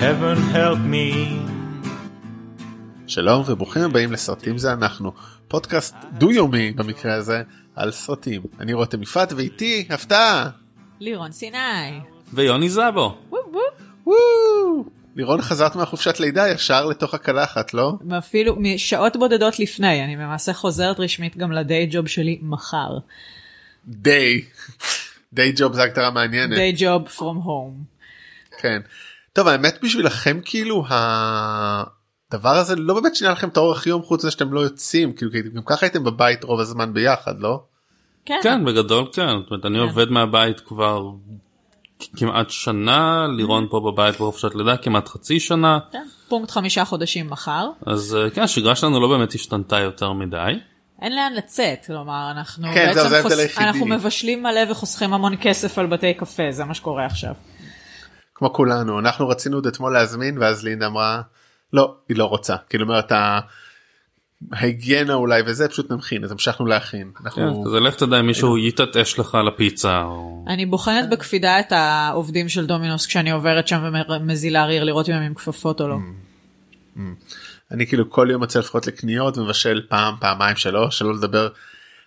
heaven 0.00 0.54
help 0.54 0.78
me. 0.92 1.36
שלום 3.06 3.42
וברוכים 3.46 3.82
הבאים 3.82 4.12
לסרטים 4.12 4.58
זה 4.58 4.72
אנחנו, 4.72 5.12
פודקאסט 5.48 5.94
דו-יומי 6.12 6.72
במקרה 6.72 7.14
הזה, 7.14 7.42
על 7.76 7.90
סרטים. 7.90 8.42
אני 8.60 8.72
רותם 8.72 9.02
יפעת 9.02 9.32
ואיתי, 9.32 9.86
הפתעה! 9.90 10.50
לירון 11.00 11.32
סיני. 11.32 12.00
ויוני 12.32 12.68
זבו. 12.68 13.18
לירון 15.16 15.42
חזרת 15.42 15.76
מהחופשת 15.76 16.20
לידה 16.20 16.48
ישר 16.48 16.86
לתוך 16.86 17.14
הקלחת, 17.14 17.74
לא? 17.74 17.92
ואפילו 18.08 18.56
משעות 18.58 19.16
בודדות 19.16 19.58
לפני, 19.58 20.04
אני 20.04 20.16
למעשה 20.16 20.52
חוזרת 20.52 21.00
רשמית 21.00 21.36
גם 21.36 21.52
לדיי 21.52 21.86
ג'וב 21.90 22.08
שלי 22.08 22.38
מחר. 22.42 22.98
דיי. 23.86 24.40
דיי 25.32 25.52
ג'וב 25.56 25.72
זה 25.72 25.82
הגדרה 25.82 26.10
מעניינת. 26.10 26.54
דיי 26.54 26.74
ג'וב 26.76 27.08
פרום 27.08 27.36
הום. 27.36 27.84
כן. 28.58 28.80
טוב 29.32 29.48
האמת 29.48 29.78
בשבילכם 29.82 30.40
כאילו 30.44 30.84
הדבר 30.88 32.56
הזה 32.56 32.76
לא 32.76 32.94
באמת 32.94 33.16
שינה 33.16 33.30
לכם 33.30 33.48
את 33.48 33.56
האורך 33.56 33.86
יום 33.86 34.02
חוץ 34.02 34.24
מזה 34.24 34.30
שאתם 34.30 34.52
לא 34.52 34.60
יוצאים 34.60 35.12
כאילו 35.12 35.32
כי 35.32 35.42
גם 35.42 35.62
ככה 35.66 35.86
הייתם 35.86 36.04
בבית 36.04 36.44
רוב 36.44 36.60
הזמן 36.60 36.94
ביחד 36.94 37.40
לא? 37.40 37.62
כן. 38.24 38.40
כן 38.42 38.64
בגדול 38.64 39.04
כן, 39.12 39.28
זאת 39.42 39.50
אומרת, 39.50 39.66
אני 39.66 39.74
כן. 39.74 39.80
עובד 39.80 40.10
מהבית 40.10 40.60
כבר 40.60 41.10
כמעט 42.16 42.50
שנה, 42.50 43.26
לירון 43.36 43.66
פה 43.70 43.80
בבית 43.80 44.14
בחופשת 44.14 44.54
לידה 44.54 44.76
כמעט 44.76 45.08
חצי 45.08 45.40
שנה, 45.40 45.78
כן. 45.92 46.06
פונקט 46.28 46.50
חמישה 46.50 46.84
חודשים 46.84 47.30
מחר. 47.30 47.70
אז 47.86 48.16
אה, 48.20 48.30
כן 48.30 48.42
השגרה 48.42 48.76
שלנו 48.76 49.00
לא 49.00 49.08
באמת 49.08 49.34
השתנתה 49.34 49.78
יותר 49.78 50.12
מדי. 50.12 50.52
אין 51.02 51.16
לאן 51.16 51.32
לצאת, 51.32 51.84
כלומר 51.86 52.30
אנחנו 52.30 52.66
כן, 52.74 52.92
בעצם 52.94 53.22
חוס... 53.22 53.58
אנחנו 53.58 53.86
מבשלים 53.86 54.42
מלא 54.42 54.60
וחוסכים 54.70 55.12
המון 55.12 55.36
כסף 55.40 55.78
על 55.78 55.86
בתי 55.86 56.14
קפה, 56.14 56.42
זה 56.50 56.64
מה 56.64 56.74
שקורה 56.74 57.06
עכשיו. 57.06 57.34
כמו 58.40 58.52
כולנו 58.52 58.98
אנחנו 58.98 59.28
רצינו 59.28 59.56
עוד 59.56 59.66
אתמול 59.66 59.92
להזמין 59.92 60.38
ואז 60.38 60.64
לינדה 60.64 60.86
אמרה 60.86 61.22
לא 61.72 61.94
היא 62.08 62.16
לא 62.16 62.24
רוצה 62.24 62.56
כאילו 62.68 62.84
אומרת 62.84 63.12
ההיגיינה 64.52 65.14
אולי 65.14 65.42
וזה 65.46 65.68
פשוט 65.68 65.90
נמכין 65.92 66.24
אז 66.24 66.32
המשכנו 66.32 66.66
להכין. 66.66 67.10
כן. 67.34 67.48
כזה 67.64 67.80
לך 67.80 67.94
תדע 67.94 68.20
אם 68.20 68.26
מישהו 68.26 68.58
יתעטש 68.58 69.18
לך 69.18 69.34
על 69.34 69.48
הפיצה. 69.48 70.02
או... 70.02 70.44
אני 70.48 70.66
בוחנת 70.66 71.10
בקפידה 71.10 71.60
את 71.60 71.72
העובדים 71.72 72.48
של 72.48 72.66
דומינוס 72.66 73.06
כשאני 73.06 73.30
עוברת 73.30 73.68
שם 73.68 73.92
ומזילה 74.08 74.64
ריר 74.64 74.84
לראות 74.84 75.08
אם 75.08 75.14
הם 75.14 75.22
עם 75.22 75.34
כפפות 75.34 75.80
או 75.80 75.88
לא. 75.88 75.96
אני 77.70 77.86
כאילו 77.86 78.10
כל 78.10 78.28
יום 78.30 78.42
יוצא 78.42 78.58
לפחות 78.58 78.86
לקניות 78.86 79.38
ומבשל 79.38 79.82
פעם 79.88 80.14
פעמיים 80.20 80.56
שלוש 80.56 80.98
שלא 80.98 81.14
לדבר. 81.14 81.48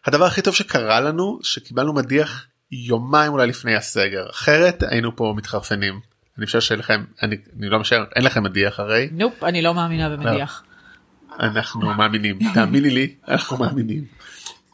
הדבר 0.06 0.25
הכי 0.25 0.42
טוב 0.42 0.53
שקרה 0.53 1.02
לנו 1.02 1.40
שקיבלנו 1.44 1.94
מדיח 1.94 2.45
יומיים 2.72 3.31
אולי 3.31 3.47
לפני 3.47 3.75
הסגר 3.75 4.30
אחרת 4.30 4.84
היינו 4.90 5.16
פה 5.16 5.34
מתחרפנים. 5.38 6.12
אני 6.38 6.45
חושב 6.45 6.62
שלכם 6.62 7.03
אני, 7.23 7.36
אני 7.59 7.70
לא 7.70 7.80
משער 7.80 8.03
אין 8.16 8.23
לכם 8.26 8.44
מדיח 8.44 8.80
הרי 8.80 9.09
נופ, 9.12 9.44
אני 9.44 9.62
לא 9.62 9.73
מאמינה 9.73 10.09
במדיח. 10.09 10.64
אנחנו 11.40 11.81
מאמינים 11.81 12.40
תאמיני 12.53 12.90
לי 12.90 13.16
אנחנו 13.28 13.58
מאמינים. 13.58 14.06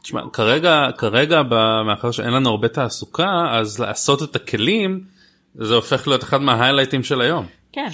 תשמע, 0.03 0.21
כרגע 0.33 0.88
כרגע 0.97 1.41
מאחר 1.88 2.11
שאין 2.11 2.29
לנו 2.33 2.49
הרבה 2.49 2.67
תעסוקה 2.67 3.29
אז 3.51 3.79
לעשות 3.79 4.23
את 4.23 4.35
הכלים 4.35 5.03
זה 5.55 5.73
הופך 5.73 6.07
להיות 6.07 6.23
אחד 6.23 6.41
מההיילייטים 6.41 7.03
של 7.03 7.21
היום. 7.21 7.45
כן. 7.71 7.88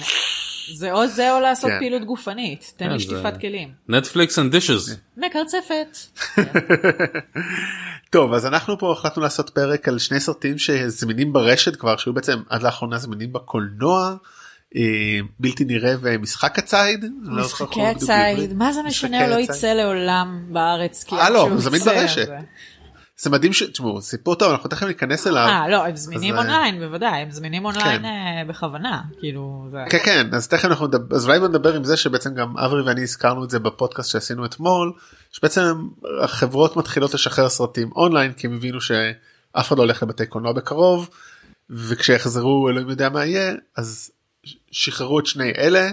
זה 0.74 0.92
או 0.92 1.06
זה 1.06 1.32
או 1.32 1.40
לעשות 1.40 1.70
כן. 1.70 1.78
פעילות 1.78 2.04
גופנית. 2.04 2.72
תן 2.76 2.84
כן, 2.84 2.92
לי 2.92 2.98
זה- 2.98 3.04
שטיפת 3.04 3.40
כלים. 3.40 3.68
Netflix 3.88 4.38
and 4.38 4.52
dishes. 4.52 4.98
מקרצפת. 5.16 5.96
טוב 8.10 8.32
אז 8.32 8.46
אנחנו 8.46 8.78
פה 8.78 8.92
החלטנו 8.92 9.22
לעשות 9.22 9.50
פרק 9.50 9.88
על 9.88 9.98
שני 9.98 10.20
סרטים 10.20 10.58
שזמינים 10.58 11.32
ברשת 11.32 11.76
כבר 11.76 11.96
שהיו 11.96 12.14
בעצם 12.14 12.38
עד 12.48 12.62
לאחרונה 12.62 12.98
זמינים 12.98 13.32
בקולנוע. 13.32 14.14
אה, 14.76 15.18
בלתי 15.40 15.64
נראה 15.64 15.94
ומשחק 16.00 16.58
הציד. 16.58 17.04
לא 17.22 17.44
משחקי 17.44 17.80
בעברית. 17.80 17.96
הציד, 18.02 18.52
מה 18.52 18.72
זה 18.72 18.82
משנה, 18.82 19.26
הוא 19.26 19.34
לא. 19.34 19.40
יצא 19.40 19.72
לעולם 19.72 20.44
בארץ. 20.48 21.12
אה, 21.12 21.30
לא, 21.30 21.42
הוא 21.42 21.60
זמין 21.60 21.80
ברשת. 21.80 22.28
זה- 23.18 23.30
מדהים 23.30 23.52
ש... 23.52 23.62
תשמעו 23.62 24.02
סיפור 24.02 24.34
טוב 24.34 24.50
אנחנו 24.50 24.68
תכף 24.68 24.86
ניכנס 24.86 25.26
אליו. 25.26 25.46
אה, 25.46 25.68
לא, 25.68 25.86
הם 25.86 25.96
זמינים 25.96 26.34
אה, 26.34 26.38
אונליין, 26.38 26.78
בוודאי, 26.78 27.22
הם 27.22 27.30
זמינים 27.30 27.64
אונליין 27.64 27.98
כן. 27.98 28.04
אה, 28.04 28.44
בכוונה, 28.48 29.02
כאילו, 29.20 29.68
זה... 29.70 29.78
כן 29.90 29.98
כן 30.04 30.34
אז 30.34 30.48
תכף 30.48 30.64
אנחנו 30.64 30.86
נדבר 30.86 31.16
אז 31.16 31.26
אולי 31.28 31.38
נדבר 31.38 31.74
עם 31.74 31.84
זה 31.84 31.96
שבעצם 31.96 32.34
גם 32.34 32.58
אברי 32.58 32.82
ואני 32.82 33.02
הזכרנו 33.02 33.44
את 33.44 33.50
זה 33.50 33.58
בפודקאסט 33.58 34.10
שעשינו 34.10 34.44
אתמול 34.44 34.92
שבעצם 35.32 35.88
החברות 36.22 36.76
מתחילות 36.76 37.14
לשחרר 37.14 37.48
סרטים 37.48 37.90
אונליין 37.96 38.32
כי 38.32 38.46
הם 38.46 38.54
הבינו 38.54 38.80
שאף 38.80 39.68
אחד 39.68 39.76
לא 39.76 39.82
הולך 39.82 40.02
לבתי 40.02 40.26
קולנוע 40.26 40.52
בקרוב 40.52 41.10
וכשיחזרו 41.70 42.68
אלוהים 42.68 42.88
יודע 42.88 43.08
מה 43.08 43.24
יהיה 43.24 43.54
אז 43.76 44.10
שחררו 44.70 45.20
את 45.20 45.26
שני 45.26 45.52
אלה 45.58 45.90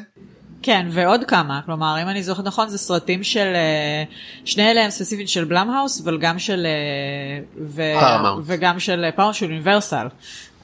כן, 0.63 0.87
ועוד 0.91 1.23
כמה, 1.23 1.61
כלומר, 1.65 2.01
אם 2.01 2.09
אני 2.09 2.23
זוכרת 2.23 2.45
נכון, 2.45 2.69
זה 2.69 2.77
סרטים 2.77 3.23
של, 3.23 3.51
אה, 3.55 4.03
שני 4.45 4.71
אלה 4.71 4.83
הם 4.83 4.89
ספציפית 4.89 5.29
של 5.29 5.43
Blumhouse, 5.43 6.01
אבל 6.01 6.17
גם 6.17 6.39
של, 6.39 6.65
אה, 6.65 7.63
ו-. 7.67 8.43
וגם 8.45 8.79
של 8.79 9.05
פארם 9.15 9.33
של 9.33 9.45
Universal. 9.45 10.07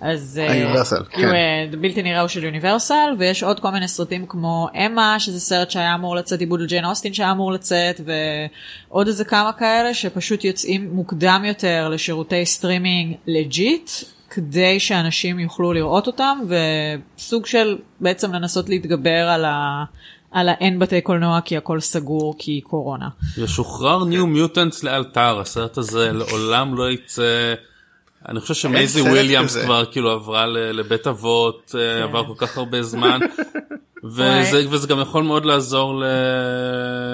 אז 0.01 0.41
אה, 0.43 0.51
ה 0.51 0.56
Universal, 0.56 1.03
כאילו, 1.09 1.29
כן. 1.29 1.35
אה, 1.35 1.79
בלתי 1.81 2.03
נראה 2.03 2.19
הוא 2.19 2.27
של 2.27 2.43
Universal, 2.43 3.15
ויש 3.17 3.43
עוד 3.43 3.59
כל 3.59 3.69
מיני 3.69 3.87
סרטים 3.87 4.25
כמו 4.25 4.67
אמה, 4.85 5.19
שזה 5.19 5.39
סרט 5.39 5.71
שהיה 5.71 5.95
אמור 5.95 6.15
לצאת, 6.15 6.39
עיבוד 6.39 6.61
לג'יין 6.61 6.85
אוסטין 6.85 7.13
שהיה 7.13 7.31
אמור 7.31 7.51
לצאת, 7.51 8.01
ועוד 8.89 9.07
איזה 9.07 9.25
כמה 9.25 9.53
כאלה 9.53 9.93
שפשוט 9.93 10.43
יוצאים 10.43 10.89
מוקדם 10.93 11.43
יותר 11.45 11.89
לשירותי 11.89 12.45
סטרימינג 12.45 13.15
legit, 13.27 13.89
כדי 14.29 14.79
שאנשים 14.79 15.39
יוכלו 15.39 15.73
לראות 15.73 16.07
אותם, 16.07 16.37
וסוג 17.17 17.45
של 17.45 17.77
בעצם 17.99 18.33
לנסות 18.33 18.69
להתגבר 18.69 19.27
על 19.29 19.45
ה... 19.45 19.83
על 20.31 20.49
האין 20.49 20.79
בתי 20.79 21.01
קולנוע 21.01 21.41
כי 21.41 21.57
הכל 21.57 21.79
סגור 21.79 22.35
כי 22.37 22.61
קורונה. 22.61 23.07
ישוחרר 23.37 24.03
New 24.05 24.27
Mutants 24.27 24.83
לאלתר 24.83 25.39
הסרט 25.39 25.77
הזה 25.77 26.11
לעולם 26.13 26.75
לא 26.77 26.91
יצא. 26.91 27.53
אני 28.29 28.39
חושב 28.39 28.53
שמייזי 28.53 29.01
וויליאמס. 29.01 29.57
כבר 29.57 29.85
כאילו 29.85 30.11
עברה 30.11 30.45
ל- 30.47 30.57
לבית 30.79 31.07
אבות 31.07 31.75
אה, 31.79 32.03
עבר 32.03 32.25
כל 32.27 32.33
כך 32.45 32.57
הרבה 32.57 32.83
זמן 32.83 33.19
וזה, 34.15 34.63
וזה 34.69 34.87
גם 34.87 34.99
יכול 34.99 35.23
מאוד 35.23 35.45
לעזור 35.45 35.99
ל- 35.99 36.05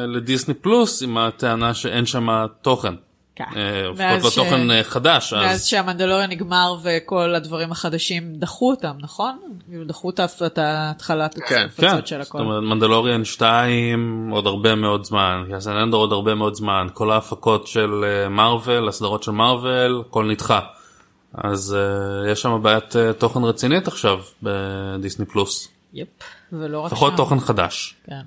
לדיסני 0.08 0.54
פלוס 0.54 1.04
עם 1.04 1.18
הטענה 1.18 1.74
שאין 1.74 2.06
שם 2.06 2.28
תוכן. 2.62 2.94
כן. 3.36 3.44
אה, 3.56 4.16
לפחות 4.18 4.38
לא 4.38 4.44
תוכן 4.44 4.72
אה, 4.72 4.84
חדש 4.84 5.34
ואז 5.34 5.56
אז 5.56 5.66
שהמנדלוריון 5.66 6.30
נגמר 6.30 6.76
וכל 6.84 7.36
הדברים 7.36 7.72
החדשים 7.72 8.36
דחו 8.36 8.72
אותם, 8.72 8.94
נכון? 9.00 9.38
כאילו 9.68 9.86
דחו 9.86 10.10
את 10.46 10.58
ההתחלת 10.58 11.40
כן, 11.48 11.56
ההפצות 11.56 11.90
כן, 11.90 12.06
של 12.06 12.24
זאת 12.24 12.28
הכל. 12.28 12.40
אומרת 12.40 12.64
מנדלוריאן 12.64 13.26
2 13.26 14.30
עוד 14.30 14.48
הרבה 14.48 14.76
מאוד 14.76 15.04
זמן, 15.04 15.44
יאסן 15.50 15.72
אנדר 15.72 15.98
עוד 15.98 16.12
הרבה 16.12 16.36
מאוד 16.36 16.56
זמן, 16.56 16.88
כל 16.94 17.12
ההפקות 17.12 17.68
של 17.68 18.06
אה, 18.08 18.30
מארוול, 18.30 18.88
הסדרות 18.88 19.24
של 19.24 19.32
מארוול, 19.32 20.04
הכל 20.10 20.26
נדחה. 20.26 20.60
אז 21.38 21.78
uh, 21.78 22.32
יש 22.32 22.42
שם 22.42 22.60
בעיית 22.62 22.96
uh, 22.96 23.14
תוכן 23.18 23.44
רצינית 23.44 23.88
עכשיו 23.88 24.20
בדיסני 24.44 25.26
פלוס, 25.26 25.68
יפ, 25.94 26.08
ולא 26.54 26.80
רק 26.80 26.92
לפחות 26.92 27.12
שם. 27.12 27.18
תוכן 27.18 27.40
חדש. 27.40 27.96
כן. 28.06 28.22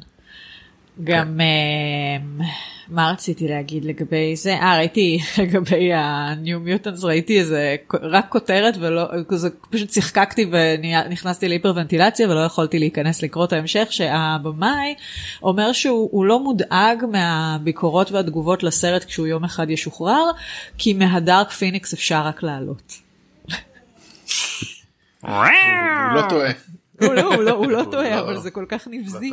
גם 1.05 1.41
אה, 1.41 2.45
מה 2.89 3.11
רציתי 3.11 3.49
להגיד 3.49 3.85
לגבי 3.85 4.37
זה? 4.37 4.55
אה 4.55 4.77
ראיתי 4.77 5.19
לגבי 5.39 5.93
ה-New 5.93 6.87
Mutants 6.87 7.05
ראיתי 7.05 7.39
איזה 7.41 7.77
רק 8.03 8.27
כותרת 8.29 8.75
ולא 8.81 9.05
פשוט 9.71 9.89
צחקקתי 9.89 10.51
ונכנסתי 10.51 11.49
להיפרוונטילציה 11.49 12.29
ולא 12.31 12.41
יכולתי 12.41 12.79
להיכנס 12.79 13.23
לקרוא 13.23 13.45
את 13.45 13.53
ההמשך 13.53 13.87
שהבמאי 13.91 14.95
אומר 15.43 15.73
שהוא 15.73 16.09
הוא 16.13 16.25
לא 16.25 16.41
מודאג 16.41 17.05
מהביקורות 17.13 18.13
והתגובות 18.13 18.63
לסרט 18.63 19.05
כשהוא 19.05 19.27
יום 19.27 19.45
אחד 19.45 19.71
ישוחרר 19.71 20.31
כי 20.79 20.93
מהדארק 20.93 21.51
פיניקס 21.51 21.93
אפשר 21.93 22.23
רק 22.23 22.43
לעלות. 22.43 22.93
הוא 25.23 25.31
לא 26.15 26.29
טועה. 26.29 26.51
הוא 27.01 27.15
לא, 27.15 27.45
לא, 27.45 27.69
לא 27.69 27.85
טועה 27.91 28.11
לא- 28.11 28.21
אבל 28.21 28.39
זה 28.39 28.51
כל 28.51 28.65
כך 28.69 28.89
נבזי. 28.91 29.33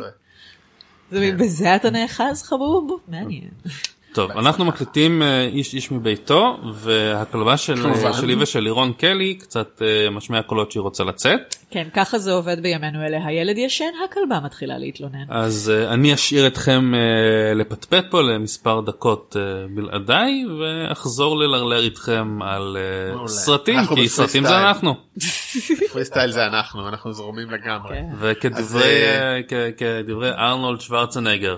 זה- 1.10 1.32
בזה 1.38 1.76
אתה 1.76 1.90
נאחז 1.90 2.42
חבוב? 2.42 3.00
מעניין. 3.08 3.48
טוב, 4.16 4.30
אנחנו 4.30 4.64
מקליטים 4.64 5.22
אה, 5.22 5.42
איש 5.42 5.74
איש 5.74 5.92
מביתו, 5.92 6.58
והכלבה 6.74 7.56
של, 7.56 7.82
כמובן. 7.82 8.12
שלי 8.12 8.34
ושל 8.34 8.60
לירון 8.60 8.92
קלי 8.92 9.34
קצת 9.34 9.82
אה, 9.82 10.10
משמיע 10.10 10.42
קולות 10.42 10.72
שהיא 10.72 10.80
רוצה 10.80 11.04
לצאת. 11.04 11.54
כן, 11.70 11.88
ככה 11.94 12.18
זה 12.18 12.32
עובד 12.32 12.62
בימינו 12.62 13.06
אלה. 13.06 13.26
הילד 13.26 13.58
ישן, 13.58 13.84
הכלבה 14.04 14.40
מתחילה 14.44 14.78
להתלונן. 14.78 15.24
אז 15.28 15.72
uh, 15.72 15.92
אני 15.92 16.14
אשאיר 16.14 16.46
אתכם 16.46 16.92
לפטפט 17.56 18.04
פה 18.10 18.22
למספר 18.22 18.80
דקות 18.80 19.36
בלעדיי 19.74 20.44
ואחזור 20.60 21.38
ללרלר 21.38 21.84
איתכם 21.84 22.42
על. 22.42 22.76
סרטים 23.26 23.80
כי 23.94 24.08
סרטים 24.08 24.46
זה. 24.46 24.58
אנחנו 24.58 24.94
פרי 25.92 26.04
סטייל 26.04 26.30
זה 26.30 26.46
אנחנו 26.46 26.88
אנחנו 26.88 27.12
זורמים 27.12 27.50
לגמרי. 27.50 27.96
כן. 27.96 28.06
וכדברי 28.18 30.30
אה, 30.30 30.48
ארנולד 30.48 30.80
שוורצנגר 30.80 31.56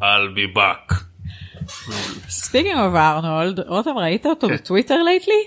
I'll 0.00 0.34
be 0.34 0.54
back. 0.54 1.13
speaking 2.28 2.78
of 2.78 2.94
ארנולד, 2.94 3.60
רותם 3.60 3.90
ראית 3.90 4.26
אותו 4.26 4.48
כן. 4.48 4.54
בטוויטר 4.54 5.02
lately? 5.02 5.44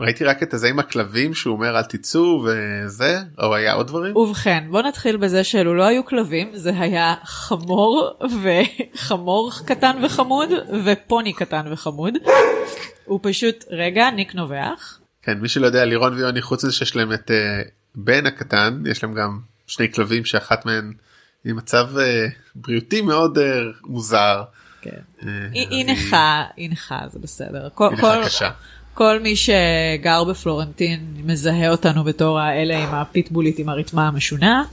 ראיתי 0.00 0.24
רק 0.24 0.42
את 0.42 0.54
הזה 0.54 0.68
עם 0.68 0.78
הכלבים 0.78 1.34
שהוא 1.34 1.56
אומר 1.56 1.78
אל 1.78 1.82
תצאו 1.82 2.44
וזה 2.44 3.18
או 3.38 3.54
היה 3.54 3.72
עוד 3.72 3.86
דברים 3.86 4.16
ובכן 4.16 4.64
בוא 4.70 4.82
נתחיל 4.82 5.16
בזה 5.16 5.44
שאלו 5.44 5.74
לא 5.74 5.84
היו 5.84 6.04
כלבים 6.04 6.50
זה 6.54 6.70
היה 6.78 7.14
חמור 7.24 8.18
וחמור 8.42 9.50
קטן 9.66 9.96
וחמוד 10.04 10.48
ופוני 10.84 11.32
קטן 11.32 11.72
וחמוד. 11.72 12.14
הוא 13.04 13.20
פשוט 13.22 13.64
רגע 13.70 14.10
ניק 14.10 14.34
נובח. 14.34 14.98
כן 15.22 15.38
מי 15.38 15.48
שלא 15.48 15.66
יודע 15.66 15.84
לירון 15.84 16.14
ויוני 16.14 16.42
חוץ 16.42 16.64
מזה 16.64 16.72
שיש 16.72 16.96
להם 16.96 17.12
את 17.12 17.30
uh, 17.30 17.68
בן 17.94 18.26
הקטן 18.26 18.82
יש 18.86 19.02
להם 19.02 19.14
גם 19.14 19.40
שני 19.66 19.92
כלבים 19.92 20.24
שאחת 20.24 20.66
מהן 20.66 20.92
עם 21.44 21.56
מצב 21.56 21.86
uh, 21.96 22.00
בריאותי 22.54 23.02
מאוד 23.02 23.38
uh, 23.38 23.42
מוזר. 23.84 24.42
כן. 24.90 25.26
Uh, 25.26 25.26
היא, 25.52 25.86
נכה 25.86 26.44
היא 26.56 26.70
נכה 26.70 27.00
זה 27.12 27.18
בסדר. 27.18 27.68
כל, 27.74 27.88
היא 27.88 27.98
נכה 27.98 28.24
קשה. 28.24 28.50
כל 28.94 29.20
מי 29.20 29.36
שגר 29.36 30.24
בפלורנטין 30.24 31.14
מזהה 31.24 31.70
אותנו 31.70 32.04
בתור 32.04 32.38
האלה 32.38 32.78
עם 32.78 32.94
הפיטבולית 32.94 33.58
עם 33.58 33.68
הרתמה 33.68 34.08
המשונה. 34.08 34.64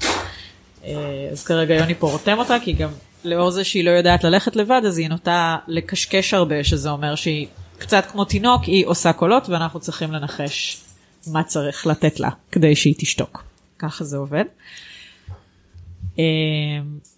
אז 1.31 1.43
כרגע 1.45 1.75
יוני 1.75 1.95
פה 1.95 2.11
רותם 2.11 2.37
אותה 2.37 2.55
כי 2.61 2.73
גם 2.73 2.89
לאור 3.23 3.51
זה 3.51 3.63
שהיא 3.63 3.83
לא 3.83 3.89
יודעת 3.89 4.23
ללכת 4.23 4.55
לבד 4.55 4.81
אז 4.87 4.97
היא 4.97 5.09
נוטה 5.09 5.57
לקשקש 5.67 6.33
הרבה 6.33 6.63
שזה 6.63 6.89
אומר 6.89 7.15
שהיא 7.15 7.47
קצת 7.77 8.05
כמו 8.11 8.25
תינוק 8.25 8.63
היא 8.63 8.85
עושה 8.87 9.13
קולות 9.13 9.49
ואנחנו 9.49 9.79
צריכים 9.79 10.11
לנחש 10.11 10.81
מה 11.27 11.43
צריך 11.43 11.87
לתת 11.87 12.19
לה 12.19 12.29
כדי 12.51 12.75
שהיא 12.75 12.95
תשתוק. 12.97 13.43
ככה 13.79 14.03
זה 14.03 14.17
עובד. 14.17 14.45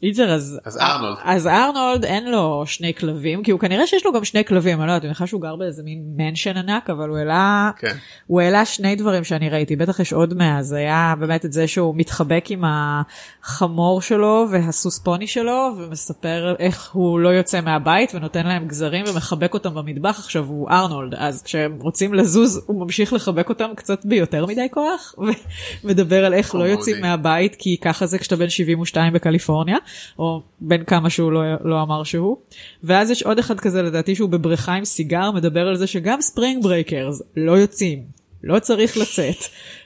איצר 0.03 0.33
אז 0.33 0.59
אז 0.65 0.77
ארנולד 0.77 1.17
אז 1.23 1.47
ארנולד 1.47 2.05
אין 2.05 2.31
לו 2.31 2.63
שני 2.65 2.93
כלבים 2.93 3.43
כי 3.43 3.51
הוא 3.51 3.59
כנראה 3.59 3.87
שיש 3.87 4.05
לו 4.05 4.13
גם 4.13 4.25
שני 4.25 4.45
כלבים 4.45 4.79
אני 4.79 4.87
לא 4.87 4.91
יודעת 4.91 5.01
אני 5.01 5.07
מניחה 5.07 5.27
שהוא 5.27 5.41
גר 5.41 5.55
באיזה 5.55 5.83
מין 5.83 6.03
מנשן 6.17 6.57
ענק 6.57 6.89
אבל 6.89 7.09
הוא 7.09 7.17
העלה 7.17 7.71
כן. 7.77 7.95
הוא 8.27 8.41
העלה 8.41 8.65
שני 8.65 8.95
דברים 8.95 9.23
שאני 9.23 9.49
ראיתי 9.49 9.75
בטח 9.75 9.99
יש 9.99 10.13
עוד 10.13 10.33
מאז 10.33 10.71
היה 10.73 11.13
באמת 11.19 11.45
את 11.45 11.53
זה 11.53 11.67
שהוא 11.67 11.95
מתחבק 11.97 12.45
עם 12.49 12.63
החמור 12.67 14.01
שלו 14.01 14.45
והסוס 14.51 14.99
פוני 14.99 15.27
שלו 15.27 15.71
ומספר 15.77 16.55
איך 16.59 16.91
הוא 16.93 17.19
לא 17.19 17.29
יוצא 17.29 17.61
מהבית 17.61 18.15
ונותן 18.15 18.47
להם 18.47 18.67
גזרים 18.67 19.05
ומחבק 19.07 19.53
אותם 19.53 19.73
במטבח 19.73 20.19
עכשיו 20.19 20.45
הוא 20.45 20.69
ארנולד 20.69 21.15
אז 21.17 21.43
כשהם 21.43 21.77
רוצים 21.81 22.13
לזוז 22.13 22.63
הוא 22.65 22.81
ממשיך 22.81 23.13
לחבק 23.13 23.49
אותם 23.49 23.69
קצת 23.75 24.05
ביותר 24.05 24.45
מדי 24.45 24.67
כוח 24.71 25.15
ומדבר 25.83 26.25
על 26.25 26.33
איך 26.33 26.55
לא 26.55 26.63
יוצאים 26.63 27.01
מהבית 27.01 27.55
כי 27.59 27.77
ככה 27.81 28.05
זה 28.05 28.19
כשאתה 28.19 28.35
בן 28.35 28.49
70. 28.49 28.84
22 28.85 29.13
בקליפורניה, 29.13 29.77
או 30.19 30.41
בין 30.61 30.83
כמה 30.83 31.09
שהוא 31.09 31.31
לא, 31.31 31.41
לא 31.63 31.81
אמר 31.81 32.03
שהוא. 32.03 32.37
ואז 32.83 33.11
יש 33.11 33.23
עוד 33.23 33.39
אחד 33.39 33.59
כזה 33.59 33.81
לדעתי 33.81 34.15
שהוא 34.15 34.29
בבריכה 34.29 34.73
עם 34.73 34.85
סיגר, 34.85 35.31
מדבר 35.31 35.67
על 35.67 35.75
זה 35.75 35.87
שגם 35.87 36.21
ספרינג 36.21 36.63
ברייקרס 36.63 37.21
לא 37.37 37.51
יוצאים, 37.51 38.03
לא 38.43 38.59
צריך 38.59 38.97
לצאת. 38.97 39.35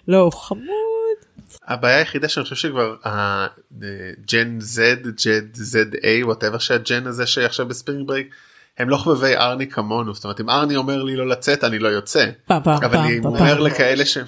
לא, 0.07 0.17
הוא 0.17 0.31
חמוד. 0.31 0.63
הבעיה 1.67 1.97
היחידה 1.97 2.29
שאני 2.29 2.43
חושב 2.43 2.55
שכבר 2.55 2.95
gen 4.31 4.57
Z, 4.75 4.79
gen 5.25 5.45
ZA, 5.55 6.25
whatever 6.25 6.57
שה 6.57 6.82
gen 6.82 7.07
הזה 7.07 7.25
שעכשיו 7.25 7.67
ב 7.67 7.73
spring 7.73 8.07
break. 8.07 8.35
הם 8.77 8.89
לא 8.89 8.97
חובבי 8.97 9.35
ארני 9.35 9.67
כמונו 9.67 10.13
זאת 10.13 10.23
אומרת 10.23 10.41
אם 10.41 10.49
ארני 10.49 10.75
אומר 10.75 11.03
לי 11.03 11.15
לא 11.15 11.27
לצאת 11.27 11.63
אני 11.63 11.79
לא 11.79 11.87
יוצא 11.87 12.29
פעם, 12.45 12.63
פעם, 12.63 12.83
אבל 12.83 12.97
פעם, 12.97 13.05
אני 13.05 13.21
פעם, 13.21 13.25
אומר 13.25 13.55
פעם. 13.55 13.65
לכאלה 13.65 14.05
שהם 14.05 14.25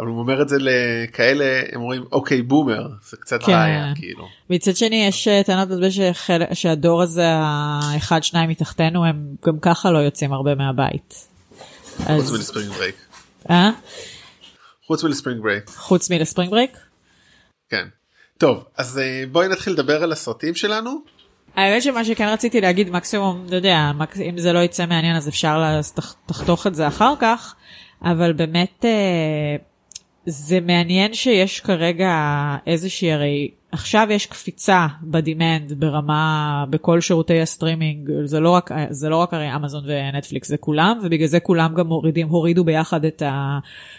אבל 0.00 0.08
הוא 0.08 0.18
אומר 0.18 0.42
את 0.42 0.48
זה 0.48 0.56
לכאלה 0.60 1.62
הם 1.72 1.80
אומרים 1.80 2.04
אוקיי 2.12 2.42
boomer 2.42 2.88
זה 3.10 3.16
קצת 3.16 3.42
כן. 3.42 3.52
בעיה 3.52 3.92
כאילו. 3.94 4.28
מצד 4.50 4.76
שני 4.76 5.04
יש 5.08 5.28
אה, 5.28 5.42
טענות 5.42 5.70
על 5.70 5.90
זה 5.90 5.90
שחל... 5.90 6.42
שהדור 6.52 7.02
הזה 7.02 7.26
האחד 7.26 8.22
שניים 8.22 8.50
מתחתנו 8.50 9.04
הם 9.04 9.26
גם 9.46 9.58
ככה 9.58 9.90
לא 9.90 9.98
יוצאים 9.98 10.32
הרבה 10.32 10.54
מהבית. 10.54 11.28
חוץ 11.96 12.08
אז, 12.08 12.32
מלספרינג 12.32 12.72
ברייק. 12.72 12.96
אה? 13.50 13.70
חוץ 14.86 15.04
מל 15.04 15.14
spring 15.14 15.42
break. 15.42 15.70
חוץ 15.70 16.10
מל 16.10 16.20
spring 16.20 16.50
break? 16.50 16.76
כן. 17.68 17.84
טוב 18.38 18.64
אז 18.76 18.98
אה, 18.98 19.24
בואי 19.32 19.48
נתחיל 19.48 19.72
לדבר 19.72 20.02
על 20.02 20.12
הסרטים 20.12 20.54
שלנו. 20.54 20.90
האמת 21.56 21.82
שמה 21.82 22.04
שכן 22.04 22.28
רציתי 22.28 22.60
להגיד 22.60 22.90
מקסימום, 22.90 23.46
לא 23.50 23.56
יודע. 23.56 23.90
אם 24.28 24.38
זה 24.38 24.52
לא 24.52 24.58
יצא 24.58 24.86
מעניין 24.86 25.16
אז 25.16 25.28
אפשר 25.28 25.80
לחתוך 26.30 26.66
את 26.66 26.74
זה 26.74 26.88
אחר 26.88 27.14
כך, 27.20 27.54
אבל 28.04 28.32
באמת 28.32 28.84
אה, 28.84 29.56
זה 30.26 30.60
מעניין 30.60 31.14
שיש 31.14 31.60
כרגע 31.60 32.10
איזושהי, 32.66 33.12
הרי 33.12 33.50
עכשיו 33.72 34.06
יש 34.10 34.26
קפיצה 34.26 34.86
ב 35.02 35.12
demand 35.12 35.72
ברמה, 35.78 36.64
בכל 36.70 37.00
שירותי 37.00 37.40
הסטרימינג, 37.40 38.10
זה 38.24 38.40
לא 38.40 38.50
רק, 38.50 38.70
זה 38.90 39.08
לא 39.08 39.16
רק 39.16 39.34
הרי 39.34 39.56
אמזון 39.56 39.84
ונטפליקס, 39.86 40.48
זה 40.48 40.56
כולם, 40.56 40.98
ובגלל 41.02 41.26
זה 41.26 41.40
כולם 41.40 41.74
גם 41.74 41.86
מורידים, 41.86 42.28
הורידו 42.28 42.64
ביחד 42.64 43.04
את 43.04 43.22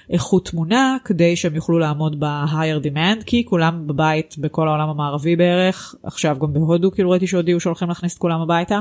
האיכות 0.09 0.49
תמונה, 0.49 0.97
כדי 1.05 1.35
שהם 1.35 1.55
יוכלו 1.55 1.79
לעמוד 1.79 2.19
ב-higher 2.19 2.85
demand, 2.85 3.23
כי 3.25 3.45
כולם 3.45 3.87
בבית 3.87 4.35
בכל 4.37 4.67
העולם 4.67 4.89
המערבי 4.89 5.35
בערך, 5.35 5.95
עכשיו 6.03 6.37
גם 6.39 6.53
בהודו, 6.53 6.91
כאילו 6.91 7.09
ראיתי 7.09 7.27
שהודיעו 7.27 7.59
שהולכים 7.59 7.89
להכניס 7.89 8.13
את 8.13 8.19
כולם 8.19 8.41
הביתה. 8.41 8.79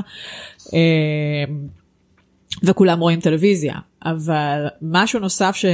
אה, 0.73 1.53
וכולם 2.63 2.99
רואים 2.99 3.19
טלוויזיה, 3.19 3.75
אבל 4.05 4.67
משהו 4.81 5.19
נוסף 5.19 5.55
ש... 5.55 5.65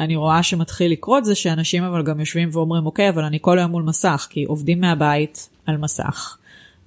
אני 0.00 0.16
רואה 0.16 0.42
שמתחיל 0.42 0.92
לקרות 0.92 1.24
זה 1.24 1.34
שאנשים 1.34 1.82
אבל 1.82 2.02
גם 2.02 2.20
יושבים 2.20 2.48
ואומרים 2.52 2.86
אוקיי 2.86 3.08
אבל 3.08 3.24
אני 3.24 3.38
כל 3.40 3.58
היום 3.58 3.70
מול 3.70 3.82
מסך 3.82 4.26
כי 4.30 4.44
עובדים 4.44 4.80
מהבית 4.80 5.48
על 5.66 5.76
מסך 5.76 6.38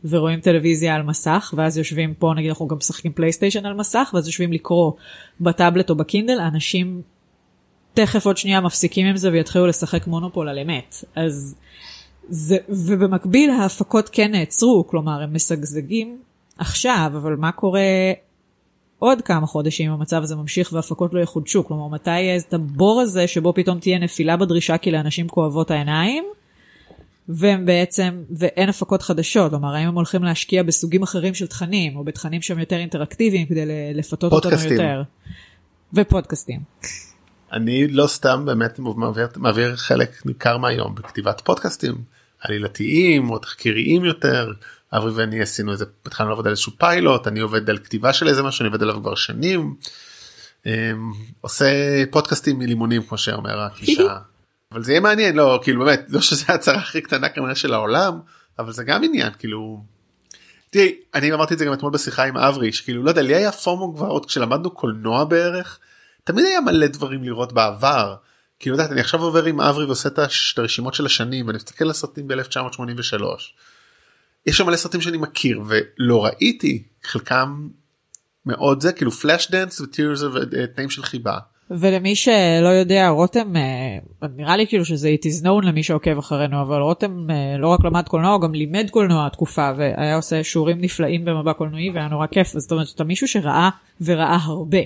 ורואים 0.03 0.39
טלוויזיה 0.39 0.95
על 0.95 1.03
מסך 1.03 1.53
ואז 1.57 1.77
יושבים 1.77 2.13
פה 2.13 2.33
נגיד 2.35 2.49
אנחנו 2.49 2.67
גם 2.67 2.77
משחקים 2.77 3.13
פלייסטיישן 3.13 3.65
על 3.65 3.73
מסך 3.73 4.11
ואז 4.13 4.27
יושבים 4.27 4.53
לקרוא 4.53 4.91
בטאבלט 5.41 5.89
או 5.89 5.95
בקינדל 5.95 6.39
אנשים 6.39 7.01
תכף 7.93 8.25
עוד 8.25 8.37
שנייה 8.37 8.61
מפסיקים 8.61 9.07
עם 9.07 9.17
זה 9.17 9.31
ויתחילו 9.31 9.67
לשחק 9.67 10.07
מונופול 10.07 10.49
על 10.49 10.59
אמת. 10.59 11.03
אז 11.15 11.55
זה 12.29 12.57
ובמקביל 12.69 13.49
ההפקות 13.49 14.09
כן 14.11 14.31
נעצרו 14.31 14.87
כלומר 14.87 15.21
הם 15.21 15.33
משגזגים 15.33 16.17
עכשיו 16.57 17.11
אבל 17.17 17.35
מה 17.35 17.51
קורה 17.51 17.81
עוד 18.99 19.21
כמה 19.21 19.47
חודשים 19.47 19.91
המצב 19.91 20.23
הזה 20.23 20.35
ממשיך 20.35 20.73
והפקות 20.73 21.13
לא 21.13 21.19
יחודשו, 21.19 21.65
כלומר 21.65 21.87
מתי 21.87 22.11
יהיה 22.19 22.37
את 22.37 22.53
הבור 22.53 23.01
הזה 23.01 23.27
שבו 23.27 23.53
פתאום 23.53 23.79
תהיה 23.79 23.99
נפילה 23.99 24.37
בדרישה 24.37 24.77
כי 24.77 24.91
לאנשים 24.91 25.27
כואבות 25.27 25.71
העיניים, 25.71 26.23
והם 27.29 27.65
בעצם, 27.65 28.23
ואין 28.37 28.69
הפקות 28.69 29.01
חדשות, 29.01 29.49
כלומר 29.49 29.75
האם 29.75 29.87
הם 29.87 29.95
הולכים 29.95 30.23
להשקיע 30.23 30.63
בסוגים 30.63 31.03
אחרים 31.03 31.33
של 31.33 31.47
תכנים, 31.47 31.95
או 31.95 32.03
בתכנים 32.03 32.41
שהם 32.41 32.59
יותר 32.59 32.75
אינטראקטיביים 32.75 33.45
כדי 33.45 33.93
לפתות 33.93 34.33
אותנו 34.33 34.41
פודקאסטים. 34.41 34.71
יותר. 34.71 35.03
ופודקאסטים. 35.93 36.59
אני 37.53 37.87
לא 37.87 38.07
סתם 38.07 38.45
באמת 38.45 38.79
מעביר, 38.79 39.27
מעביר 39.35 39.75
חלק 39.75 40.25
ניכר 40.25 40.57
מהיום 40.57 40.95
בכתיבת 40.95 41.41
פודקאסטים 41.41 41.95
עלילתיים 42.41 43.29
או 43.29 43.37
תחקיריים 43.37 44.05
יותר. 44.05 44.51
אברי 44.93 45.11
ואני 45.11 45.41
עשינו 45.41 45.71
איזה 45.71 45.85
התחלנו 46.05 46.29
לעבוד 46.29 46.47
על 46.47 46.51
איזשהו 46.51 46.71
פיילוט 46.77 47.27
אני 47.27 47.39
עובד 47.39 47.69
על 47.69 47.77
כתיבה 47.77 48.13
של 48.13 48.27
איזה 48.27 48.43
משהו 48.43 48.63
אני 48.63 48.67
עובד 48.67 48.83
עליו 48.83 49.01
כבר 49.01 49.15
שנים. 49.15 49.75
אמ, 50.65 51.11
עושה 51.41 51.65
פודקאסטים 52.11 52.59
מלימונים 52.59 53.03
כמו 53.03 53.17
שאומר 53.17 53.59
הקלישה. 53.59 54.17
אבל 54.71 54.83
זה 54.83 54.91
יהיה 54.91 55.01
מעניין 55.01 55.35
לא 55.35 55.59
כאילו 55.63 55.85
באמת 55.85 56.05
לא 56.09 56.21
שזה 56.21 56.53
הצהרה 56.53 56.79
הכי 56.79 57.01
קטנה 57.01 57.29
כנראה 57.29 57.55
של 57.55 57.73
העולם 57.73 58.19
אבל 58.59 58.71
זה 58.71 58.83
גם 58.83 59.03
עניין 59.03 59.31
כאילו. 59.39 59.83
תראי 60.69 60.95
אני 61.13 61.33
אמרתי 61.33 61.53
את 61.53 61.59
זה 61.59 61.65
גם 61.65 61.73
אתמול 61.73 61.91
בשיחה 61.91 62.23
עם 62.23 62.37
אברי 62.37 62.73
שכאילו 62.73 63.03
לא 63.03 63.09
יודע 63.09 63.21
לי 63.21 63.35
היה 63.35 63.51
פומו 63.51 63.95
כבר 63.95 64.07
עוד 64.07 64.25
כשלמדנו 64.25 64.71
קולנוע 64.71 65.23
בערך 65.23 65.79
תמיד 66.23 66.45
היה 66.45 66.61
מלא 66.61 66.87
דברים 66.87 67.23
לראות 67.23 67.53
בעבר. 67.53 68.15
כאילו 68.59 68.75
יודעת 68.75 68.91
אני 68.91 69.01
עכשיו 69.01 69.23
עובר 69.23 69.45
עם 69.45 69.61
עברי 69.61 69.85
ועושה 69.85 70.09
את 70.09 70.19
הרשימות 70.57 70.93
של 70.93 71.05
השנים 71.05 71.47
ואני 71.47 71.55
מסתכל 71.55 71.83
על 71.83 71.89
הסרטים 71.89 72.27
ב-1983. 72.27 73.23
יש 74.45 74.57
שם 74.57 74.65
מלא 74.65 74.75
סרטים 74.75 75.01
שאני 75.01 75.17
מכיר 75.17 75.61
ולא 75.67 76.25
ראיתי 76.25 76.83
חלקם 77.03 77.67
מאוד 78.45 78.81
זה 78.81 78.91
כאילו 78.93 79.11
פלאש 79.11 79.51
דנס 79.51 79.81
וטירס 79.81 80.21
ותנאים 80.21 80.89
של 80.89 81.03
חיבה. 81.03 81.37
ולמי 81.71 82.15
שלא 82.15 82.67
יודע, 82.79 83.09
רותם, 83.09 83.55
אה, 83.55 84.27
נראה 84.35 84.57
לי 84.57 84.67
כאילו 84.67 84.85
שזה 84.85 85.15
it 85.21 85.25
is 85.25 85.43
known 85.45 85.65
למי 85.65 85.83
שעוקב 85.83 86.17
אחרינו, 86.17 86.61
אבל 86.61 86.81
רותם 86.81 87.27
אה, 87.29 87.57
לא 87.57 87.67
רק 87.67 87.79
למד 87.83 88.07
קולנוע, 88.07 88.33
הוא 88.33 88.41
גם 88.41 88.53
לימד 88.53 88.89
קולנוע 88.91 89.29
תקופה, 89.29 89.71
והיה 89.77 90.15
עושה 90.15 90.43
שיעורים 90.43 90.81
נפלאים 90.81 91.25
במבע 91.25 91.53
קולנועי, 91.53 91.89
והיה 91.89 92.07
נורא 92.07 92.27
כיף, 92.27 92.55
אז 92.55 92.61
זאת 92.61 92.71
אומרת, 92.71 92.87
אתה 92.95 93.03
מישהו 93.03 93.27
שראה 93.27 93.69
וראה 94.01 94.37
הרבה. 94.41 94.77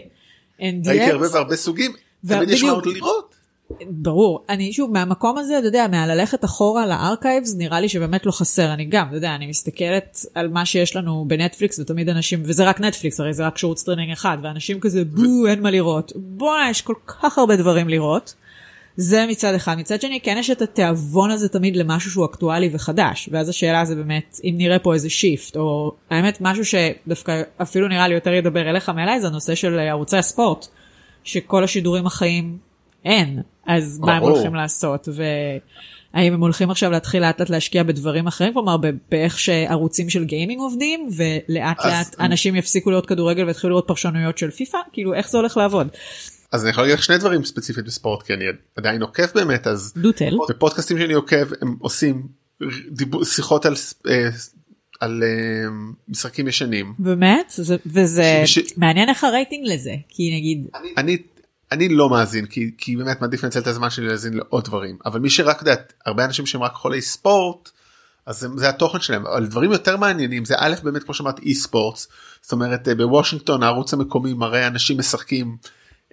ראיתי 0.59 1.07
yet- 1.07 1.11
הרבה 1.11 1.27
והרבה 1.33 1.55
סוגים 1.55 1.91
תמיד 2.27 2.49
יש 2.49 2.63
מה 2.63 2.69
בדיוק. 2.69 2.85
עוד 2.85 2.95
לראות. 2.95 3.35
ברור, 3.89 4.45
אני 4.49 4.73
שוב, 4.73 4.91
מהמקום 4.91 5.37
הזה, 5.37 5.59
אתה 5.59 5.67
יודע, 5.67 5.87
מהללכת 5.91 6.45
אחורה 6.45 6.85
ל 6.85 6.92
archives, 6.92 7.55
נראה 7.57 7.79
לי 7.79 7.89
שבאמת 7.89 8.25
לא 8.25 8.31
חסר, 8.31 8.73
אני 8.73 8.85
גם, 8.85 9.07
אתה 9.07 9.17
יודע, 9.17 9.35
אני 9.35 9.47
מסתכלת 9.47 10.25
על 10.35 10.47
מה 10.47 10.65
שיש 10.65 10.95
לנו 10.95 11.25
בנטפליקס, 11.27 11.79
ותמיד 11.79 12.09
אנשים, 12.09 12.41
וזה 12.45 12.69
רק 12.69 12.81
נטפליקס, 12.81 13.19
הרי 13.19 13.33
זה 13.33 13.45
רק 13.45 13.57
שירות 13.57 13.79
סטרימינג 13.79 14.11
אחד, 14.11 14.37
ואנשים 14.43 14.79
כזה, 14.79 15.05
בואו, 15.05 15.47
אין 15.47 15.61
מה 15.61 15.71
לראות. 15.71 16.11
בואנה, 16.15 16.69
יש 16.69 16.81
כל 16.81 16.95
כך 17.07 17.37
הרבה 17.37 17.55
דברים 17.55 17.89
לראות. 17.89 18.33
זה 18.97 19.25
מצד 19.29 19.53
אחד. 19.53 19.77
מצד 19.77 20.01
שני, 20.01 20.19
כן 20.21 20.35
יש 20.39 20.49
את 20.49 20.61
התיאבון 20.61 21.31
הזה 21.31 21.49
תמיד 21.49 21.75
למשהו 21.75 22.11
שהוא 22.11 22.25
אקטואלי 22.25 22.69
וחדש, 22.73 23.29
ואז 23.31 23.49
השאלה 23.49 23.85
זה 23.85 23.95
באמת, 23.95 24.39
אם 24.43 24.53
נראה 24.57 24.79
פה 24.79 24.93
איזה 24.93 25.09
shift, 25.09 25.57
או 25.57 25.91
האמת, 26.09 26.37
משהו 26.41 26.65
שדווקא 26.65 27.41
אפילו 27.61 27.87
נראה 27.87 28.07
לי 28.07 28.13
יותר 28.13 28.33
ידבר 28.33 28.69
אליך 28.69 28.89
מאליי, 28.89 29.21
זה 29.21 29.27
הנושא 29.27 29.55
של 29.55 29.79
ערוצי 29.79 30.17
הספורט. 30.17 30.67
שכל 31.23 31.63
השידורים 31.63 32.05
החיים 32.05 32.57
אין, 33.05 33.39
אז 33.67 33.99
מה 33.99 34.13
הם 34.13 34.19
ברור. 34.19 34.31
הולכים 34.35 34.55
לעשות? 34.55 35.07
והאם 36.13 36.33
הם 36.33 36.41
הולכים 36.41 36.69
עכשיו 36.71 36.91
להתחיל 36.91 37.21
לאט 37.21 37.39
לאט 37.39 37.49
להשקיע 37.49 37.83
בדברים 37.83 38.27
אחרים, 38.27 38.53
כלומר 38.53 38.77
באיך 39.11 39.39
שערוצים 39.39 40.09
של 40.09 40.23
גיימינג 40.25 40.61
עובדים, 40.61 41.09
ולאט 41.17 41.77
אז- 41.79 41.85
לאט 41.91 42.15
אנשים 42.19 42.55
יפסיקו 42.55 42.91
לראות 42.91 43.05
כדורגל 43.05 43.45
ויתחילו 43.45 43.69
לראות 43.69 43.87
פרשנויות 43.87 44.37
של 44.37 44.51
פיפא? 44.51 44.77
כאילו 44.93 45.13
איך 45.13 45.29
זה 45.29 45.37
הולך 45.37 45.57
לעבוד? 45.57 45.87
אז 46.51 46.63
אני 46.63 46.69
יכול 46.69 46.83
להגיד 46.83 46.97
לך 46.97 47.03
שני 47.03 47.17
דברים 47.17 47.43
ספציפית 47.43 47.85
בספורט 47.85 48.23
כי 48.23 48.33
אני 48.33 48.45
עדיין 48.75 49.01
עוקב 49.01 49.23
באמת 49.35 49.67
אז 49.67 49.93
דוטל. 49.97 50.37
בפודקאסטים 50.49 50.97
שאני 50.99 51.13
עוקב 51.13 51.53
הם 51.61 51.75
עושים 51.79 52.27
דיבור, 52.91 53.25
שיחות 53.25 53.65
על, 53.65 53.73
אה, 54.09 54.29
על 54.99 55.23
אה, 55.23 55.69
משחקים 56.07 56.47
ישנים. 56.47 56.93
באמת? 56.99 57.45
זה, 57.55 57.75
וזה 57.85 58.41
ש- 58.45 58.77
מעניין 58.77 59.09
איך 59.09 59.23
הרייטינג 59.23 59.67
לזה, 59.67 59.93
כי 60.09 60.35
נגיד, 60.35 60.67
אני 60.75 60.89
אני 60.97 61.17
לא 61.89 62.09
מאזין 62.09 62.45
כי 62.45 62.71
כי 62.77 62.95
באמת 62.95 63.21
מעדיף 63.21 63.43
לנצל 63.43 63.59
את 63.59 63.67
הזמן 63.67 63.89
שלי 63.89 64.07
להאזין 64.07 64.33
לעוד 64.33 64.63
דברים. 64.63 64.97
אבל 65.05 65.19
מי 65.19 65.29
שרק 65.29 65.59
יודעת 65.59 65.93
הרבה 66.05 66.25
אנשים 66.25 66.45
שהם 66.45 66.63
רק 66.63 66.73
חולי 66.73 67.01
ספורט 67.01 67.69
אז 68.25 68.39
זה, 68.39 68.47
זה 68.55 68.69
התוכן 68.69 68.99
שלהם. 68.99 69.25
אבל 69.27 69.45
דברים 69.45 69.71
יותר 69.71 69.97
מעניינים 69.97 70.45
זה 70.45 70.55
א' 70.57 70.73
באמת 70.83 71.03
כמו 71.03 71.13
שאמרת 71.13 71.39
e-sports 71.39 72.07
זאת 72.41 72.51
אומרת 72.51 72.87
אה, 72.87 72.95
בוושינגטון 72.95 73.63
הערוץ 73.63 73.93
המקומי 73.93 74.33
מראה 74.33 74.67
אנשים 74.67 74.97
משחקים 74.97 75.57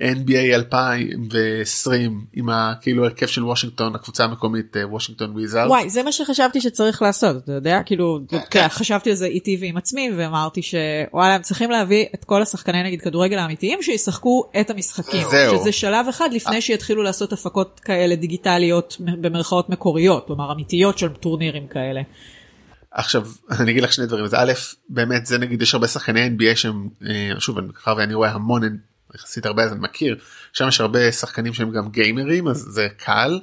NBA 0.01 0.55
2020 0.55 2.25
עם 2.33 2.49
ה, 2.49 2.73
כאילו 2.81 3.05
הרכב 3.05 3.27
של 3.27 3.45
וושינגטון 3.45 3.95
הקבוצה 3.95 4.25
המקומית 4.25 4.77
אה, 4.77 4.89
וושינגטון 4.89 5.31
וויזארדס. 5.31 5.69
וואי, 5.69 5.91
זה 5.91 6.03
מה 6.03 6.13
שחשבתי 6.13 6.61
שצריך 6.61 7.03
לעשות, 7.03 7.37
אתה 7.37 7.53
יודע? 7.53 7.81
כאילו, 7.87 8.21
כן. 8.29 8.59
יודע, 8.59 8.69
חשבתי 8.69 9.11
על 9.11 9.17
זה 9.17 9.27
איתי 9.27 9.59
ועם 9.61 9.77
עצמי, 9.77 10.11
ואמרתי 10.17 10.61
שוואלה, 10.63 11.35
הם 11.35 11.43
צריכים 11.43 11.71
להביא 11.71 12.05
את 12.15 12.25
כל 12.25 12.43
השחקני 12.43 12.83
נגיד 12.83 13.01
כדורגל 13.01 13.39
האמיתיים 13.39 13.83
שישחקו 13.83 14.45
את 14.61 14.71
המשחקים. 14.71 15.27
שזה 15.59 15.73
שלב 15.73 16.07
אחד 16.09 16.29
לפני 16.33 16.61
שיתחילו 16.61 17.03
לעשות 17.03 17.33
הפקות 17.33 17.81
כאלה 17.85 18.17
דיגיטליות, 18.17 18.97
במרכאות 19.01 19.69
מקוריות, 19.71 20.27
כלומר 20.27 20.53
אמיתיות 20.53 20.99
של 20.99 21.09
טורנירים 21.09 21.67
כאלה. 21.67 22.01
עכשיו 22.93 23.23
אני 23.61 23.71
אגיד 23.73 23.83
לך 23.83 23.93
שני 23.93 24.07
דברים 24.07 24.25
אז 24.25 24.35
א' 24.35 24.53
באמת 24.89 25.27
זה 25.27 25.39
נגיד 25.39 25.63
יש 25.63 25.75
הרבה 25.75 25.87
שחקני 25.89 26.27
NBA 26.27 26.57
שהם 26.57 26.89
אה, 27.09 27.31
שוב 27.39 27.59
אני- 27.59 27.69
רואה 28.15 28.31
המון 28.31 28.63
יחסית 29.15 29.47
הרבה 29.47 29.63
אז 29.63 29.73
אני 29.73 29.81
מכיר 29.81 30.17
שם 30.53 30.69
יש 30.69 30.81
הרבה 30.81 31.13
שחקנים 31.13 31.55
שהם 31.55 31.71
גם 31.71 31.89
גיימרים 31.91 32.49
אז 32.49 32.67
זה 32.71 32.89
קל. 32.97 33.41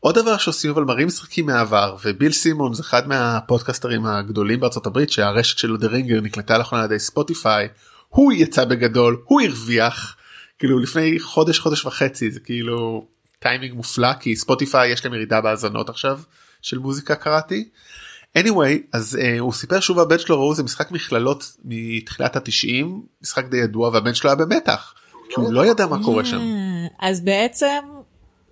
עוד 0.00 0.14
דבר 0.14 0.36
שעושים 0.36 0.70
אבל 0.70 0.84
מראים 0.84 1.06
משחקים 1.06 1.46
מהעבר 1.46 1.96
וביל 2.04 2.32
סימונס 2.32 2.80
אחד 2.80 3.08
מהפודקאסטרים 3.08 4.06
הגדולים 4.06 4.60
בארצות 4.60 4.86
הברית 4.86 5.10
שהרשת 5.10 5.58
שלו 5.58 5.76
דה 5.76 5.86
רינגר 5.86 6.20
נקלטה 6.20 6.58
לאחרונה 6.58 6.84
על 6.84 6.90
ידי 6.90 6.98
ספוטיפיי 6.98 7.68
הוא 8.08 8.32
יצא 8.32 8.64
בגדול 8.64 9.22
הוא 9.24 9.40
הרוויח 9.40 10.16
כאילו 10.58 10.78
לפני 10.78 11.20
חודש 11.20 11.58
חודש 11.58 11.84
וחצי 11.84 12.30
זה 12.30 12.40
כאילו 12.40 13.06
טיימינג 13.38 13.74
מופלא 13.74 14.12
כי 14.20 14.36
ספוטיפיי 14.36 14.90
יש 14.90 15.04
להם 15.04 15.14
ירידה 15.14 15.40
בהאזנות 15.40 15.88
עכשיו 15.88 16.20
של 16.62 16.78
מוזיקה 16.78 17.14
קראתי. 17.14 17.68
Anyway 18.36 18.78
אז 18.92 19.18
uh, 19.20 19.40
הוא 19.40 19.52
סיפר 19.52 19.80
שוב 19.80 19.98
הבן 19.98 20.18
שלו 20.18 20.40
ראו 20.40 20.54
איזה 20.54 20.62
משחק 20.62 20.90
מכללות 20.90 21.56
מתחילת 21.64 22.36
התשעים 22.36 23.02
משחק 23.22 23.44
די 23.44 23.56
ידוע 23.56 23.88
והבן 23.88 24.14
שלו 24.14 24.30
היה 24.30 24.36
במתח 24.36 24.94
כי 25.28 25.40
הוא 25.40 25.52
לא 25.52 25.66
ידע 25.66 25.86
מה 25.86 26.04
קורה 26.04 26.24
שם. 26.24 26.38
אה, 26.38 27.08
אז 27.08 27.20
בעצם 27.20 27.78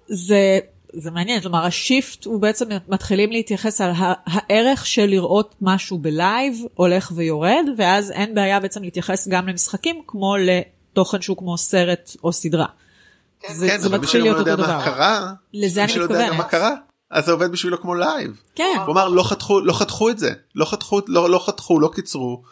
זה, 0.07 0.59
זה 0.93 1.11
מעניין, 1.11 1.41
כלומר 1.41 1.64
ה 1.64 1.75
shift 1.75 2.25
הוא 2.25 2.41
בעצם 2.41 2.64
מתחילים 2.88 3.31
להתייחס 3.31 3.81
על 3.81 3.91
הערך 4.26 4.87
של 4.87 5.07
לראות 5.07 5.55
משהו 5.61 5.99
ב 5.99 6.11
live 6.11 6.62
הולך 6.75 7.12
ויורד, 7.14 7.67
ואז 7.79 8.11
אין 8.11 8.35
בעיה 8.35 8.61
בעצם 8.61 8.83
להתייחס 8.83 9.29
גם 9.29 9.49
למשחקים 9.49 10.03
כמו 10.07 10.35
לתוכן 10.37 11.21
שהוא 11.21 11.37
כמו 11.37 11.59
סרט 11.59 12.11
או 12.25 12.33
סדרה. 12.33 12.67
זה, 13.53 13.69
כן 13.69 13.79
זה 13.79 13.88
אבל 13.88 13.99
מי 13.99 14.03
מתחיל 14.03 14.23
להיות 14.23 14.38
אותו 14.38 14.57
דבר. 14.57 14.85
קרה 14.85 15.33
לזה 15.55 15.85
אני 15.85 15.93
מתכוונת. 15.99 16.33
אז 17.11 17.25
זה 17.27 17.33
עובד 17.33 17.53
בשבילו 17.53 17.81
כמו 17.81 17.95
live. 17.95 18.41
כן, 18.55 18.77
אמר 18.89 19.09
לא 19.09 19.23
חתכו 19.23 19.61
לא 19.61 19.73
חתכו 19.73 20.11
את 20.11 20.19
זה 20.19 20.33
לא 20.55 20.65
חתכו 20.65 21.01
לא 21.09 21.31
לא 21.31 21.45
חתכו 21.47 21.81
לא 21.81 21.91
קיצרו. 21.95 22.43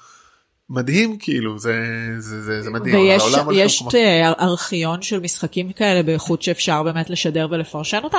מדהים 0.70 1.18
כאילו 1.18 1.58
זה 1.58 1.74
זה 2.18 2.42
זה, 2.42 2.62
זה 2.62 2.70
מדהים. 2.70 2.94
ויש 2.94 3.22
יש 3.52 3.82
למקומות- 3.82 3.94
אה, 3.94 4.32
ארכיון 4.40 5.02
של 5.02 5.20
משחקים 5.20 5.72
כאלה 5.72 6.02
באיכות 6.02 6.42
שאפשר 6.42 6.82
באמת 6.82 7.10
לשדר 7.10 7.46
ולפרשן 7.50 8.00
אותם? 8.04 8.18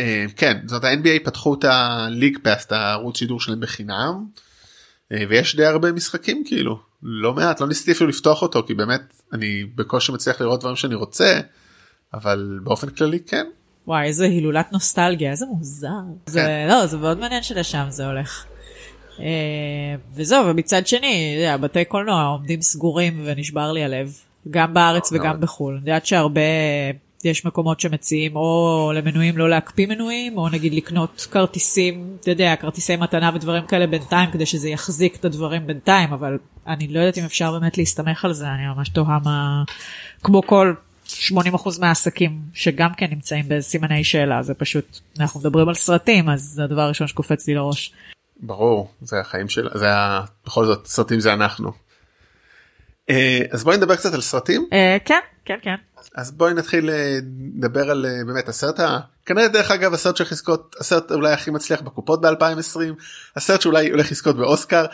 אה, 0.00 0.24
כן 0.36 0.58
זאת 0.66 0.84
ה-NBA 0.84 1.24
פתחו 1.24 1.54
את 1.54 1.64
הליג 1.64 2.38
פאס 2.42 2.66
את 2.66 2.72
הערוץ 2.72 3.18
שידור 3.18 3.40
שלהם 3.40 3.60
בחינם 3.60 4.24
אה, 5.12 5.24
ויש 5.28 5.56
די 5.56 5.64
הרבה 5.64 5.92
משחקים 5.92 6.42
כאילו 6.46 6.78
לא 7.02 7.34
מעט 7.34 7.60
לא 7.60 7.66
ניסיתי 7.68 7.92
אפילו 7.92 8.10
לפתוח 8.10 8.42
אותו 8.42 8.62
כי 8.66 8.74
באמת 8.74 9.00
אני 9.32 9.64
בקושי 9.74 10.12
מצליח 10.12 10.40
לראות 10.40 10.60
דברים 10.60 10.76
שאני 10.76 10.94
רוצה 10.94 11.40
אבל 12.14 12.58
באופן 12.62 12.88
כללי 12.90 13.20
כן. 13.20 13.46
וואי, 13.86 14.06
איזה 14.06 14.24
הילולת 14.24 14.72
נוסטלגיה, 14.72 15.30
איזה 15.30 15.46
מוזר. 15.46 15.88
זה, 16.26 16.66
לא, 16.68 16.86
זה 16.86 16.98
מאוד 16.98 17.18
מעניין 17.18 17.42
שלשם 17.42 17.84
זה 17.88 18.06
הולך. 18.06 18.44
אה, 19.20 19.26
וזהו, 20.14 20.46
ומצד 20.46 20.86
שני, 20.86 21.34
אתה 21.34 21.42
יודע, 21.42 21.56
בתי 21.56 21.84
קולנוע 21.84 22.22
עומדים 22.22 22.62
סגורים 22.62 23.22
ונשבר 23.24 23.72
לי 23.72 23.84
הלב, 23.84 24.16
גם 24.50 24.74
בארץ 24.74 25.12
וגם 25.12 25.40
בחו"ל. 25.40 25.72
אני 25.72 25.90
יודעת 25.90 26.06
שהרבה, 26.06 26.40
יש 27.24 27.44
מקומות 27.44 27.80
שמציעים 27.80 28.36
או 28.36 28.92
למנויים 28.94 29.38
לא 29.38 29.50
להקפיא 29.50 29.86
מנויים, 29.86 30.38
או 30.38 30.48
נגיד 30.48 30.74
לקנות 30.74 31.26
כרטיסים, 31.30 32.16
אתה 32.20 32.30
יודע, 32.30 32.56
כרטיסי 32.56 32.96
מתנה 32.96 33.30
ודברים 33.34 33.66
כאלה 33.66 33.86
בינתיים, 33.86 34.30
כדי 34.30 34.46
שזה 34.46 34.68
יחזיק 34.68 35.16
את 35.16 35.24
הדברים 35.24 35.66
בינתיים, 35.66 36.12
אבל 36.12 36.38
אני 36.66 36.88
לא 36.88 37.00
יודעת 37.00 37.18
אם 37.18 37.24
אפשר 37.24 37.52
באמת 37.52 37.78
להסתמך 37.78 38.24
על 38.24 38.32
זה, 38.32 38.48
אני 38.48 38.66
ממש 38.76 38.88
תוהה 38.88 39.18
מה, 39.24 39.62
כמו 40.22 40.42
כל 40.42 40.74
80% 41.30 41.80
מהעסקים 41.80 42.40
שגם 42.54 42.94
כן 42.96 43.06
נמצאים 43.10 43.44
בסימני 43.48 44.04
שאלה, 44.04 44.42
זה 44.42 44.54
פשוט, 44.54 44.98
אנחנו 45.20 45.40
מדברים 45.40 45.68
על 45.68 45.74
סרטים, 45.74 46.28
אז 46.28 46.42
זה 46.42 46.64
הדבר 46.64 46.80
הראשון 46.80 47.06
שקופץ 47.06 47.48
לי 47.48 47.54
לראש. 47.54 47.92
ברור 48.40 48.90
זה 49.02 49.20
החיים 49.20 49.48
של 49.48 49.68
זה 49.74 49.94
ה... 49.94 50.24
בכל 50.46 50.66
זאת 50.66 50.86
סרטים 50.86 51.20
זה 51.20 51.32
אנחנו. 51.32 51.72
אה, 53.10 53.40
אז 53.50 53.64
בואי 53.64 53.76
נדבר 53.76 53.96
קצת 53.96 54.14
על 54.14 54.20
סרטים 54.20 54.66
אה, 54.72 54.96
כן, 55.04 55.20
כן, 55.44 55.58
כן. 55.62 55.74
אז 56.14 56.32
בואי 56.32 56.54
נתחיל 56.54 56.90
אה, 56.90 57.18
לדבר 57.56 57.90
על 57.90 58.06
באמת 58.26 58.48
הסרט 58.48 58.80
ה... 58.80 58.98
כנראה 59.26 59.48
דרך 59.48 59.70
אגב 59.70 59.94
הסרט 59.94 60.16
שהולך 60.16 60.32
לזכות 60.32 60.76
הסרט 60.80 61.12
אולי 61.12 61.32
הכי 61.32 61.50
מצליח 61.50 61.80
בקופות 61.80 62.24
ב2020 62.24 62.78
הסרט 63.36 63.60
שאולי 63.60 63.90
הולך 63.90 64.10
לזכות 64.10 64.36
באוסקר. 64.36 64.84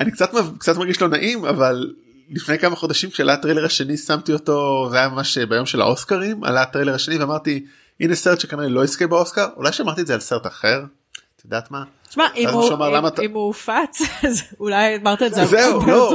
אני 0.00 0.10
קצת 0.10 0.30
קצת 0.58 0.76
מרגיש 0.76 1.02
לא 1.02 1.08
נעים 1.08 1.44
אבל 1.44 1.94
לפני 2.30 2.58
כמה 2.58 2.76
חודשים 2.76 3.10
כשעלה 3.10 3.32
הטריילר 3.32 3.64
השני 3.64 3.96
שמתי 3.96 4.32
אותו 4.32 4.88
זה 4.90 4.96
היה 4.96 5.08
ממש 5.08 5.38
אה, 5.38 5.46
ביום 5.46 5.66
של 5.66 5.80
האוסקרים 5.80 6.44
עלה 6.44 6.62
הטריילר 6.62 6.94
השני 6.94 7.18
ואמרתי 7.18 7.66
הנה 8.00 8.14
סרט 8.14 8.40
שכנראה 8.40 8.68
לא 8.68 8.84
יזכה 8.84 9.06
באוסקר 9.06 9.46
אולי 9.56 9.72
שמרתי 9.72 10.00
את 10.00 10.06
זה 10.06 10.14
על 10.14 10.20
סרט 10.20 10.46
אחר. 10.46 10.82
את 11.36 11.44
יודעת 11.44 11.70
מה? 11.70 11.82
תשמע, 12.08 12.26
אם 12.36 12.48
הוא- 12.54 12.62
הופץ, 13.34 14.00
אז 14.28 14.42
אולי 14.60 14.96
אמרת 14.96 15.22
את 15.22 15.34
זה 15.34 15.44
זהו, 15.46 15.80
לא. 15.86 16.08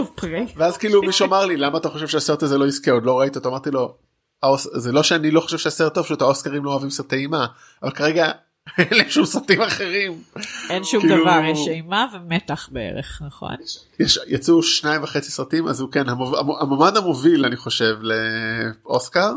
ואז 0.57 0.77
כאילו 0.77 1.01
מישהו 1.01 1.25
אמר 1.25 1.45
לי 1.45 1.57
למה 1.57 1.77
אתה 1.77 1.89
חושב 1.89 2.07
שהסרט 2.07 2.43
הזה 2.43 2.57
לא 2.57 2.65
יזכה 2.65 2.91
עוד 2.91 3.05
לא 3.05 3.19
ראית 3.19 3.36
אותו 3.36 3.50
אמרתי 3.50 3.72
לו 3.72 3.95
"האוס- 4.43 4.67
זה 4.77 4.91
לא 4.91 5.03
שאני 5.03 5.31
לא 5.31 5.41
חושב 5.41 5.57
שהסרט 5.57 5.93
טוב 5.93 6.03
פשוט 6.05 6.22
האוסקרים 6.22 6.65
לא 6.65 6.72
אוהבים 6.72 6.89
סרטי 6.89 7.15
אימה 7.15 7.45
אבל 7.84 7.91
כרגע 7.91 8.31
אין 8.77 8.88
להם 8.98 9.10
שום 9.10 9.25
סרטים 9.25 9.62
אחרים 9.62 10.22
אין 10.69 10.84
שום 10.84 11.01
כאילו- 11.01 11.24
דבר, 11.24 11.41
יש 11.51 11.67
אימה 11.67 12.05
ומתח 12.13 12.69
בערך, 12.72 13.22
נכון? 13.27 13.55
יש 14.00 14.19
יצאו 14.27 14.63
שניים 14.63 15.03
וחצי 15.03 15.31
סרטים 15.31 15.67
אז 15.67 15.79
הוא 15.81 15.91
כן 15.91 16.10
המוב- 16.10 16.36
המ- 16.36 16.62
המועמד 16.62 16.98
המוביל 16.98 17.45
אני 17.45 17.55
חושב 17.57 17.98
לאוסקר 18.01 19.31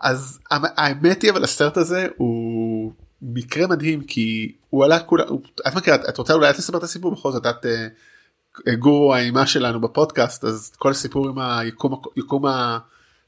אז 0.00 0.38
האמת 0.50 1.22
היא 1.22 1.30
אבל 1.30 1.44
הסרט 1.44 1.76
הזה 1.76 2.06
הוא 2.16 2.92
מקרה 3.22 3.66
מדהים 3.66 4.04
כי 4.04 4.52
הוא 4.70 4.84
עלה 4.84 5.00
כולה 5.00 5.24
הוא- 5.28 5.42
את 5.68 5.74
מכירה 5.74 5.96
את 6.08 6.18
רוצה 6.18 6.34
אולי 6.34 6.50
את 6.50 6.58
לספר 6.58 6.78
את 6.78 6.82
הסיפור 6.82 7.10
בכל 7.14 7.32
זאת 7.32 7.46
את 7.46 7.66
אה, 7.66 8.74
גורו 8.74 9.14
האימה 9.14 9.46
שלנו 9.46 9.80
בפודקאסט 9.80 10.44
אז 10.44 10.72
כל 10.78 10.90
הסיפור 10.90 11.28
עם 11.28 11.38
היקום 11.38 12.44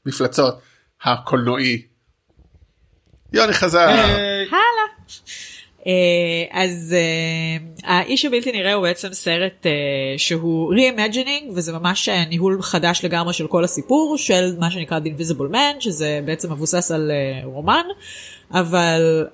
המפלצות 0.05 0.59
הקולנועי. 1.03 1.81
יוני 3.33 3.53
חזר. 3.53 3.79
הלאה. 3.79 4.43
אה, 5.87 5.91
אז 6.51 6.95
אה, 6.97 7.97
האיש 7.97 8.25
הבלתי 8.25 8.51
נראה 8.51 8.73
הוא 8.73 8.83
בעצם 8.83 9.13
סרט 9.13 9.65
אה, 9.65 9.71
שהוא 10.17 10.73
re-imagining 10.73 11.51
וזה 11.53 11.73
ממש 11.73 12.09
ניהול 12.09 12.61
חדש 12.61 13.05
לגמרי 13.05 13.33
של 13.33 13.47
כל 13.47 13.63
הסיפור 13.63 14.17
של 14.17 14.55
מה 14.59 14.71
שנקרא 14.71 14.99
The 14.99 15.19
Invisible 15.19 15.53
Man 15.53 15.79
שזה 15.79 16.19
בעצם 16.25 16.51
מבוסס 16.51 16.91
על 16.91 17.11
רומן. 17.43 17.85
אבל 18.51 19.25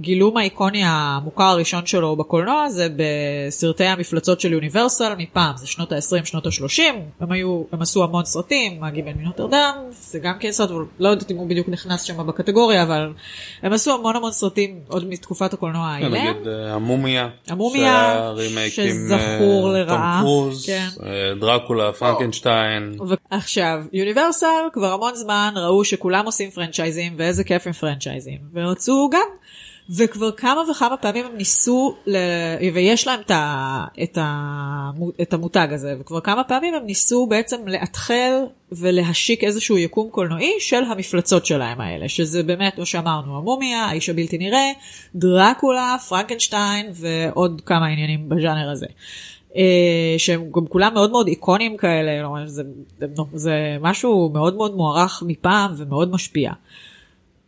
הגילום 0.00 0.36
האיקוני 0.36 0.82
המוכר 0.84 1.44
הראשון 1.44 1.86
שלו 1.86 2.16
בקולנוע 2.16 2.68
זה 2.68 2.88
בסרטי 2.96 3.84
המפלצות 3.84 4.40
של 4.40 4.52
יוניברסל 4.52 5.14
מפעם, 5.18 5.56
זה 5.56 5.66
שנות 5.66 5.92
ה-20, 5.92 6.24
שנות 6.24 6.46
ה-30, 6.46 6.82
הם 7.20 7.32
היו, 7.32 7.62
הם 7.72 7.82
עשו 7.82 8.04
המון 8.04 8.24
סרטים, 8.24 8.84
הגיבן 8.84 9.12
מנוטרדם, 9.18 9.74
זה 9.90 10.18
גם 10.18 10.34
כן 10.40 10.50
סרט, 10.50 10.70
לא 10.98 11.08
יודעת 11.08 11.30
אם 11.30 11.36
הוא 11.36 11.48
בדיוק 11.48 11.68
נכנס 11.68 12.02
שם 12.02 12.26
בקטגוריה, 12.26 12.82
אבל 12.82 13.12
הם 13.62 13.72
עשו 13.72 13.94
המון 13.94 14.16
המון 14.16 14.32
סרטים 14.32 14.80
עוד 14.88 15.08
מתקופת 15.08 15.52
הקולנוע 15.52 15.96
כן, 15.98 16.04
האלה. 16.04 16.32
נגיד 16.32 16.48
אה, 16.48 16.74
המומיה, 16.74 17.28
המומיה, 17.48 18.32
שזכור 18.68 19.68
אה, 19.68 19.78
לרעה, 19.78 20.20
קרוז, 20.22 20.66
כן. 20.66 20.88
אה, 21.02 21.34
דרקולה, 21.40 21.92
פרנקנשטיין, 21.92 22.98
ועכשיו, 23.32 23.82
יוניברסל 23.92 24.46
כבר 24.72 24.92
המון 24.92 25.14
זמן 25.14 25.54
ראו 25.56 25.84
שכולם 25.84 26.26
עושים 26.26 26.50
פרנצ'ייזים, 26.50 27.14
ואיזה 27.16 27.44
כיף 27.44 27.66
עם 27.66 27.72
פרנצ'ייזים, 27.72 28.38
ורצו 28.54 29.08
גם. 29.12 29.49
וכבר 29.96 30.30
כמה 30.30 30.62
וכמה 30.70 30.96
פעמים 30.96 31.26
הם 31.26 31.36
ניסו, 31.36 31.94
ל... 32.06 32.16
ויש 32.74 33.06
להם 33.06 33.20
את, 33.20 33.30
ה... 33.30 33.84
את, 34.02 34.18
ה... 34.18 34.90
את 35.22 35.34
המותג 35.34 35.68
הזה, 35.70 35.94
וכבר 36.00 36.20
כמה 36.20 36.44
פעמים 36.44 36.74
הם 36.74 36.86
ניסו 36.86 37.26
בעצם 37.26 37.68
לאתחל 37.68 38.32
ולהשיק 38.72 39.44
איזשהו 39.44 39.78
יקום 39.78 40.08
קולנועי 40.10 40.52
של 40.58 40.84
המפלצות 40.84 41.46
שלהם 41.46 41.80
האלה, 41.80 42.08
שזה 42.08 42.42
באמת, 42.42 42.74
כמו 42.74 42.86
שאמרנו, 42.86 43.38
המומיה, 43.38 43.84
האיש 43.84 44.08
הבלתי 44.08 44.38
נראה, 44.38 44.70
דרקולה, 45.14 45.96
פרנקנשטיין 46.08 46.86
ועוד 46.94 47.62
כמה 47.66 47.86
עניינים 47.86 48.28
בז'אנר 48.28 48.70
הזה. 48.70 48.86
אה, 49.56 50.14
שהם 50.18 50.50
גם 50.54 50.66
כולם 50.66 50.94
מאוד 50.94 51.10
מאוד 51.10 51.28
איקונים 51.28 51.76
כאלה, 51.76 52.46
זה, 52.46 52.62
זה 53.34 53.76
משהו 53.80 54.30
מאוד 54.32 54.56
מאוד 54.56 54.74
מוערך 54.74 55.22
מפעם 55.26 55.74
ומאוד 55.76 56.12
משפיע. 56.12 56.52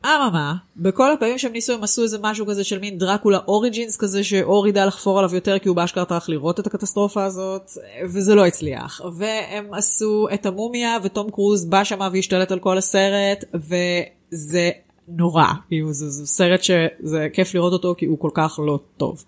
אממה, 0.06 0.54
בכל 0.76 1.12
הפעמים 1.12 1.38
שהם 1.38 1.52
ניסו 1.52 1.72
הם 1.72 1.82
עשו 1.82 2.02
איזה 2.02 2.18
משהו 2.20 2.46
כזה 2.46 2.64
של 2.64 2.78
מין 2.78 2.98
דרקולה 2.98 3.38
אוריג'ינס 3.48 3.96
כזה 3.96 4.24
שאור 4.24 4.68
ידע 4.68 4.86
לחפור 4.86 5.18
עליו 5.18 5.34
יותר 5.34 5.58
כי 5.58 5.68
הוא 5.68 5.76
באשכרה 5.76 6.04
טרח 6.04 6.28
לראות 6.28 6.60
את 6.60 6.66
הקטסטרופה 6.66 7.24
הזאת 7.24 7.70
וזה 8.04 8.34
לא 8.34 8.46
הצליח. 8.46 9.00
והם 9.16 9.74
עשו 9.74 10.26
את 10.34 10.46
המומיה 10.46 10.98
ותום 11.02 11.30
קרוז 11.30 11.64
בא 11.64 11.84
שמה 11.84 12.08
והשתלט 12.12 12.52
על 12.52 12.58
כל 12.58 12.78
הסרט 12.78 13.44
וזה 13.54 14.70
נורא, 15.08 15.46
כאילו 15.68 15.92
זה, 15.92 16.10
זה 16.10 16.26
סרט 16.26 16.62
שזה 16.62 17.28
כיף 17.32 17.54
לראות 17.54 17.72
אותו 17.72 17.94
כי 17.98 18.06
הוא 18.06 18.18
כל 18.18 18.30
כך 18.34 18.60
לא 18.66 18.78
טוב. 18.96 19.24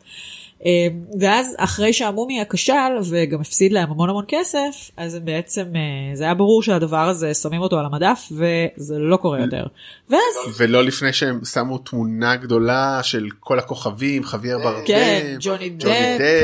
אה, 0.66 0.86
ואז 1.20 1.54
אחרי 1.58 1.92
שהמומיה 1.92 2.44
כשל 2.44 2.72
וגם 3.10 3.40
הפסיד 3.40 3.72
להם 3.72 3.90
המון 3.90 4.10
המון 4.10 4.24
כסף, 4.28 4.90
אז 4.96 5.14
הם 5.14 5.24
בעצם, 5.24 5.64
אה, 5.76 6.16
זה 6.16 6.24
היה 6.24 6.34
ברור 6.34 6.62
שהדבר 6.62 7.08
הזה 7.08 7.34
שמים 7.34 7.60
אותו 7.60 7.78
על 7.78 7.84
המדף 7.86 8.28
וזה 8.32 8.98
לא 8.98 9.16
קורה 9.16 9.40
יותר. 9.40 9.66
ואז, 10.10 10.20
ולא 10.56 10.84
לפני 10.84 11.12
שהם 11.12 11.44
שמו 11.44 11.78
תמונה 11.78 12.36
גדולה 12.36 13.00
של 13.02 13.26
כל 13.40 13.58
הכוכבים 13.58 14.24
חוויה 14.24 14.58
ברדם 14.58 14.86
כן, 14.86 15.36
ג'וני 15.40 15.70
דפ 15.70 15.86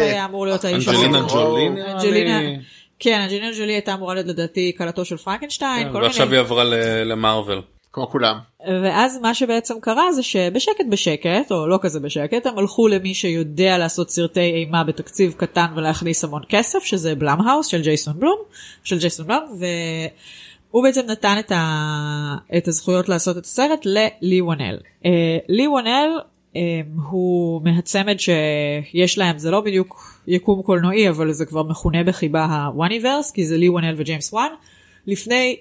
היה 0.00 0.24
אמור 0.24 0.46
להיות 0.46 0.64
האיש 0.64 0.88
אנג'לינה 0.88 1.18
הזה. 1.18 1.34
ג'ולי 1.34 1.68
נראה 1.70 1.92
אנג'לינה, 1.92 2.40
לי, 2.40 2.56
כן, 2.98 3.20
אנג'לינה 3.20 3.46
ג'ולי 3.58 3.72
הייתה 3.72 3.94
אמורה 3.94 4.14
להיות 4.14 4.26
לדעתי 4.26 4.72
כלתו 4.78 5.04
של 5.04 5.16
פרנקנשטיין, 5.16 5.86
כן, 5.86 5.92
כל 5.92 6.02
ועכשיו. 6.02 6.30
היא 6.32 6.38
עברה 6.38 6.64
ל- 6.64 7.02
למרוויל. 7.12 7.60
כמו 7.92 8.08
כולם 8.08 8.38
ואז 8.66 9.18
מה 9.22 9.34
שבעצם 9.34 9.74
קרה 9.80 10.12
זה 10.12 10.22
שבשקט 10.22 10.84
בשקט, 10.90 11.52
או 11.52 11.66
לא 11.66 11.78
כזה 11.82 12.00
בשקט, 12.00 12.46
הם 12.46 12.58
הלכו 12.58 12.88
למי 12.88 13.14
שיודע 13.14 13.78
לעשות 13.78 14.10
סרטי 14.10 14.40
אימה 14.40 14.84
בתקציב 14.84 15.34
קטן 15.36 15.66
ולהכניס 15.76 16.24
המון 16.24 16.42
כסף, 16.48 16.84
שזה 16.84 17.14
בלאם-האוס 17.14 17.66
של 17.66 17.82
ג'ייסון 17.82 18.18
בלום, 18.18 18.38
של 18.84 18.98
ג'ייסון 18.98 19.26
בלום, 19.26 19.58
והוא 20.70 20.82
בעצם 20.82 21.00
נתן 21.06 21.36
את, 21.38 21.52
ה... 21.52 22.36
את 22.56 22.68
הזכויות 22.68 23.08
לעשות 23.08 23.38
את 23.38 23.44
הסרט 23.44 23.86
ללי 23.86 24.40
וונל. 24.40 24.78
אה, 25.04 25.38
לי 25.48 25.68
וונל 25.68 26.18
אה, 26.56 26.80
הוא 27.10 27.62
מהצמד 27.64 28.16
שיש 28.20 29.18
להם, 29.18 29.38
זה 29.38 29.50
לא 29.50 29.60
בדיוק 29.60 30.20
יקום 30.26 30.62
קולנועי, 30.62 31.08
אבל 31.08 31.32
זה 31.32 31.46
כבר 31.46 31.62
מכונה 31.62 32.04
בחיבה 32.04 32.44
הוואניברס, 32.44 33.30
כי 33.30 33.46
זה 33.46 33.56
לי 33.56 33.68
וונל 33.68 33.94
וג'יימס 33.96 34.32
וואן. 34.32 34.50
לפני 35.06 35.56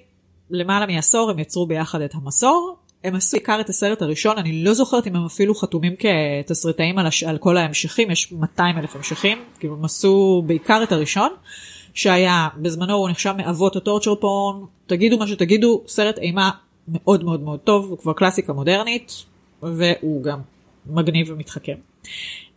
למעלה 0.49 0.85
מעשור 0.85 1.29
הם 1.29 1.39
יצרו 1.39 1.67
ביחד 1.67 2.01
את 2.01 2.15
המסור. 2.15 2.77
הם 3.03 3.15
עשו 3.15 3.37
בעיקר 3.37 3.61
את 3.61 3.69
הסרט 3.69 4.01
הראשון, 4.01 4.37
אני 4.37 4.63
לא 4.63 4.73
זוכרת 4.73 5.07
אם 5.07 5.15
הם 5.15 5.25
אפילו 5.25 5.55
חתומים 5.55 5.93
כתסריטאים 5.95 6.97
על, 6.97 7.07
הש... 7.07 7.23
על 7.23 7.37
כל 7.37 7.57
ההמשכים, 7.57 8.11
יש 8.11 8.31
200 8.31 8.77
אלף 8.77 8.95
המשכים, 8.95 9.37
כאילו 9.59 9.73
הם 9.73 9.85
עשו 9.85 10.43
בעיקר 10.45 10.83
את 10.83 10.91
הראשון, 10.91 11.29
שהיה, 11.93 12.47
בזמנו 12.57 12.93
הוא 12.93 13.09
נחשב 13.09 13.33
מאבות 13.37 13.75
הטורצ'ר 13.75 14.15
פורן, 14.15 14.65
תגידו 14.87 15.17
מה 15.17 15.27
שתגידו, 15.27 15.83
סרט 15.87 16.17
אימה 16.17 16.49
מאוד 16.87 17.23
מאוד 17.23 17.41
מאוד 17.41 17.59
טוב, 17.59 17.89
הוא 17.89 17.97
כבר 17.97 18.13
קלאסיקה 18.13 18.53
מודרנית, 18.53 19.25
והוא 19.63 20.23
גם 20.23 20.39
מגניב 20.87 21.27
ומתחכם. 21.29 21.75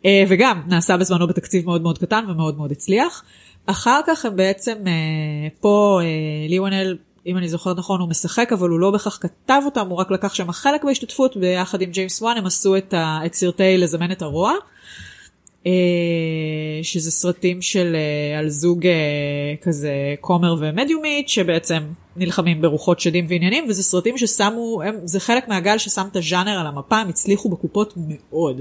אה, 0.05 0.25
וגם 0.29 0.63
נעשה 0.67 0.97
בזמנו 0.97 1.27
בתקציב 1.27 1.65
מאוד 1.65 1.83
מאוד 1.83 1.99
קטן 1.99 2.25
ומאוד 2.29 2.57
מאוד 2.57 2.73
הצליח. 2.73 3.25
אחר 3.67 4.01
כך 4.07 4.25
הם 4.25 4.37
בעצם, 4.37 4.75
אה, 4.87 5.49
פה 5.61 6.01
אה, 6.03 6.49
ליוונל 6.49 6.97
אם 7.27 7.37
אני 7.37 7.49
זוכרת 7.49 7.79
נכון 7.79 8.01
הוא 8.01 8.09
משחק 8.09 8.53
אבל 8.53 8.69
הוא 8.69 8.81
לא 8.81 8.91
בהכרח 8.91 9.19
כתב 9.21 9.63
אותם 9.65 9.89
הוא 9.89 9.99
רק 9.99 10.11
לקח 10.11 10.35
שם 10.35 10.53
חלק 10.53 10.85
בהשתתפות 10.85 11.37
ביחד 11.37 11.83
עם 11.83 11.91
ג'יימס 11.91 12.23
וואן 12.23 12.37
הם 12.37 12.47
עשו 12.47 12.77
את, 12.77 12.95
ה, 12.95 13.21
את 13.27 13.35
סרטי 13.35 13.79
לזמן 13.79 14.13
את 14.13 14.23
הרוע. 14.23 14.53
אה, 15.67 15.73
שזה 16.83 17.11
סרטים 17.11 17.63
של 17.63 17.97
אה, 17.97 18.39
על 18.39 18.49
זוג 18.49 18.87
אה, 18.87 18.93
כזה 19.63 20.15
כומר 20.21 20.57
ומדיומית 20.59 21.29
שבעצם 21.29 21.83
נלחמים 22.17 22.63
ברוחות 22.63 23.01
שדים 23.01 23.27
ועניינים 23.29 23.65
וזה 23.69 23.83
סרטים 23.83 24.19
ששמו 24.19 24.83
הם, 24.85 24.95
זה 25.05 25.21
חלק 25.21 25.49
מהגל 25.49 25.79
ששם 25.79 26.07
את 26.11 26.17
הז'אנר 26.17 26.59
על 26.61 26.67
המפה 26.67 26.99
הם 26.99 27.09
הצליחו 27.09 27.49
בקופות 27.49 27.95
מאוד. 27.97 28.61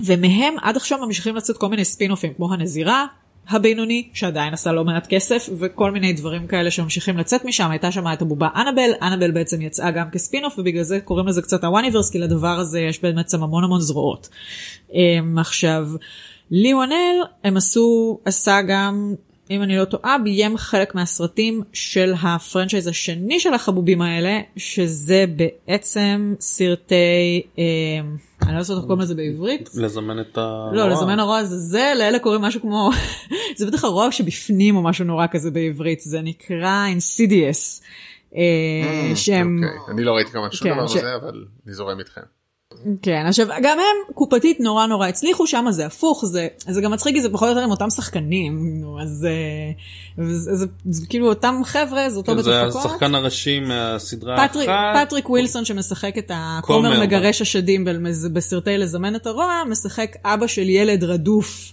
ומהם 0.00 0.54
עד 0.62 0.76
עכשיו 0.76 0.98
ממשיכים 1.06 1.36
לצאת 1.36 1.56
כל 1.56 1.68
מיני 1.68 1.84
ספינופים 1.84 2.34
כמו 2.34 2.52
הנזירה 2.52 3.06
הבינוני 3.48 4.08
שעדיין 4.12 4.54
עשה 4.54 4.72
לא 4.72 4.84
מעט 4.84 5.06
כסף 5.06 5.48
וכל 5.58 5.90
מיני 5.90 6.12
דברים 6.12 6.46
כאלה 6.46 6.70
שממשיכים 6.70 7.18
לצאת 7.18 7.44
משם 7.44 7.70
הייתה 7.70 7.92
שם 7.92 8.04
את 8.12 8.22
הבובה 8.22 8.48
אנבל 8.56 8.90
אנבל 9.02 9.30
בעצם 9.30 9.62
יצאה 9.62 9.90
גם 9.90 10.10
כספינוף 10.10 10.58
ובגלל 10.58 10.82
זה 10.82 11.00
קוראים 11.00 11.26
לזה 11.26 11.42
קצת 11.42 11.64
הוואניברס 11.64 12.10
כי 12.10 12.18
לדבר 12.18 12.58
הזה 12.58 12.80
יש 12.80 13.02
בעצם 13.02 13.42
המון 13.42 13.64
המון 13.64 13.80
זרועות. 13.80 14.28
Um, 14.90 14.94
עכשיו 15.36 15.88
לי 16.50 16.74
וונל 16.74 17.22
הם 17.44 17.56
עשו 17.56 18.18
עשה 18.24 18.62
גם 18.68 19.14
אם 19.50 19.62
אני 19.62 19.76
לא 19.76 19.84
טועה 19.84 20.18
ביים 20.18 20.56
חלק 20.56 20.94
מהסרטים 20.94 21.62
של 21.72 22.14
הפרנצ'ייז 22.22 22.86
השני 22.86 23.40
של 23.40 23.54
החבובים 23.54 24.02
האלה 24.02 24.40
שזה 24.56 25.24
בעצם 25.36 26.34
סרטי 26.40 27.42
um, 27.56 27.58
אני 28.46 28.54
לא 28.54 28.60
יודעת 28.60 28.76
איך 28.76 28.80
קוראים 28.80 29.00
לזה 29.00 29.14
בעברית. 29.14 29.70
לזמן 29.74 30.20
את 30.20 30.38
ה... 30.38 30.70
לא, 30.72 30.88
לזמן 30.88 31.18
הרוע 31.18 31.44
זה 31.44 31.58
זה, 31.58 31.92
לאלה 31.98 32.18
קוראים 32.18 32.42
משהו 32.42 32.60
כמו, 32.60 32.90
זה 33.56 33.66
בטח 33.66 33.84
הרוע 33.84 34.12
שבפנים 34.12 34.76
או 34.76 34.82
משהו 34.82 35.04
נורא 35.04 35.26
כזה 35.30 35.50
בעברית, 35.50 36.00
זה 36.00 36.20
נקרא 36.20 36.86
אינסידיאס. 36.86 37.82
שהם, 39.14 39.60
אוקיי, 39.64 39.94
אני 39.94 40.04
לא 40.04 40.12
ראיתי 40.12 40.30
כמובן 40.30 40.50
שום 40.50 40.68
כן, 40.68 40.74
דבר 40.74 40.84
מזה 40.84 41.16
אבל 41.16 41.44
אני 41.66 41.74
זורם 41.74 41.98
איתכם. 41.98 42.20
כן, 43.02 43.24
עכשיו 43.26 43.46
גם 43.62 43.78
הם 43.78 44.14
קופתית 44.14 44.60
נורא 44.60 44.86
נורא 44.86 45.08
הצליחו, 45.08 45.46
שם 45.46 45.66
זה 45.70 45.86
הפוך, 45.86 46.24
זה, 46.26 46.48
זה 46.58 46.80
גם 46.80 46.92
מצחיק 46.92 47.14
כי 47.14 47.20
זה 47.22 47.28
פחות 47.28 47.48
או 47.48 47.52
יותר 47.52 47.64
עם 47.64 47.70
אותם 47.70 47.90
שחקנים, 47.90 48.80
נו, 48.80 49.00
אז 49.00 49.26
אה, 49.26 50.24
זה, 50.26 50.54
זה, 50.56 50.66
זה 50.84 51.06
כאילו 51.06 51.28
אותם 51.28 51.60
חבר'ה, 51.64 52.10
זה 52.10 52.16
אותו 52.16 52.32
כן, 52.32 52.36
בית 52.36 52.44
זה 52.44 52.62
הפקות. 52.62 52.84
השחקן 52.86 53.14
הראשי 53.14 53.60
מהסדרה 53.60 54.48
פטריק, 54.48 54.68
אחת. 54.68 55.06
פטריק 55.06 55.30
ווילסון 55.30 55.64
שמשחק 55.64 56.18
את 56.18 56.30
הכומר 56.34 56.92
כומר. 56.92 57.02
מגרש 57.02 57.42
השדים 57.42 57.86
בסרטי 58.32 58.78
לזמן 58.78 59.16
את 59.16 59.26
הרוע, 59.26 59.62
משחק 59.70 60.16
אבא 60.24 60.46
של 60.46 60.68
ילד 60.68 61.04
רדוף. 61.04 61.72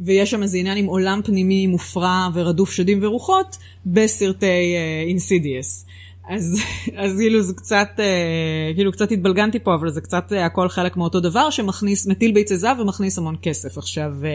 ויש 0.00 0.30
שם 0.30 0.42
איזה 0.42 0.58
עניין 0.58 0.78
עם 0.78 0.86
עולם 0.86 1.20
פנימי 1.24 1.66
מופרע 1.66 2.28
ורדוף 2.34 2.72
שדים 2.72 2.98
ורוחות 3.02 3.56
בסרטי 3.86 4.76
אינסידיאס. 5.06 5.86
אז, 6.28 6.60
אז 6.96 7.16
כאילו 7.18 7.42
זה 7.42 7.54
קצת, 7.54 7.88
אה, 7.98 8.74
כאילו 8.74 8.92
קצת 8.92 9.12
התבלגנתי 9.12 9.58
פה, 9.58 9.74
אבל 9.74 9.90
זה 9.90 10.00
קצת 10.00 10.32
אה, 10.32 10.46
הכל 10.46 10.68
חלק 10.68 10.96
מאותו 10.96 11.20
דבר 11.20 11.50
שמכניס, 11.50 12.06
מטיל 12.06 12.32
ביצי 12.32 12.56
זהב 12.56 12.78
ומכניס 12.80 13.18
המון 13.18 13.36
כסף. 13.42 13.78
עכשיו, 13.78 14.12
אה, 14.24 14.30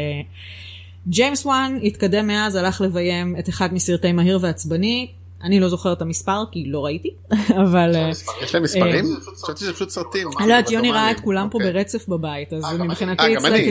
ג'יימס 1.08 1.46
וואן 1.46 1.80
התקדם 1.84 2.28
מאז, 2.28 2.56
הלך 2.56 2.82
לביים 2.82 3.36
את 3.40 3.50
אחד 3.50 3.74
מסרטי 3.74 4.12
מהיר 4.12 4.40
ועצבני. 4.42 5.08
אני 5.44 5.60
לא 5.60 5.70
זוכרת 5.70 5.98
את 5.98 6.02
המספר 6.02 6.44
כי 6.52 6.64
לא 6.68 6.86
ראיתי, 6.86 7.10
אבל... 7.64 7.96
יש 8.42 8.56
להם 8.56 8.64
מספרים? 8.64 9.06
חשבתי 9.44 9.60
שזה 9.60 9.74
פשוט 9.74 9.90
סרטים. 9.90 10.28
אני 10.40 10.48
לא 10.48 10.54
יודעת, 10.54 10.72
יוני 10.72 10.92
ראה 10.92 11.12
את. 11.12 11.20
כולם 11.20 11.48
פה 11.52 11.58
אוקיי. 11.58 11.74
ברצף 11.74 12.08
בבית, 12.08 12.54
אז 12.54 12.64
מבחינתי 12.80 13.24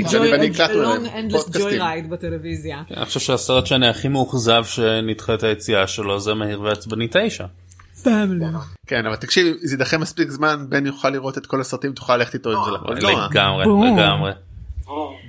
joy- 0.07 0.13
להם 0.13 0.53
long 0.53 1.07
endless 1.07 1.43
פודקאסטים. 1.43 1.81
joyride 1.81 2.07
בטלוויזיה. 2.09 2.83
אני 2.97 3.05
חושב 3.05 3.21
שהסרט 3.21 3.67
שאני 3.67 3.89
הכי 3.89 4.09
מאוכזב 4.09 4.65
שנדחה 4.65 5.35
את 5.35 5.43
היציאה 5.43 5.87
שלו 5.87 6.21
זה 6.21 6.35
מהיר 6.35 6.61
ועצבני 6.61 7.09
9. 7.11 7.45
כן 8.87 9.07
אבל 9.07 9.17
תקשיב 9.17 9.57
זה 9.63 9.75
יידחה 9.75 9.99
מספיק 9.99 10.31
זמן 10.31 10.67
בן 10.69 10.87
יוכל 10.87 11.11
לראות 11.11 11.39
את 11.39 11.47
כל 11.47 11.61
הסרטים 11.61 11.93
תוכל 11.93 12.17
ללכת 12.17 12.35
איתו 12.35 12.51
עם 12.51 12.65
זה 12.65 12.71
לקולנוע. 12.71 13.29
לגמרי, 13.31 13.65
בום. 13.65 13.97
לגמרי. 13.99 14.33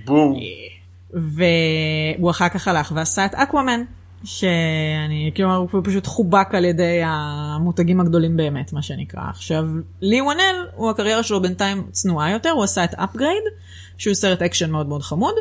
בום. 0.06 0.40
והוא 1.14 2.32
אחר 2.32 2.50
כך 2.50 2.68
הלך 2.68 2.92
ועשה 2.96 3.26
את 3.26 3.36
אקוואמן, 3.36 3.82
שאני, 4.24 5.32
כלומר, 5.36 5.56
הוא 5.56 5.82
פשוט 5.84 6.08
חובק 6.08 6.56
על 6.56 6.66
ידי 6.66 7.02
המותגים 7.04 8.00
הגדולים 8.00 8.38
באמת, 8.38 8.74
מה 8.74 8.82
שנקרא. 8.82 9.22
עכשיו, 9.30 9.66
לי 10.02 10.22
וונל, 10.22 10.66
הוא 10.76 10.90
הקריירה 10.90 11.24
שלו 11.24 11.42
בינתיים 11.42 11.84
צנועה 11.92 12.32
יותר, 12.32 12.50
הוא 12.50 12.64
עשה 12.64 12.84
את 12.84 12.94
אפגרייד, 12.94 13.44
שהוא 13.98 14.14
סרט 14.14 14.42
אקשן 14.42 14.72
מאוד 14.72 14.88
מאוד 14.88 15.02
חמוד, 15.02 15.36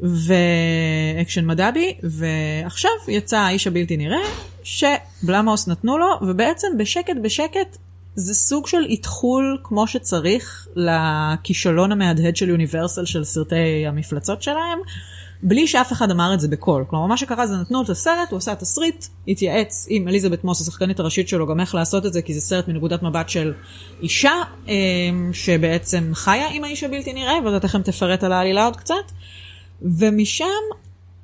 ואקשן 0.00 1.46
מד"בי, 1.46 1.94
ועכשיו 2.02 2.90
יצא 3.08 3.38
האיש 3.38 3.66
הבלתי 3.66 3.96
נראה, 3.96 4.22
שבלומהאוס 4.62 5.68
נתנו 5.68 5.98
לו, 5.98 6.06
ובעצם 6.22 6.68
בשקט 6.78 7.16
בשקט 7.22 7.76
זה 8.14 8.34
סוג 8.34 8.66
של 8.66 8.84
איתחול 8.84 9.58
כמו 9.62 9.86
שצריך 9.86 10.68
לכישלון 10.76 11.92
המהדהד 11.92 12.36
של 12.36 12.48
יוניברסל 12.48 13.04
של 13.04 13.24
סרטי 13.24 13.86
המפלצות 13.86 14.42
שלהם. 14.42 14.78
בלי 15.42 15.66
שאף 15.66 15.92
אחד 15.92 16.10
אמר 16.10 16.34
את 16.34 16.40
זה 16.40 16.48
בקול. 16.48 16.84
כלומר, 16.90 17.06
מה 17.06 17.16
שקרה 17.16 17.46
זה 17.46 17.56
נתנו 17.56 17.82
את 17.82 17.90
הסרט, 17.90 18.30
הוא 18.30 18.38
עשה 18.38 18.54
תסריט, 18.54 19.06
התייעץ 19.28 19.86
עם 19.90 20.08
אליזבת 20.08 20.44
מוס, 20.44 20.60
השחקנית 20.60 21.00
הראשית 21.00 21.28
שלו, 21.28 21.46
גם 21.46 21.60
איך 21.60 21.74
לעשות 21.74 22.06
את 22.06 22.12
זה, 22.12 22.22
כי 22.22 22.34
זה 22.34 22.40
סרט 22.40 22.68
מנקודת 22.68 23.02
מבט 23.02 23.28
של 23.28 23.54
אישה, 24.02 24.32
אמ, 24.68 25.30
שבעצם 25.32 26.10
חיה 26.14 26.48
עם 26.48 26.64
האיש 26.64 26.84
הבלתי 26.84 27.12
נראה, 27.12 27.34
ואתה 27.44 27.68
תכף 27.68 27.78
תפרט 27.82 28.24
על 28.24 28.32
העלילה 28.32 28.64
עוד 28.64 28.76
קצת. 28.76 29.12
ומשם, 29.82 30.46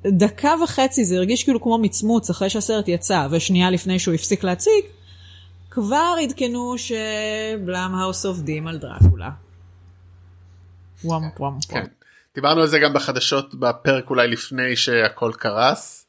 דקה 0.07 0.53
וחצי 0.63 1.05
זה 1.05 1.15
הרגיש 1.15 1.43
כאילו 1.43 1.61
כמו 1.61 1.77
מצמוץ 1.77 2.29
אחרי 2.29 2.49
שהסרט 2.49 2.87
יצא, 2.87 3.27
ושנייה 3.31 3.69
לפני 3.69 3.99
שהוא 3.99 4.13
הפסיק 4.13 4.43
להציג, 4.43 4.83
כבר 5.69 6.15
עדכנו 6.23 6.75
שבלאם 6.77 7.95
האוס 7.95 8.25
עובדים 8.25 8.67
על 8.67 8.77
דרקולה. 8.77 9.29
וואם 11.03 11.21
וואם 11.39 11.53
וואם. 11.71 11.96
דיברנו 12.37 12.61
על 12.61 12.67
זה 12.67 12.79
גם 12.79 12.93
בחדשות 12.93 13.55
בפרק 13.55 14.09
אולי 14.09 14.27
לפני 14.27 14.75
שהכל 14.75 15.31
קרס. 15.37 16.07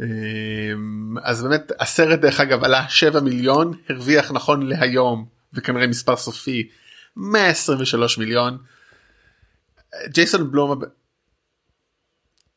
אמ, 0.00 0.06
אז 1.22 1.42
באמת 1.42 1.72
הסרט 1.80 2.18
דרך 2.18 2.40
אגב 2.40 2.64
עלה 2.64 2.88
7 2.88 3.20
מיליון 3.20 3.72
הרוויח 3.88 4.32
נכון 4.32 4.66
להיום 4.66 5.26
וכנראה 5.52 5.86
מספר 5.86 6.16
סופי 6.16 6.68
123 7.16 8.18
מיליון. 8.18 8.58
ג'ייסון 10.06 10.50
בלום 10.50 10.80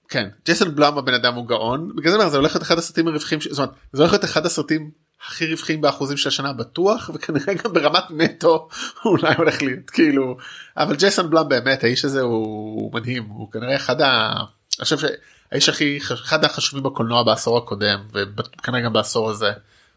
כן 0.10 0.30
ג'ייסון 0.46 0.76
בלום 0.76 0.98
הבן 0.98 1.14
אדם 1.14 1.34
הוא 1.34 1.48
גאון 1.48 1.96
בגלל 1.96 2.12
זה 2.12 2.30
זה 2.30 2.38
הולך 2.38 2.52
להיות 2.52 2.64
אחד 2.64 2.78
הסרטים 2.78 3.08
הרווחים 3.08 3.42
זאת 3.42 3.58
אומרת 3.58 3.72
זה 3.94 4.02
הולך 4.02 4.12
להיות 4.12 4.26
אחד 4.26 4.46
הסרטים 4.46 4.92
הכי 5.28 5.52
רווחים 5.52 5.82
באחוזים 5.82 6.18
של 6.18 6.30
השנה 6.30 6.54
בטוח 6.54 7.10
וכנראה 7.14 7.54
גם 7.54 7.74
ברמת 7.74 8.04
נטו 8.10 8.68
אולי 9.06 9.36
הולך 9.38 9.62
להיות 9.62 9.90
כאילו 9.90 10.38
אבל 10.78 10.96
ג'ייסון 10.96 11.30
בלאם 11.30 11.50
באמת 11.50 11.84
האיש 11.84 12.06
הזה 12.06 12.22
הוא 12.22 12.94
מדהים 12.94 13.24
הוא 13.24 13.52
כנראה 13.52 13.76
אחד 13.76 14.02
ה... 14.02 14.34
אני 14.80 14.84
חושב 14.84 14.98
שהאיש 14.98 15.70
הכי 15.70 16.00
אחד 16.14 16.46
החשובים 16.46 16.84
בקולנוע 16.84 17.24
בעשור 17.24 17.58
הקודם 17.58 18.00
וכנראה 18.14 18.82
גם 18.82 18.94
בעשור 18.94 19.30
הזה 19.30 19.52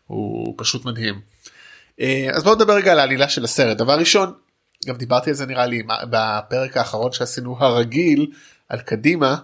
הוא 0.06 0.54
פשוט 0.56 0.84
מדהים. 0.84 1.20
אה, 2.00 2.28
אז 2.32 2.44
בואו 2.44 2.54
נדבר 2.54 2.74
רגע 2.74 2.92
על 2.92 2.98
העלילה 2.98 3.28
של 3.28 3.44
הסרט 3.44 3.76
דבר 3.76 3.98
ראשון 3.98 4.32
גם 4.86 4.96
דיברתי 4.96 5.30
על 5.30 5.36
זה 5.36 5.46
נראה 5.46 5.66
לי 5.66 5.82
בפרק 6.10 6.76
האחרון 6.76 7.12
שעשינו 7.12 7.56
הרגיל 7.60 8.26
על 8.68 8.80
קדימה. 8.80 9.36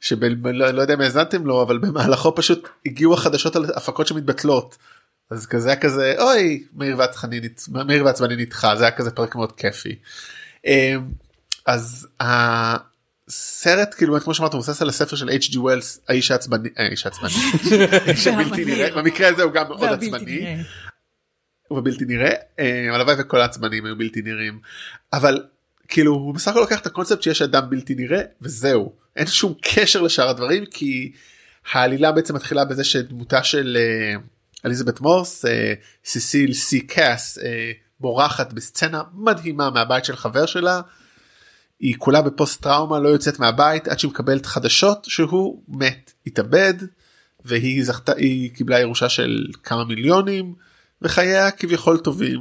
שלא 0.00 0.50
לא 0.52 0.82
יודע 0.82 0.94
אם 0.94 1.00
האזנתם 1.00 1.46
לו 1.46 1.62
אבל 1.62 1.78
במהלכו 1.78 2.34
פשוט 2.34 2.68
הגיעו 2.86 3.14
החדשות 3.14 3.56
על 3.56 3.64
הפקות 3.76 4.06
שמתבטלות 4.06 4.76
אז 5.30 5.46
כזה 5.46 5.68
היה 5.68 5.80
כזה 5.80 6.14
אוי 6.18 6.64
מאיר 6.74 6.98
ועצבני 6.98 7.40
מאיר 7.68 8.04
ועצבני 8.04 8.36
נדחה 8.36 8.76
זה 8.76 8.84
היה 8.84 8.96
כזה 8.96 9.10
פרק 9.10 9.34
מאוד 9.34 9.52
כיפי. 9.52 9.96
אמ, 10.66 11.08
אז 11.66 12.08
הסרט 12.20 13.94
כאילו 13.96 14.20
כמו 14.20 14.34
שאמרת 14.34 14.54
מבוסס 14.54 14.82
על 14.82 14.88
הספר 14.88 15.16
של 15.16 15.28
H.G. 15.28 15.58
ווילס 15.58 16.00
האיש 16.08 16.30
העצבני 16.30 16.68
האיש 16.76 17.06
העצבני 17.06 17.32
במקרה 18.96 19.28
הזה 19.28 19.42
הוא 19.42 19.52
גם 19.52 19.68
מאוד 19.68 19.88
עצבני. 19.88 20.56
ובלתי 21.70 22.04
נראה 22.04 22.30
אמ, 22.58 22.64
הלוואי 22.92 23.14
וכל 23.18 23.40
העצבנים 23.40 23.84
היו 23.84 23.98
בלתי 23.98 24.22
נראים 24.22 24.60
אבל 25.12 25.44
כאילו 25.88 26.12
הוא 26.12 26.34
בסך 26.34 26.50
הכל 26.50 26.60
לוקח 26.60 26.80
את 26.80 26.86
הקונספט 26.86 27.22
שיש 27.22 27.42
אדם 27.42 27.70
בלתי 27.70 27.94
נראה 27.94 28.20
וזהו 28.42 28.92
אין 29.16 29.26
שום 29.26 29.54
קשר 29.62 30.02
לשאר 30.02 30.28
הדברים 30.28 30.66
כי 30.66 31.12
העלילה 31.72 32.12
בעצם 32.12 32.34
מתחילה 32.34 32.64
בזה 32.64 32.84
שדמותה 32.84 33.42
של. 33.42 33.76
Uh, 34.16 34.35
אליזבת 34.66 35.00
מורס 35.00 35.44
אה, 35.44 35.74
סיסיל 36.04 36.52
סי 36.52 36.80
קאס 36.80 37.38
אה, 37.38 37.72
בורחת 38.00 38.52
בסצנה 38.52 39.02
מדהימה 39.14 39.70
מהבית 39.70 40.04
של 40.04 40.16
חבר 40.16 40.46
שלה. 40.46 40.80
היא 41.80 41.94
כולה 41.98 42.22
בפוסט 42.22 42.62
טראומה 42.62 42.98
לא 42.98 43.08
יוצאת 43.08 43.38
מהבית 43.38 43.88
עד 43.88 43.98
שהיא 43.98 44.10
מקבלת 44.10 44.46
חדשות 44.46 45.04
שהוא 45.04 45.62
מת 45.68 46.12
התאבד 46.26 46.74
והיא 47.44 47.84
זכתה 47.84 48.12
היא 48.16 48.54
קיבלה 48.54 48.80
ירושה 48.80 49.08
של 49.08 49.46
כמה 49.62 49.84
מיליונים 49.84 50.54
וחייה 51.02 51.50
כביכול 51.50 51.98
טובים 51.98 52.40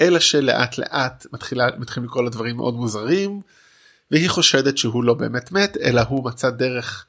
אלא 0.00 0.20
שלאט 0.20 0.78
לאט 0.78 1.26
מתחילה 1.32 1.66
מתחילים 1.78 2.08
לקרוא 2.08 2.24
לדברים 2.24 2.56
מאוד 2.56 2.74
מוזרים 2.74 3.40
והיא 4.10 4.30
חושדת 4.30 4.78
שהוא 4.78 5.04
לא 5.04 5.14
באמת 5.14 5.52
מת 5.52 5.76
אלא 5.76 6.00
הוא 6.00 6.24
מצא 6.24 6.50
דרך 6.50 7.06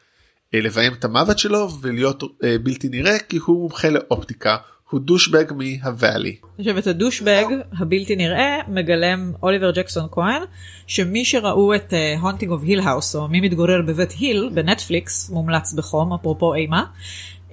לביים 0.53 0.93
את 0.93 1.05
המוות 1.05 1.39
שלו 1.39 1.69
ולהיות 1.81 2.23
אה, 2.43 2.55
בלתי 2.63 2.89
נראה 2.89 3.19
כי 3.19 3.37
הוא 3.37 3.61
מומחה 3.61 3.89
לאופטיקה 3.89 4.57
הוא 4.89 4.99
douchebag 4.99 5.45
מהוואלי. 5.51 6.35
עכשיו 6.59 6.77
את 6.77 6.87
ה 6.87 6.93
douchebag 6.93 7.45
הבלתי 7.79 8.15
נראה 8.15 8.57
מגלם 8.67 9.31
אוליבר 9.43 9.71
ג'קסון 9.71 10.07
כהן 10.11 10.41
שמי 10.87 11.25
שראו 11.25 11.75
את 11.75 11.93
Haunting 12.21 12.51
of 12.51 12.61
Hill 12.63 12.79
House 12.79 13.15
או 13.15 13.27
מי 13.27 13.41
מתגורר 13.41 13.81
בבית 13.87 14.11
היל 14.11 14.49
בנטפליקס 14.53 15.29
מומלץ 15.29 15.73
בחום 15.73 16.13
אפרופו 16.13 16.53
אימה. 16.53 16.83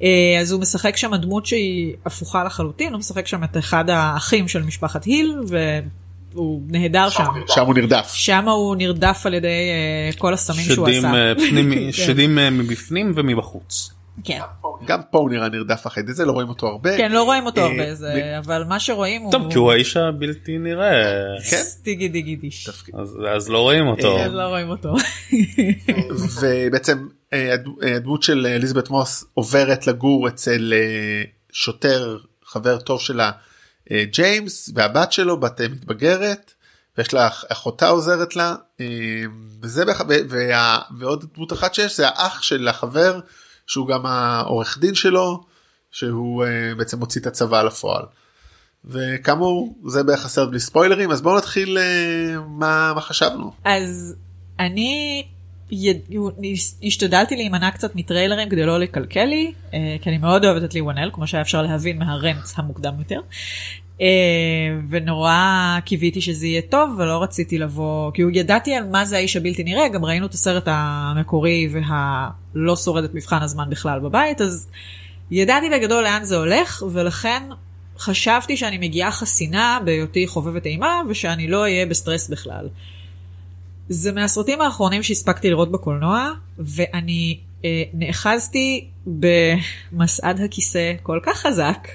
אה, 0.02 0.40
אז 0.40 0.52
הוא 0.52 0.60
משחק 0.60 0.96
שם 0.96 1.16
דמות 1.16 1.46
שהיא 1.46 1.94
הפוכה 2.06 2.44
לחלוטין 2.44 2.92
הוא 2.92 2.98
משחק 2.98 3.26
שם 3.26 3.44
את 3.44 3.56
אחד 3.56 3.90
האחים 3.90 4.48
של 4.48 4.62
משפחת 4.62 5.04
היל 5.04 5.40
הוא 6.34 6.62
נהדר 6.66 7.08
שם. 7.08 7.24
שם 7.46 7.66
הוא 7.66 7.74
נרדף. 7.74 8.10
שם 8.14 8.48
הוא 8.48 8.76
נרדף 8.76 9.22
על 9.24 9.34
ידי 9.34 9.70
אה, 10.12 10.18
כל 10.18 10.34
הסמים 10.34 10.64
שהוא 10.64 10.88
עשה. 10.88 11.14
אה, 11.14 11.34
פנימי, 11.34 11.76
כן. 11.86 11.92
שדים 11.92 12.38
uh, 12.38 12.40
מבפנים 12.50 13.12
ומבחוץ. 13.16 13.90
כן. 14.24 14.40
גם 14.84 15.00
פה 15.10 15.18
הוא 15.18 15.30
נראה 15.30 15.48
נרדף 15.48 15.86
אחרי 15.86 16.02
זה 16.06 16.24
לא 16.24 16.32
רואים 16.32 16.48
אותו 16.48 16.66
הרבה. 16.66 16.96
כן 16.96 17.12
לא 17.12 17.22
רואים 17.22 17.46
אותו 17.46 17.60
הרבה 17.60 17.94
זה 17.94 18.38
אבל 18.38 18.64
מה 18.68 18.80
שרואים 18.80 19.22
הוא. 19.22 19.32
טוב 19.32 19.52
כי 19.52 19.58
הוא 19.58 19.72
האיש 19.72 19.96
הבלתי 19.96 20.58
נראה. 20.58 20.92
כן. 21.50 21.62
דיגי 21.82 22.08
דיגי 22.08 22.36
דיש. 22.36 22.68
אז 23.34 23.48
לא 23.48 23.58
רואים 23.58 23.86
אותו. 23.86 24.18
לא 24.30 24.42
רואים 24.42 24.70
אותו. 24.70 24.94
ובעצם 26.40 27.06
הדמות 27.82 28.22
של 28.22 28.46
אליזבת 28.46 28.90
מוס 28.90 29.24
עוברת 29.34 29.86
לגור 29.86 30.28
אצל 30.28 30.72
שוטר 31.52 32.16
חבר 32.44 32.78
טוב 32.78 33.00
שלה 33.00 33.24
אה, 33.24 33.47
ג'יימס 33.92 34.70
והבת 34.74 35.12
שלו 35.12 35.40
בת 35.40 35.60
אה, 35.60 35.68
מתבגרת 35.68 36.52
ויש 36.98 37.14
לה 37.14 37.28
אחותה 37.48 37.88
עוזרת 37.88 38.36
לה 38.36 38.54
אה, 38.80 38.86
וזה 39.62 39.84
וה, 40.28 40.78
ועוד 40.98 41.24
דמות 41.34 41.52
אחת 41.52 41.74
שיש 41.74 41.96
זה 41.96 42.08
האח 42.08 42.42
של 42.42 42.68
החבר 42.68 43.20
שהוא 43.66 43.88
גם 43.88 44.06
העורך 44.06 44.78
דין 44.78 44.94
שלו 44.94 45.44
שהוא 45.90 46.44
בעצם 46.76 46.98
מוציא 46.98 47.20
את 47.20 47.26
הצבא 47.26 47.62
לפועל. 47.62 48.02
וכאמור 48.84 49.78
זה 49.86 50.02
בערך 50.02 50.24
הסרט 50.24 50.48
בלי 50.48 50.60
ספוילרים 50.60 51.10
אז 51.10 51.22
בואו 51.22 51.36
נתחיל 51.36 51.78
מה, 52.46 52.92
מה 52.94 53.00
חשבנו. 53.00 53.52
אז 53.64 54.14
אני 54.58 55.24
השתדלתי 56.82 57.36
להימנע 57.36 57.70
קצת 57.70 57.96
מטריילרים 57.96 58.48
כדי 58.48 58.66
לא 58.66 58.78
לקלקל 58.80 59.24
לי 59.24 59.52
כי 59.70 60.10
אני 60.10 60.18
מאוד 60.18 60.44
אוהבת 60.44 60.64
את 60.64 60.74
ליוונל 60.74 61.10
כמו 61.12 61.26
שהיה 61.26 61.42
אפשר 61.42 61.62
להבין 61.62 61.98
מהרנט 61.98 62.44
המוקדם 62.56 62.94
יותר. 62.98 63.20
ונורא 64.90 65.78
קיוויתי 65.84 66.20
שזה 66.20 66.46
יהיה 66.46 66.62
טוב 66.62 66.90
ולא 66.98 67.22
רציתי 67.22 67.58
לבוא 67.58 68.10
כי 68.14 68.22
ידעתי 68.34 68.74
על 68.74 68.84
מה 68.84 69.04
זה 69.04 69.16
האיש 69.16 69.36
הבלתי 69.36 69.64
נראה 69.64 69.88
גם 69.88 70.04
ראינו 70.04 70.26
את 70.26 70.34
הסרט 70.34 70.64
המקורי 70.66 71.68
והלא 71.72 72.76
שורד 72.76 73.04
את 73.04 73.14
מבחן 73.14 73.42
הזמן 73.42 73.70
בכלל 73.70 74.00
בבית 74.00 74.40
אז 74.40 74.68
ידעתי 75.30 75.70
בגדול 75.70 76.04
לאן 76.04 76.24
זה 76.24 76.36
הולך 76.36 76.82
ולכן 76.92 77.42
חשבתי 77.98 78.56
שאני 78.56 78.78
מגיעה 78.78 79.10
חסינה 79.10 79.78
בהיותי 79.84 80.26
חובבת 80.26 80.66
אימה 80.66 81.02
ושאני 81.08 81.48
לא 81.48 81.60
אהיה 81.60 81.86
בסטרס 81.86 82.28
בכלל. 82.28 82.68
זה 83.88 84.12
מהסרטים 84.12 84.60
האחרונים 84.60 85.02
שהספקתי 85.02 85.50
לראות 85.50 85.72
בקולנוע, 85.72 86.30
ואני 86.58 87.38
אה, 87.64 87.82
נאחזתי 87.94 88.88
במסעד 89.06 90.40
הכיסא 90.40 90.92
כל 91.02 91.20
כך 91.22 91.36
חזק, 91.36 91.88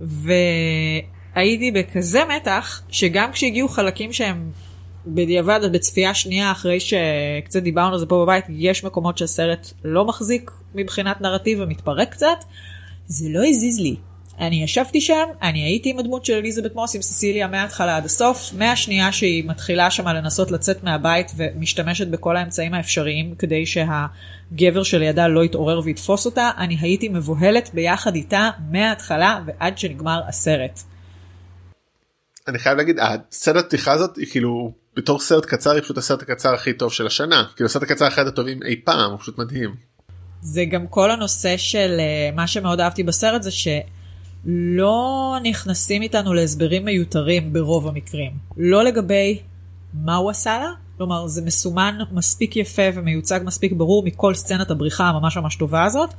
והייתי 0.00 1.70
בכזה 1.70 2.20
מתח, 2.36 2.82
שגם 2.88 3.32
כשהגיעו 3.32 3.68
חלקים 3.68 4.12
שהם 4.12 4.50
בדיעבד 5.06 5.60
בצפייה 5.72 6.14
שנייה 6.14 6.52
אחרי 6.52 6.78
שקצת 6.80 7.62
דיברנו 7.62 7.92
על 7.92 7.98
זה 7.98 8.06
פה 8.06 8.22
בבית, 8.24 8.44
יש 8.48 8.84
מקומות 8.84 9.18
שהסרט 9.18 9.72
לא 9.84 10.04
מחזיק 10.04 10.50
מבחינת 10.74 11.20
נרטיב 11.20 11.58
ומתפרק 11.62 12.10
קצת, 12.10 12.44
זה 13.06 13.28
לא 13.28 13.40
הזיז 13.46 13.80
לי. 13.80 13.96
אני 14.42 14.62
ישבתי 14.62 15.00
שם, 15.00 15.24
אני 15.42 15.62
הייתי 15.62 15.90
עם 15.90 15.98
הדמות 15.98 16.24
של 16.24 16.32
אליזבת 16.32 16.74
מוס 16.74 16.94
עם 16.94 17.02
ססיליה 17.02 17.46
מההתחלה 17.46 17.96
עד 17.96 18.04
הסוף, 18.04 18.50
מהשנייה 18.58 19.12
שהיא 19.12 19.44
מתחילה 19.48 19.90
שם 19.90 20.08
לנסות 20.08 20.50
לצאת 20.50 20.84
מהבית 20.84 21.32
ומשתמשת 21.36 22.08
בכל 22.08 22.36
האמצעים 22.36 22.74
האפשריים 22.74 23.34
כדי 23.34 23.64
שהגבר 23.66 24.82
שלידה 24.82 25.28
לא 25.28 25.44
יתעורר 25.44 25.80
ויתפוס 25.84 26.26
אותה, 26.26 26.50
אני 26.58 26.76
הייתי 26.80 27.08
מבוהלת 27.08 27.70
ביחד 27.74 28.14
איתה 28.14 28.50
מההתחלה 28.70 29.40
ועד 29.46 29.78
שנגמר 29.78 30.20
הסרט. 30.28 30.80
אני 32.48 32.58
חייב 32.58 32.76
להגיד 32.76 32.96
הסצנת 32.98 33.64
פתיחה 33.64 33.92
הזאת 33.92 34.16
היא 34.16 34.26
כאילו 34.30 34.72
בתור 34.96 35.20
סרט 35.20 35.46
קצר 35.46 35.70
היא 35.70 35.82
פשוט 35.82 35.98
הסרט 35.98 36.22
הקצר 36.22 36.54
הכי 36.54 36.72
טוב 36.72 36.92
של 36.92 37.06
השנה 37.06 37.44
כאילו 37.56 37.66
הסרט 37.66 37.82
הקצר 37.82 38.08
אחד 38.08 38.26
הטובים 38.26 38.62
אי 38.62 38.76
פעם 38.84 39.10
הוא 39.10 39.18
פשוט 39.18 39.38
מדהים. 39.38 39.74
זה 40.40 40.64
גם 40.64 40.86
כל 40.86 41.10
הנושא 41.10 41.56
של 41.56 41.96
אה, 41.98 42.30
מה 42.34 42.46
שמאוד 42.46 42.80
אהבתי 42.80 43.02
בסרט 43.02 43.42
זה 43.42 43.50
שלא 44.44 45.36
נכנסים 45.42 46.02
איתנו 46.02 46.34
להסברים 46.34 46.84
מיותרים 46.84 47.52
ברוב 47.52 47.88
המקרים. 47.88 48.30
לא 48.56 48.84
לגבי 48.84 49.38
מה 49.94 50.16
הוא 50.16 50.30
עשה 50.30 50.58
לה, 50.58 50.70
כלומר 50.96 51.26
זה 51.26 51.42
מסומן 51.42 51.98
מספיק 52.12 52.56
יפה 52.56 52.82
ומיוצג 52.94 53.40
מספיק 53.44 53.72
ברור 53.72 54.04
מכל 54.04 54.34
סצנת 54.34 54.70
הבריחה 54.70 55.04
הממש 55.04 55.36
ממש 55.36 55.56
טובה 55.56 55.84
הזאת. 55.84 56.14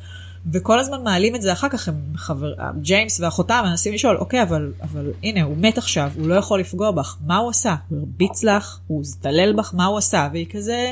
וכל 0.51 0.79
הזמן 0.79 1.03
מעלים 1.03 1.36
את 1.36 1.41
זה 1.41 1.53
אחר 1.53 1.69
כך, 1.69 1.88
הם 1.88 1.95
חבר, 2.15 2.53
ג'יימס 2.81 3.19
ואחותה 3.19 3.62
מנסים 3.65 3.93
לשאול, 3.93 4.17
אוקיי, 4.17 4.43
אבל, 4.43 4.73
אבל 4.81 5.12
הנה, 5.23 5.43
הוא 5.43 5.57
מת 5.57 5.77
עכשיו, 5.77 6.12
הוא 6.15 6.27
לא 6.27 6.36
יכול 6.36 6.59
לפגוע 6.59 6.91
בך, 6.91 7.17
מה 7.25 7.38
הוא 7.38 7.49
עשה? 7.49 7.75
הוא 7.89 7.99
הרביץ 7.99 8.43
לך, 8.43 8.79
הוא 8.88 9.01
הזדלל 9.01 9.53
בך, 9.53 9.73
מה 9.73 9.86
הוא 9.86 9.97
עשה? 9.97 10.27
והיא 10.33 10.45
כזה, 10.51 10.91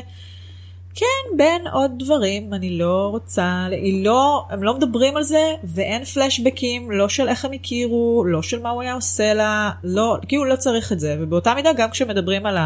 כן, 0.95 1.37
בין 1.37 1.67
עוד 1.67 1.91
דברים, 1.99 2.53
אני 2.53 2.77
לא 2.77 3.07
רוצה, 3.11 3.65
היא 3.71 4.05
לא, 4.05 4.45
הם 4.49 4.63
לא 4.63 4.77
מדברים 4.77 5.17
על 5.17 5.23
זה, 5.23 5.53
ואין 5.63 6.03
פלשבקים, 6.03 6.91
לא 6.91 7.09
של 7.09 7.27
איך 7.27 7.45
הם 7.45 7.51
הכירו, 7.51 8.23
לא 8.27 8.41
של 8.41 8.61
מה 8.61 8.69
הוא 8.69 8.81
היה 8.81 8.93
עושה 8.93 9.33
לה, 9.33 9.71
לא, 9.83 10.17
כאילו 10.27 10.45
לא 10.45 10.55
צריך 10.55 10.91
את 10.91 10.99
זה, 10.99 11.17
ובאותה 11.19 11.53
מידה 11.55 11.69
גם 11.77 11.89
כשמדברים 11.89 12.45
על 12.45 12.57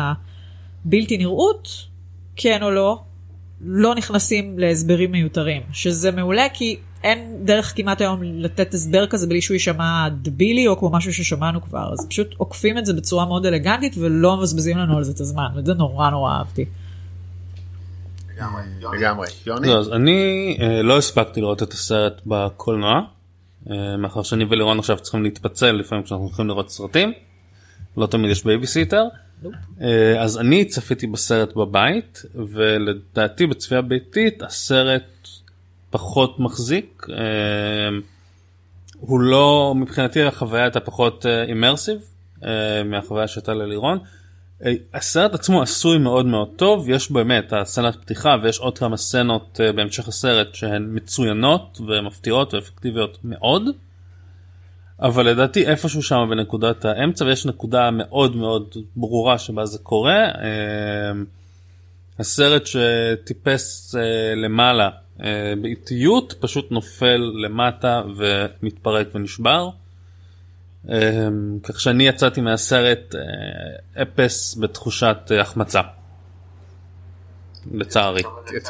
הבלתי 0.85 1.17
נראות, 1.17 1.69
כן 2.35 2.63
או 2.63 2.71
לא, 2.71 3.01
לא 3.61 3.95
נכנסים 3.95 4.59
להסברים 4.59 5.11
מיותרים, 5.11 5.61
שזה 5.71 6.11
מעולה 6.11 6.47
כי 6.53 6.77
אין 7.03 7.37
דרך 7.43 7.73
כמעט 7.75 8.01
היום 8.01 8.23
לתת 8.23 8.73
הסבר 8.73 9.07
כזה 9.07 9.27
בלי 9.27 9.41
שהוא 9.41 9.55
יישמע 9.55 10.09
דבילי 10.21 10.67
או 10.67 10.79
כמו 10.79 10.89
משהו 10.89 11.13
ששמענו 11.13 11.61
כבר, 11.61 11.93
אז 11.93 12.07
פשוט 12.09 12.33
עוקפים 12.37 12.77
את 12.77 12.85
זה 12.85 12.93
בצורה 12.93 13.25
מאוד 13.25 13.45
אלגנטית 13.45 13.95
ולא 13.97 14.37
מבזבזים 14.37 14.77
לנו 14.77 14.97
על 14.97 15.03
זה 15.03 15.11
את 15.11 15.19
הזמן, 15.19 15.47
וזה 15.55 15.73
נורא 15.73 16.09
נורא 16.09 16.37
אהבתי. 16.37 16.65
לגמרי. 18.93 19.27
יוני? 19.45 19.67
לא, 19.67 19.79
אז 19.79 19.93
אני 19.93 20.57
אה, 20.61 20.81
לא 20.81 20.97
הספקתי 20.97 21.41
לראות 21.41 21.63
את 21.63 21.73
הסרט 21.73 22.21
בקולנוע, 22.25 23.01
אה, 23.69 23.97
מאחר 23.97 24.23
שאני 24.23 24.45
ולירון 24.49 24.79
עכשיו 24.79 24.97
צריכים 24.97 25.23
להתפצל 25.23 25.71
לפעמים 25.71 26.03
כשאנחנו 26.03 26.25
הולכים 26.25 26.47
לראות 26.47 26.69
סרטים, 26.69 27.13
לא 27.97 28.07
תמיד 28.07 28.31
יש 28.31 28.43
בייביסיטר. 28.43 29.03
אה, 29.81 30.21
אז 30.21 30.37
אני 30.37 30.65
צפיתי 30.65 31.07
בסרט 31.07 31.53
בבית 31.53 32.21
ולדעתי 32.35 33.47
בצפייה 33.47 33.81
ביתית 33.81 34.43
הסרט 34.43 35.27
פחות 35.89 36.39
מחזיק. 36.39 37.05
הוא 38.99 39.19
לא 39.19 39.73
מבחינתי 39.75 40.23
החוויה 40.23 40.63
הייתה 40.63 40.79
פחות 40.79 41.25
אימרסיב 41.47 41.97
מהחוויה 42.85 43.27
שהייתה 43.27 43.53
ללירון. 43.53 43.99
אה, 44.65 44.73
הסרט 44.93 45.33
עצמו 45.33 45.61
עשוי 45.61 45.97
מאוד 45.97 46.25
מאוד 46.25 46.47
טוב 46.55 46.89
יש 46.89 47.11
באמת 47.11 47.53
הסצנת 47.53 47.95
פתיחה 47.95 48.35
ויש 48.41 48.59
עוד 48.59 48.77
כמה 48.77 48.97
סצנות 48.97 49.59
בהמשך 49.75 50.07
הסרט 50.07 50.55
שהן 50.55 50.87
מצוינות 50.91 51.81
ומפתיעות 51.87 52.53
ואפקטיביות 52.53 53.17
מאוד. 53.23 53.63
אבל 55.01 55.25
לדעתי 55.25 55.67
איפשהו 55.67 56.03
שם 56.03 56.27
בנקודת 56.29 56.85
האמצע 56.85 57.25
ויש 57.25 57.45
נקודה 57.45 57.91
מאוד 57.91 58.35
מאוד 58.35 58.75
ברורה 58.95 59.37
שבה 59.37 59.65
זה 59.65 59.79
קורה. 59.79 60.25
אמ, 60.25 61.25
הסרט 62.19 62.63
שטיפס 62.65 63.95
אה, 63.95 64.35
למעלה 64.35 64.89
אה, 65.23 65.53
באיטיות 65.61 66.33
פשוט 66.39 66.71
נופל 66.71 67.31
למטה 67.43 68.01
ומתפרק 68.17 69.07
ונשבר. 69.15 69.69
אמ, 70.89 71.59
כך 71.63 71.79
שאני 71.79 72.07
יצאתי 72.07 72.41
מהסרט 72.41 73.15
אה, 73.15 74.01
אפס 74.01 74.57
בתחושת 74.57 75.17
החמצה. 75.41 75.81
לצערי. 77.71 78.21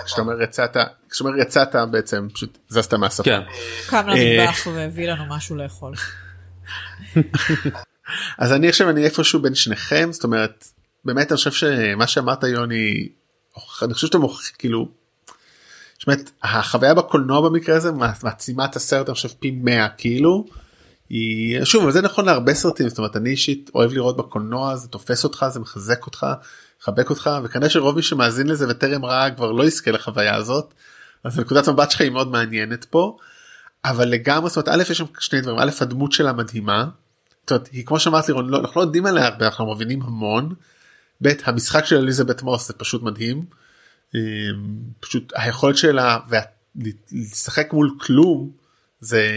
כשאתה 0.06 0.21
אומר 0.21 0.41
יצאת, 0.41 0.78
כשאתה 1.10 1.30
אומר 1.30 1.41
יצאת 1.41 1.75
בעצם 1.91 2.28
פשוט 2.34 2.58
זזת 2.69 2.93
מהספה. 2.93 3.23
כן. 3.23 3.41
קם 3.88 4.08
למטבח 4.08 4.67
והביא 4.67 5.12
לנו 5.12 5.25
משהו 5.30 5.56
לאכול. 5.56 5.93
אז 8.38 8.54
אני 8.54 8.69
עכשיו 8.69 8.89
אני 8.89 9.06
איפשהו 9.06 9.41
בין 9.41 9.56
שניכם 9.56 10.10
זאת 10.12 10.23
אומרת 10.23 10.67
באמת 11.06 11.32
אני 11.32 11.38
חושב 11.38 11.51
שמה 11.51 12.08
שאמרת 12.08 12.43
יוני 12.43 13.10
אני 13.82 13.93
חושב 13.93 14.08
שאתם 14.08 14.19
כאילו. 14.58 14.88
באמת 16.08 16.32
החוויה 16.43 16.93
בקולנוע 16.93 17.41
במקרה 17.49 17.75
הזה 17.75 17.91
מעצימה 18.23 18.65
את 18.65 18.75
הסרט 18.75 19.10
אני 19.10 19.15
חושב 19.15 19.30
פי 19.39 19.51
100 19.51 19.89
כאילו. 19.89 20.45
היא 21.10 21.63
שוב 21.63 21.89
זה 21.89 22.02
נכון 22.02 22.26
להרבה 22.26 22.54
סרטים 22.54 22.89
זאת 22.89 22.98
אומרת 22.98 23.15
אני 23.15 23.30
אישית 23.30 23.72
אוהב 23.76 23.94
לראות 23.94 24.18
בקולנוע 24.18 24.76
זה 24.76 24.88
תופס 24.88 25.24
אותך 25.24 25.46
זה 25.50 25.60
מחזק 25.60 26.06
אותך 26.06 26.26
מחבק 26.82 27.10
אותך 27.10 27.30
וכנראה 27.44 27.70
שרוב 27.70 27.96
מי 27.96 28.02
שמאזין 28.02 28.48
לזה 28.48 28.65
וטרם 28.70 29.06
ראה 29.06 29.32
כבר 29.32 29.52
לא 29.52 29.63
יזכה 29.63 29.91
לחוויה 29.91 30.36
הזאת. 30.36 30.74
אז 31.24 31.39
נקודת 31.39 31.70
מבט 31.70 31.91
שלך 31.91 32.02
היא 32.02 32.10
מאוד 32.10 32.32
מעניינת 32.32 32.86
פה. 32.86 33.18
אבל 33.86 34.08
לגמרי 34.08 34.50
זאת 34.50 34.68
אומרת 34.68 34.80
א' 34.80 34.91
יש 34.91 34.98
שם 34.98 35.06
שני 35.20 35.41
דברים 35.41 35.60
א' 35.60 35.72
הדמות 35.82 36.12
שלה 36.12 36.34
מדהימה. 36.34 36.86
זאת 37.41 37.52
אומרת, 37.52 37.68
היא 37.68 37.86
כמו 37.86 38.00
שאמרתי 38.00 38.32
לירון 38.32 38.50
לא, 38.50 38.60
אנחנו 38.60 38.82
לא 38.82 38.86
יודעים 38.86 39.06
עליה 39.06 39.28
הרבה 39.28 39.46
אנחנו 39.46 39.74
מבינים 39.74 40.02
המון. 40.02 40.54
ב' 41.24 41.32
המשחק 41.44 41.86
של 41.86 41.98
אליזבת 41.98 42.41
מוס 42.41 42.68
זה 42.68 42.74
פשוט 42.74 43.04
מדהים. 43.04 43.46
אמ, 44.15 44.20
פשוט 45.00 45.34
היכולת 45.36 45.78
שלה 45.78 46.18
לשחק 47.12 47.74
מול 47.74 47.98
כלום 48.00 48.52
זה 48.99 49.27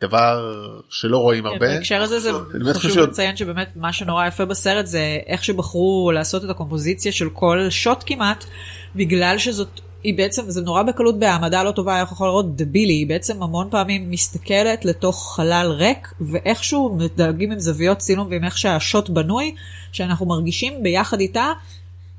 דבר 0.00 0.52
שלא 0.90 1.18
רואים 1.18 1.42
כן, 1.42 1.48
הרבה. 1.48 1.66
בהקשר 1.66 2.02
הזה 2.02 2.20
זה 2.20 2.30
חשוב 2.74 2.98
לציין 2.98 3.36
שבאמת 3.36 3.68
מה 3.76 3.92
שנורא 3.92 4.26
יפה 4.26 4.44
בסרט 4.44 4.86
זה 4.86 5.18
איך 5.26 5.44
שבחרו 5.44 6.10
לעשות 6.14 6.44
את 6.44 6.50
הקומפוזיציה 6.50 7.12
של 7.12 7.30
כל 7.30 7.66
שוט 7.70 8.04
כמעט 8.06 8.44
בגלל 8.96 9.38
שזאת 9.38 9.80
היא 10.02 10.16
בעצם 10.16 10.50
זה 10.50 10.60
נורא 10.60 10.82
בקלות 10.82 11.18
בהעמדה 11.18 11.62
לא 11.62 11.70
טובה 11.70 12.00
איך 12.00 12.12
יכול 12.12 12.26
לראות 12.26 12.56
דבילי 12.56 12.92
היא 12.92 13.06
בעצם 13.06 13.42
המון 13.42 13.68
פעמים 13.70 14.10
מסתכלת 14.10 14.84
לתוך 14.84 15.34
חלל 15.36 15.70
ריק 15.70 16.12
ואיכשהו 16.20 16.96
מדלגים 16.98 17.52
עם 17.52 17.58
זוויות 17.58 17.98
צילום 17.98 18.28
ועם 18.30 18.44
איך 18.44 18.58
שהשוט 18.58 19.08
בנוי 19.08 19.54
שאנחנו 19.92 20.26
מרגישים 20.26 20.82
ביחד 20.82 21.20
איתה 21.20 21.52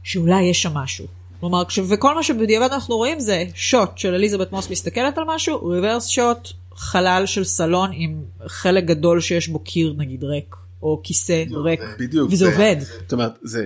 שאולי 0.03 0.43
יש 0.43 0.62
שם 0.62 0.73
משהו. 0.73 1.05
כלומר, 1.39 1.63
וכל 1.89 2.15
מה 2.15 2.23
שבדיעבד 2.23 2.71
אנחנו 2.71 2.95
רואים 2.95 3.19
זה 3.19 3.45
שוט 3.55 3.97
של 3.97 4.13
אליזבת 4.13 4.51
מוס 4.51 4.69
מסתכלת 4.69 5.17
על 5.17 5.23
משהו, 5.27 5.65
ריברס 5.65 6.08
שוט, 6.08 6.53
חלל 6.76 7.24
של 7.26 7.44
סלון 7.44 7.90
עם 7.94 8.22
חלק 8.48 8.84
גדול 8.86 9.22
שיש 9.22 9.48
בו 9.48 9.60
קיר 9.60 9.94
נגיד 9.98 10.24
ריק, 10.24 10.56
או 10.82 11.02
כיסא 11.04 11.44
ריק, 11.64 11.80
בדיוק, 12.00 12.32
וזה 12.32 12.46
זה, 12.46 12.52
עובד. 12.52 12.76
זאת 12.80 13.14
אומרת, 13.14 13.32
זה, 13.44 13.66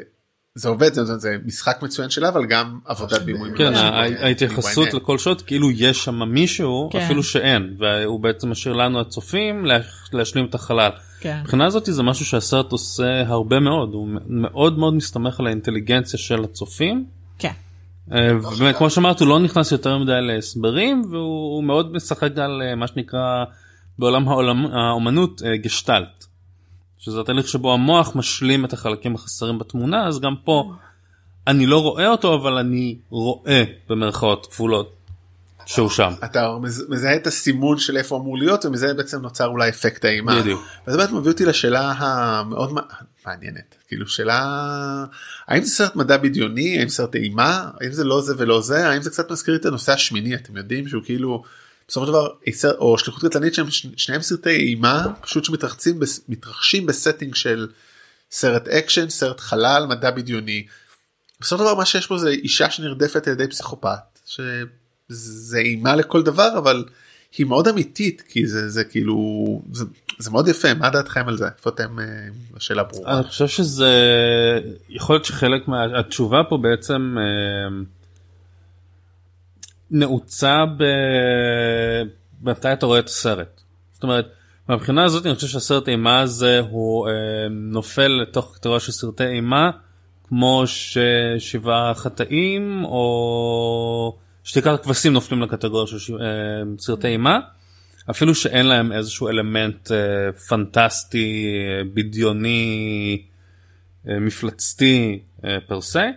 זה 0.56 0.70
עובד, 0.70 0.94
זה, 0.94 1.18
זה 1.18 1.36
משחק 1.46 1.80
מצוין 1.82 2.10
שלה, 2.10 2.30
אבל 2.30 2.46
גם 2.46 2.80
עבודת 2.86 3.22
בימוי. 3.22 3.50
כן. 3.58 3.74
ההתייחסות 4.20 4.94
לכל 4.94 5.18
שוט 5.18 5.44
כאילו 5.48 5.72
יש 5.72 6.04
שם 6.06 6.24
מישהו 6.24 6.90
כן. 6.92 7.00
אפילו 7.00 7.24
שאין 7.24 7.76
והוא 7.80 8.20
בעצם 8.20 8.50
משאיר 8.52 8.74
לנו 8.76 9.00
הצופים 9.02 9.66
להש- 9.66 10.10
להשלים 10.14 10.46
את 10.46 10.56
החלל. 10.56 10.90
כן. 11.20 11.40
מבחינה 11.44 11.66
הזאת 11.66 11.86
זה 11.86 12.04
משהו 12.04 12.26
שהסרט 12.26 12.72
עושה 12.72 13.22
הרבה 13.28 13.60
מאוד 13.60 13.94
הוא 13.94 14.08
מאוד 14.28 14.80
מאוד 14.80 14.94
מסתמך 14.94 15.40
על 15.40 15.48
האינטליגנציה 15.48 16.20
של 16.20 16.44
הצופים. 16.44 17.06
כן. 17.40 17.52
אה, 18.14 18.38
ובאמת 18.38 18.76
כמו 18.78 18.90
שאמרת 18.90 19.20
הוא 19.20 19.28
לא 19.28 19.40
נכנס 19.40 19.72
יותר 19.72 19.98
מדי 19.98 20.12
להסברים 20.22 21.02
והוא 21.12 21.56
הוא 21.56 21.64
מאוד 21.64 21.94
משחק 21.94 22.38
על 22.38 22.62
אה, 22.62 22.76
מה 22.76 22.88
שנקרא 22.88 23.44
בעולם 24.00 24.28
האומנות 24.74 25.42
אה, 25.46 25.58
גשטלט. 25.58 26.26
שזה 26.98 27.20
התהליך 27.22 27.48
שבו 27.48 27.74
המוח 27.74 28.16
משלים 28.16 28.66
את 28.66 28.74
החלקים 28.74 29.16
החסרים 29.16 29.60
בתמונה 29.60 30.08
אז 30.08 30.20
גם 30.20 30.36
פה 30.44 30.72
אני 31.48 31.66
לא 31.66 31.82
רואה 31.82 32.08
אותו 32.08 32.36
אבל 32.36 32.58
אני 32.58 32.98
רואה 33.10 33.64
במרכאות 33.90 34.46
כפולות 34.52 34.94
שהוא 35.66 35.90
שם. 35.90 36.12
אתה 36.26 36.52
מז- 36.62 36.86
מזהה 36.90 37.16
את 37.16 37.28
הסימון 37.28 37.78
של 37.78 37.98
איפה 37.98 38.18
אמור 38.18 38.38
להיות 38.38 38.66
ומזה 38.66 38.94
בעצם 38.94 39.22
נוצר 39.22 39.48
אולי 39.48 39.70
אפקט 39.70 40.06
האימה. 40.06 40.40
בדיוק. 40.42 40.62
וזה 40.88 40.98
באמת 40.98 41.12
מביא 41.12 41.32
אותי 41.32 41.46
לשאלה 41.46 41.92
המאוד 41.98 42.70
מעניינת. 43.26 43.76
כאילו 43.88 44.08
שאלה 44.08 45.06
האם 45.48 45.64
זה 45.64 45.70
סרט 45.72 45.96
מדע 45.96 46.18
בדיוני? 46.18 46.80
האם 46.80 46.90
סרט 46.90 47.16
אימה? 47.16 47.70
האם 47.82 47.92
זה 47.92 48.04
לא 48.04 48.22
זה 48.22 48.34
ולא 48.38 48.62
זה? 48.62 48.88
האם 48.90 49.02
זה 49.02 49.10
קצת 49.10 49.32
מזכיר 49.32 49.56
את 49.56 49.66
הנושא 49.66 49.92
השמיני 49.92 50.36
אתם 50.36 50.58
יודעים 50.58 50.88
שהוא 50.88 51.04
כאילו 51.06 51.44
בסופו 51.88 52.06
של 52.06 52.12
דבר 52.12 52.28
או 52.78 52.98
שליחות 52.98 53.24
קטלנית 53.26 53.54
שהם 53.54 53.68
שניהם 53.98 54.22
סרטי 54.22 54.50
אימה 54.50 55.06
פשוט 55.22 55.46
שמתרחצים 55.46 56.00
בס- 56.00 56.22
מתרחשים 56.30 56.86
בסטינג 56.86 57.36
של 57.36 57.68
סרט 58.32 58.68
אקשן 58.68 59.10
סרט 59.10 59.40
חלל 59.40 59.86
מדע 59.90 60.12
בדיוני. 60.12 60.68
בסופו 61.42 61.64
של 61.64 61.70
דבר 61.70 61.76
מה 61.76 61.86
שיש 61.86 62.08
פה 62.08 62.18
זה 62.18 62.30
אישה 62.30 62.70
שנרדפת 62.72 63.28
על 63.28 63.34
ידי 63.34 63.48
פסיכופת 63.48 64.20
שזה 64.26 65.58
אימה 65.58 65.96
לכל 65.96 66.24
דבר 66.24 66.58
אבל 66.58 66.86
היא 67.38 67.46
מאוד 67.46 67.68
אמיתית 67.68 68.22
כי 68.22 68.48
זה 68.48 68.70
זה 68.70 68.84
כאילו 68.84 69.18
זה, 69.72 69.86
זה 70.20 70.32
מאוד 70.32 70.48
יפה 70.48 70.74
מה 70.74 70.90
דעתכם 70.90 71.28
על 71.28 71.38
זה 71.38 71.46
איפה 71.58 71.70
אתם 71.70 72.00
אה, 72.00 72.06
השאלה 72.56 72.84
ברורה. 72.84 73.20
אני 73.20 73.24
חושב 73.24 73.48
שזה 73.48 73.92
יכול 74.90 75.16
להיות 75.16 75.26
שחלק 75.26 75.68
מהתשובה 75.68 76.38
פה 76.50 76.58
בעצם 76.58 77.16
אה, 77.18 77.84
נעוצה 79.92 80.66
ב... 80.78 80.84
מתי 82.42 82.74
אתה 82.74 82.86
רואה 82.86 83.00
את 83.00 83.08
הסרט. 83.08 83.62
זאת 83.94 84.04
אומרת 84.04 84.30
מהבחינה 84.68 85.04
הזאת 85.04 85.26
אני 85.26 85.36
חושב 85.36 85.48
שהסרט 85.48 85.88
אימה 85.88 86.20
הזה 86.20 86.60
הוא 86.70 87.08
אה, 87.08 87.14
נופל 87.50 88.08
לתוך 88.08 88.56
קטגוריה 88.56 88.80
של 88.80 88.92
סרטי 88.92 89.26
אימה 89.26 89.72
כמו 90.28 90.64
ששבעה 90.66 91.94
חטאים 91.94 92.86
או 92.86 94.18
שתיקת 94.44 94.72
הכבשים 94.74 95.14
נופלים 95.14 95.42
לקטגוריה 95.42 95.88
של. 95.88 96.14
אה, 96.22 96.28
סרטי 96.78 97.08
אימה 97.08 97.40
אפילו 98.10 98.36
שאין 98.36 98.66
להם 98.66 98.92
איזשהו 98.92 99.30
אלמנט 99.30 99.92
אה, 99.92 100.32
פנטסטי 100.32 101.46
אה, 101.48 101.84
בדיוני 101.94 103.24
מפלצתי 104.06 105.20
פר 105.68 105.82
סה. 105.82 106.10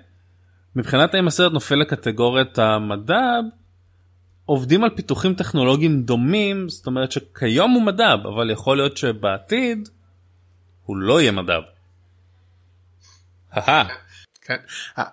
מבחינת 0.76 1.14
האם 1.14 1.26
הסרט 1.26 1.52
נופל 1.52 1.74
לקטגוריית 1.74 2.58
המדב 2.58 3.42
עובדים 4.44 4.84
על 4.84 4.90
פיתוחים 4.90 5.34
טכנולוגיים 5.34 6.02
דומים 6.02 6.68
זאת 6.68 6.86
אומרת 6.86 7.12
שכיום 7.12 7.70
הוא 7.70 7.82
מדב 7.82 8.18
אבל 8.34 8.50
יכול 8.50 8.76
להיות 8.76 8.96
שבעתיד 8.96 9.88
הוא 10.84 10.96
לא 10.96 11.20
יהיה 11.20 11.32
מדב. 11.32 11.62
כן. 14.44 14.56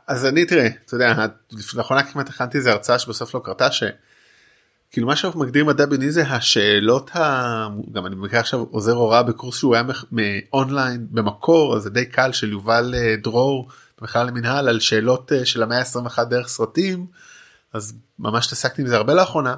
אז 0.07 0.25
אני 0.25 0.45
תראה 0.45 0.67
אתה 0.85 0.95
יודע 0.95 1.25
לאחרונה 1.73 2.03
כמעט 2.03 2.29
הכנתי 2.29 2.57
איזה 2.57 2.71
הרצאה 2.71 2.99
שבסוף 2.99 3.35
לא 3.35 3.41
קרתה 3.45 3.67
שכאילו 3.71 5.07
מה 5.07 5.13
מגדירים 5.35 5.67
מדע 5.67 5.85
בדיוני 5.85 6.11
זה 6.11 6.27
השאלות 6.27 7.15
ה... 7.15 7.67
גם 7.91 8.05
אני 8.05 8.15
במקרה 8.15 8.39
עכשיו 8.39 8.59
עוזר 8.59 8.93
הוראה 8.93 9.23
בקורס 9.23 9.57
שהוא 9.57 9.75
היה 9.75 9.83
מאונליין 10.11 11.07
במקור 11.11 11.75
אז 11.75 11.83
זה 11.83 11.89
די 11.89 12.05
קל 12.05 12.31
של 12.31 12.51
יובל 12.51 12.93
אה, 12.97 13.15
דרור 13.23 13.69
בכלל 14.01 14.27
למנהל 14.27 14.69
על 14.69 14.79
שאלות 14.79 15.31
אה, 15.31 15.45
של 15.45 15.63
המאה 15.63 15.79
ה-21 15.79 16.23
דרך 16.23 16.47
סרטים 16.47 17.05
אז 17.73 17.93
ממש 18.19 18.45
התעסקתי 18.45 18.81
עם 18.81 18.87
זה 18.87 18.95
הרבה 18.95 19.13
לאחרונה. 19.13 19.55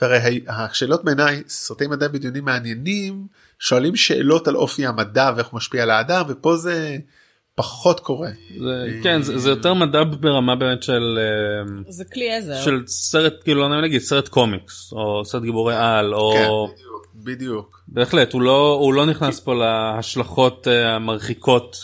והרי 0.00 0.44
השאלות 0.48 1.04
בעיניי 1.04 1.42
סרטי 1.48 1.86
מדע 1.86 2.08
בדיוני 2.08 2.40
מעניינים 2.40 3.26
שואלים 3.58 3.96
שאלות 3.96 4.48
על 4.48 4.56
אופי 4.56 4.86
המדע 4.86 5.32
ואיך 5.36 5.46
הוא 5.46 5.56
משפיע 5.56 5.82
על 5.82 5.90
האדם 5.90 6.24
ופה 6.28 6.56
זה 6.56 6.96
פחות 7.56 8.00
קורה. 8.00 8.28
זה, 8.58 8.86
כן 9.02 9.22
זה, 9.22 9.38
זה 9.38 9.50
יותר 9.50 9.74
מדע 9.74 10.02
ברמה 10.20 10.56
באמת 10.56 10.82
של 10.82 11.18
אה, 11.18 11.82
זה 11.88 12.04
כלי 12.04 12.32
עזר 12.32 12.62
של 12.62 12.82
סרט 12.86 13.34
כאילו 13.44 13.68
לא 13.68 13.80
נגיד 13.80 14.00
סרט 14.00 14.28
קומיקס 14.28 14.92
או 14.92 15.24
סרט 15.24 15.42
גיבורי 15.42 15.76
על 15.76 16.14
או 16.14 16.32
כן, 16.34 16.48
בדיוק, 16.74 17.06
בדיוק. 17.14 17.82
בהחלט 17.88 18.32
הוא 18.32 18.42
לא 18.42 18.78
הוא 18.80 18.94
לא 18.94 19.06
נכנס 19.06 19.40
פה 19.40 19.54
להשלכות 19.54 20.68
אה, 20.68 20.94
המרחיקות 20.94 21.76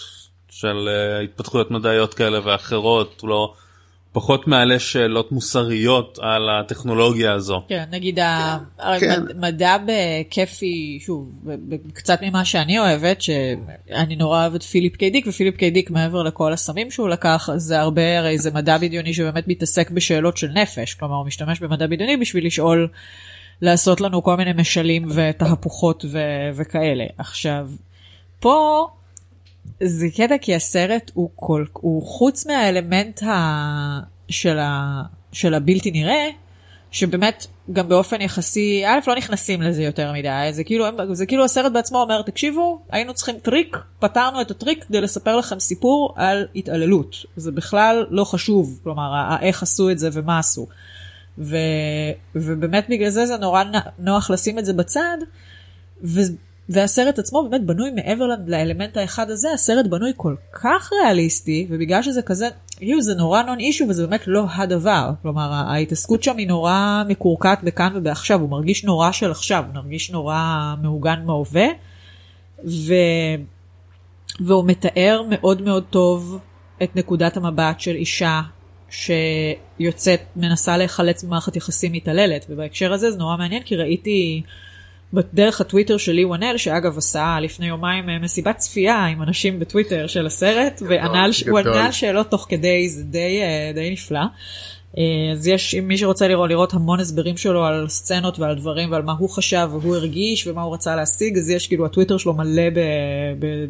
של 0.50 0.88
אה, 0.88 1.20
התפתחויות 1.20 1.70
מדעיות 1.70 2.14
כאלה 2.14 2.40
ואחרות 2.44 3.20
הוא 3.20 3.30
לא 3.30 3.54
פחות 4.12 4.46
מעלה 4.48 4.78
שאלות 4.78 5.32
מוסריות 5.32 6.18
על 6.22 6.48
הטכנולוגיה 6.50 7.32
הזו. 7.32 7.62
כן, 7.68 7.84
נגיד 7.90 8.18
המדע 8.78 9.76
כן. 9.78 9.94
בכיפי, 10.26 10.98
שוב, 11.00 11.48
קצת 11.92 12.18
ממה 12.22 12.44
שאני 12.44 12.78
אוהבת, 12.78 13.22
שאני 13.22 14.16
נורא 14.16 14.40
אוהבת 14.40 14.62
פיליפ 14.62 14.96
קיי 14.96 15.22
ופיליפ 15.26 15.56
קיי 15.56 15.84
מעבר 15.90 16.22
לכל 16.22 16.52
הסמים 16.52 16.90
שהוא 16.90 17.08
לקח, 17.08 17.48
זה 17.56 17.80
הרבה, 17.80 18.18
הרי 18.18 18.38
זה 18.38 18.50
מדע 18.50 18.78
בדיוני 18.78 19.14
שבאמת 19.14 19.48
מתעסק 19.48 19.90
בשאלות 19.90 20.36
של 20.36 20.48
נפש, 20.48 20.94
כלומר 20.94 21.14
הוא 21.14 21.26
משתמש 21.26 21.60
במדע 21.60 21.86
בדיוני 21.86 22.16
בשביל 22.16 22.46
לשאול, 22.46 22.88
לעשות 23.62 24.00
לנו 24.00 24.22
כל 24.22 24.36
מיני 24.36 24.52
משלים 24.52 25.08
ותהפוכות 25.14 26.04
ו- 26.08 26.50
וכאלה. 26.54 27.04
עכשיו, 27.18 27.68
פה 28.40 28.86
זה 29.82 30.06
קטע 30.16 30.38
כי 30.38 30.54
הסרט 30.54 31.10
הוא 31.14 31.30
כל, 31.36 31.64
הוא 31.72 32.02
חוץ 32.02 32.46
מהאלמנט 32.46 33.22
ה, 33.22 34.00
של, 34.28 34.58
ה, 34.58 35.02
של 35.32 35.54
הבלתי 35.54 35.90
נראה, 35.90 36.28
שבאמת 36.90 37.46
גם 37.72 37.88
באופן 37.88 38.20
יחסי, 38.20 38.82
א' 38.86 38.98
לא 39.06 39.14
נכנסים 39.14 39.62
לזה 39.62 39.82
יותר 39.82 40.12
מדי, 40.12 40.48
זה 40.50 40.64
כאילו, 40.64 40.86
זה 41.12 41.26
כאילו 41.26 41.44
הסרט 41.44 41.72
בעצמו 41.72 42.00
אומר, 42.00 42.22
תקשיבו, 42.22 42.82
היינו 42.90 43.14
צריכים 43.14 43.38
טריק, 43.38 43.76
פתרנו 43.98 44.40
את 44.40 44.50
הטריק 44.50 44.84
כדי 44.84 45.00
לספר 45.00 45.36
לכם 45.36 45.60
סיפור 45.60 46.14
על 46.16 46.46
התעללות. 46.56 47.16
זה 47.36 47.52
בכלל 47.52 48.06
לא 48.10 48.24
חשוב, 48.24 48.80
כלומר, 48.84 49.36
איך 49.40 49.62
עשו 49.62 49.90
את 49.90 49.98
זה 49.98 50.08
ומה 50.12 50.38
עשו. 50.38 50.66
ו, 51.38 51.56
ובאמת 52.34 52.86
בגלל 52.88 53.10
זה 53.10 53.26
זה 53.26 53.36
נורא 53.36 53.62
נוח 53.98 54.30
לשים 54.30 54.58
את 54.58 54.64
זה 54.64 54.72
בצד. 54.72 55.18
ו... 56.04 56.20
והסרט 56.68 57.18
עצמו 57.18 57.48
באמת 57.48 57.66
בנוי 57.66 57.90
מעבר 57.90 58.24
לאלמנט 58.46 58.96
האחד 58.96 59.30
הזה, 59.30 59.52
הסרט 59.52 59.86
בנוי 59.86 60.12
כל 60.16 60.34
כך 60.52 60.90
ריאליסטי, 60.92 61.66
ובגלל 61.70 62.02
שזה 62.02 62.22
כזה, 62.22 62.48
כאילו 62.76 63.02
זה 63.02 63.14
נורא 63.14 63.42
נון 63.42 63.58
אישו 63.58 63.84
וזה 63.88 64.06
באמת 64.06 64.22
לא 64.26 64.44
הדבר. 64.54 65.10
כלומר, 65.22 65.52
ההתעסקות 65.52 66.22
שם 66.22 66.36
היא 66.36 66.48
נורא 66.48 67.02
מקורקעת 67.08 67.64
בכאן 67.64 67.92
ובעכשיו, 67.94 68.40
הוא 68.40 68.50
מרגיש 68.50 68.84
נורא 68.84 69.12
של 69.12 69.30
עכשיו, 69.30 69.64
הוא 69.66 69.74
מרגיש 69.74 70.10
נורא 70.10 70.74
מעוגן 70.82 71.26
בהווה, 71.26 71.66
ו... 72.64 72.94
והוא 74.40 74.64
מתאר 74.66 75.22
מאוד 75.30 75.62
מאוד 75.62 75.84
טוב 75.90 76.38
את 76.82 76.96
נקודת 76.96 77.36
המבט 77.36 77.80
של 77.80 77.94
אישה 77.94 78.40
שיוצאת, 78.90 80.20
מנסה 80.36 80.76
להיחלץ 80.76 81.24
ממערכת 81.24 81.56
יחסים 81.56 81.92
מתעללת, 81.92 82.46
ובהקשר 82.48 82.92
הזה 82.92 83.10
זה 83.10 83.18
נורא 83.18 83.36
מעניין 83.36 83.62
כי 83.62 83.76
ראיתי... 83.76 84.42
בדרך 85.12 85.60
הטוויטר 85.60 85.96
של 85.96 86.12
לי 86.12 86.24
וואנל, 86.24 86.56
שאגב 86.56 86.98
עשה 86.98 87.38
לפני 87.40 87.66
יומיים 87.66 88.10
אה, 88.10 88.18
מסיבת 88.18 88.56
צפייה 88.56 89.06
עם 89.06 89.22
אנשים 89.22 89.58
בטוויטר 89.58 90.06
של 90.06 90.26
הסרט, 90.26 90.82
והוא 90.86 91.58
ענה 91.58 91.84
על 91.84 91.92
שאלות 91.92 92.30
תוך 92.30 92.46
כדי, 92.48 92.88
זה 92.88 93.04
די, 93.04 93.40
אה, 93.42 93.70
די 93.74 93.90
נפלא. 93.90 94.20
אה, 94.98 95.04
אז 95.32 95.46
יש, 95.46 95.74
אם 95.74 95.88
מי 95.88 95.98
שרוצה 95.98 96.28
לראות, 96.28 96.50
לראות 96.50 96.74
המון 96.74 97.00
הסברים 97.00 97.36
שלו 97.36 97.64
על 97.64 97.88
סצנות 97.88 98.38
ועל 98.38 98.54
דברים 98.54 98.92
ועל 98.92 99.02
מה 99.02 99.12
הוא 99.18 99.30
חשב 99.30 99.68
והוא 99.72 99.96
הרגיש 99.96 100.46
ומה 100.46 100.62
הוא 100.62 100.74
רצה 100.74 100.96
להשיג, 100.96 101.38
אז 101.38 101.50
יש 101.50 101.68
כאילו 101.68 101.86
הטוויטר 101.86 102.16
שלו 102.16 102.34
מלא 102.34 102.62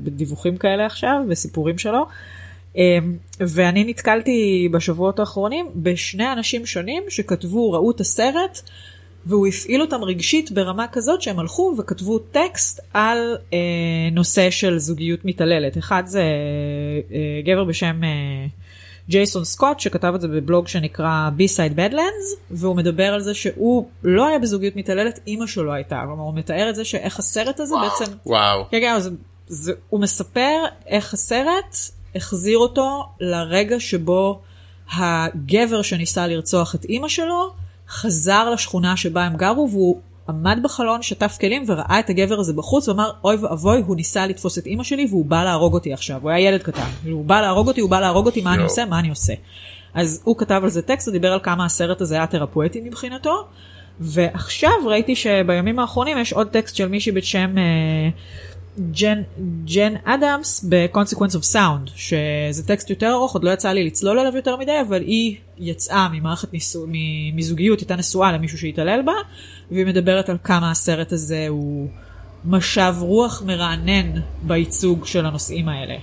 בדיווחים 0.03 0.57
כאלה 0.57 0.87
עכשיו, 0.87 1.21
בסיפורים 1.29 1.79
שלו. 1.79 2.07
ואני 3.41 3.85
נתקלתי 3.85 4.69
בשבועות 4.73 5.19
האחרונים 5.19 5.67
בשני 5.77 6.33
אנשים 6.33 6.67
שונים 6.67 7.03
שכתבו, 7.09 7.73
ראו 7.73 7.91
את 7.91 8.01
הסרט. 8.01 8.63
והוא 9.27 9.47
הפעיל 9.47 9.81
אותם 9.81 10.05
רגשית 10.05 10.51
ברמה 10.51 10.87
כזאת 10.93 11.23
שהם 11.23 11.39
הלכו 11.39 11.75
וכתבו 11.79 12.19
טקסט 12.19 12.81
על 12.95 13.37
אה, 13.53 13.59
נושא 14.13 14.51
של 14.51 14.79
זוגיות 14.79 15.25
מתעללת. 15.25 15.79
אחד 15.79 16.03
זה 16.07 16.23
אה, 17.13 17.41
גבר 17.45 17.65
בשם 17.65 18.05
אה, 18.05 18.47
ג'ייסון 19.09 19.45
סקוט 19.45 19.81
שכתב 19.81 20.13
את 20.15 20.21
זה 20.21 20.29
בבלוג 20.29 20.69
שנקרא 20.69 21.31
B-Side 21.39 21.77
Badlands 21.77 22.37
והוא 22.51 22.77
מדבר 22.77 23.15
על 23.15 23.21
זה 23.21 23.35
שהוא 23.35 23.89
לא 24.05 24.27
היה 24.27 24.39
בזוגיות 24.39 24.77
מתעללת, 24.77 25.21
אימא 25.27 25.47
שלו 25.47 25.73
הייתה. 25.73 26.03
כלומר 26.07 26.23
הוא 26.23 26.35
מתאר 26.35 26.71
את 26.71 26.75
זה 26.75 26.85
שאיך 26.85 27.19
הסרט 27.19 27.61
הזה 27.61 27.75
וואו. 27.75 27.89
בעצם... 27.89 28.13
וואו. 28.27 28.65
כן, 28.71 28.81
כן, 28.81 29.01
זה, 29.01 29.11
זה, 29.47 29.73
הוא 29.89 30.01
מספר 30.01 30.65
איך 30.87 31.15
הסרט 31.15 31.77
החזיר 32.15 32.59
אותו 32.59 33.05
לרגע 33.21 33.81
שבו 33.81 34.41
הגבר 34.97 35.83
שניסה 35.83 36.27
לרצוח 36.27 36.75
את 36.75 36.85
אימא 36.85 37.09
שלו 37.09 37.53
חזר 37.93 38.51
לשכונה 38.51 38.97
שבה 38.97 39.25
הם 39.25 39.37
גרו 39.37 39.69
והוא 39.71 40.01
עמד 40.29 40.59
בחלון, 40.63 41.03
שטף 41.03 41.39
כלים 41.41 41.65
וראה 41.67 41.99
את 41.99 42.11
הגבר 42.11 42.41
הזה 42.41 42.53
בחוץ 42.53 42.89
ואמר 42.89 43.11
אוי 43.25 43.37
ואבוי 43.37 43.83
הוא 43.87 43.97
ניסה 43.97 44.27
לתפוס 44.27 44.59
את 44.59 44.67
אימא 44.67 44.85
שלי 44.85 45.07
והוא 45.11 45.27
בא 45.27 45.45
להרוג 45.45 45.75
אותי 45.75 45.93
עכשיו, 45.93 46.19
הוא 46.23 46.31
היה 46.31 46.49
ילד 46.49 46.63
קטן, 46.63 46.89
הוא 47.11 47.25
בא 47.25 47.41
להרוג 47.41 47.69
אותי, 47.69 47.81
הוא 47.81 47.91
בא 47.91 48.01
להרוג 48.01 48.27
אותי, 48.27 48.41
מה 48.41 48.55
אני 48.55 48.63
עושה, 48.63 48.85
מה 48.85 48.99
אני 48.99 49.09
עושה. 49.09 49.33
אז 49.95 50.23
הוא 50.25 50.39
כתב 50.39 50.61
על 50.63 50.71
זה 50.71 50.83
טקסט, 50.83 51.09
הוא 51.09 51.13
דיבר 51.13 51.33
על 51.33 51.41
כמה 51.43 51.65
הסרט 51.65 52.01
הזה 52.01 52.15
היה 52.15 52.27
תרפואטי 52.27 52.81
מבחינתו. 52.81 53.45
ועכשיו 54.01 54.73
ראיתי 54.87 55.17
שבימים 55.17 55.79
האחרונים 55.79 56.19
יש 56.19 56.33
עוד 56.33 56.49
טקסט 56.49 56.77
של 56.77 56.89
מישהי 56.89 57.13
בשם 57.13 57.59
אה, 57.59 57.63
ג'ן, 58.79 59.23
ג'ן 59.65 59.95
אדמס 60.05 60.65
ב-Consequence 60.69 61.35
of 61.35 61.55
Sound, 61.55 61.91
שזה 61.97 62.67
טקסט 62.67 62.91
יותר 62.91 63.13
ארוך, 63.13 63.35
עוד 63.35 63.45
לא 63.45 63.51
יצא 63.51 63.73
לי 63.73 63.85
לצלול 63.85 64.19
עליו 64.19 64.37
יותר 64.37 64.57
מדי, 64.57 64.81
אבל 64.89 65.03
היא 65.03 65.37
יצאה 65.59 66.09
ממערכת 66.13 66.53
ניסו, 66.53 66.87
מזוגיות, 67.35 67.81
הייתה 67.81 67.97
נשואה 67.97 68.33
למישהו 68.33 68.59
שהתעלל 68.59 69.03
בה, 69.03 69.13
והיא 69.71 69.87
מדברת 69.87 70.29
על 70.29 70.37
כמה 70.45 70.71
הסרט 70.71 71.13
הזה 71.13 71.47
הוא 71.49 71.89
משב 72.45 72.95
רוח 73.01 73.43
מרענן 73.47 74.21
בייצוג 74.43 75.07
של 75.07 75.27
הנושאים 75.27 75.69
האלה. 75.69 75.97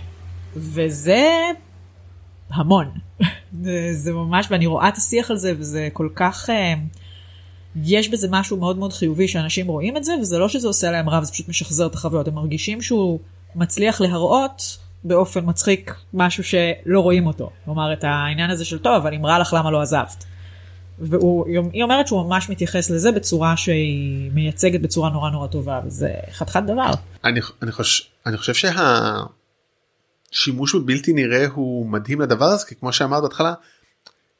וזה 0.55 1.27
המון. 2.49 2.91
זה, 3.91 4.13
ממש, 4.13 4.47
ואני 4.49 4.65
רואה 4.65 4.88
את 4.88 4.97
השיח 4.97 5.32
על 5.32 5.38
זה, 5.38 5.53
וזה 5.58 5.89
כל 5.93 6.10
כך... 6.15 6.49
Uh, 6.49 6.99
יש 7.75 8.10
בזה 8.10 8.27
משהו 8.32 8.58
מאוד 8.58 8.77
מאוד 8.77 8.93
חיובי 8.93 9.27
שאנשים 9.27 9.67
רואים 9.67 9.97
את 9.97 10.03
זה, 10.03 10.13
וזה 10.21 10.38
לא 10.38 10.49
שזה 10.49 10.67
עושה 10.67 10.91
להם 10.91 11.10
רע, 11.10 11.23
זה 11.23 11.32
פשוט 11.32 11.49
משחזר 11.49 11.88
את 11.88 11.95
החוויות. 11.95 12.27
הם 12.27 12.36
מרגישים 12.36 12.82
שהוא 12.82 13.19
מצליח 13.55 14.01
להראות 14.01 14.77
באופן 15.03 15.41
מצחיק 15.45 15.95
משהו 16.13 16.43
שלא 16.43 16.99
רואים 16.99 17.27
אותו. 17.27 17.49
כלומר, 17.65 17.93
את 17.93 18.03
העניין 18.03 18.49
הזה 18.49 18.65
של 18.65 18.79
טוב, 18.79 18.95
אבל 18.95 19.13
אם 19.13 19.25
רע 19.25 19.39
לך 19.39 19.53
למה 19.58 19.71
לא 19.71 19.82
עזבת. 19.82 20.25
והיא 20.99 21.84
אומרת 21.84 22.08
שהוא 22.08 22.25
ממש 22.25 22.49
מתייחס 22.49 22.89
לזה 22.89 23.12
בצורה 23.12 23.58
שהיא 23.58 24.32
מייצגת 24.34 24.82
בצורה 24.82 25.09
נורא 25.09 25.30
נורא 25.30 25.47
טובה 25.47 25.82
וזה 25.86 26.13
חתיכת 26.32 26.63
דבר. 26.67 26.91
אני, 27.24 27.39
אני, 27.61 27.72
חושב, 27.72 28.03
אני 28.26 28.38
חושב 28.38 28.53
שהשימוש 30.32 30.76
בבלתי 30.76 31.13
נראה 31.13 31.47
הוא 31.47 31.86
מדהים 31.86 32.22
לדבר 32.22 32.45
הזה 32.45 32.65
כי 32.65 32.76
כמו 32.76 32.93
שאמרת 32.93 33.24
בהתחלה 33.24 33.53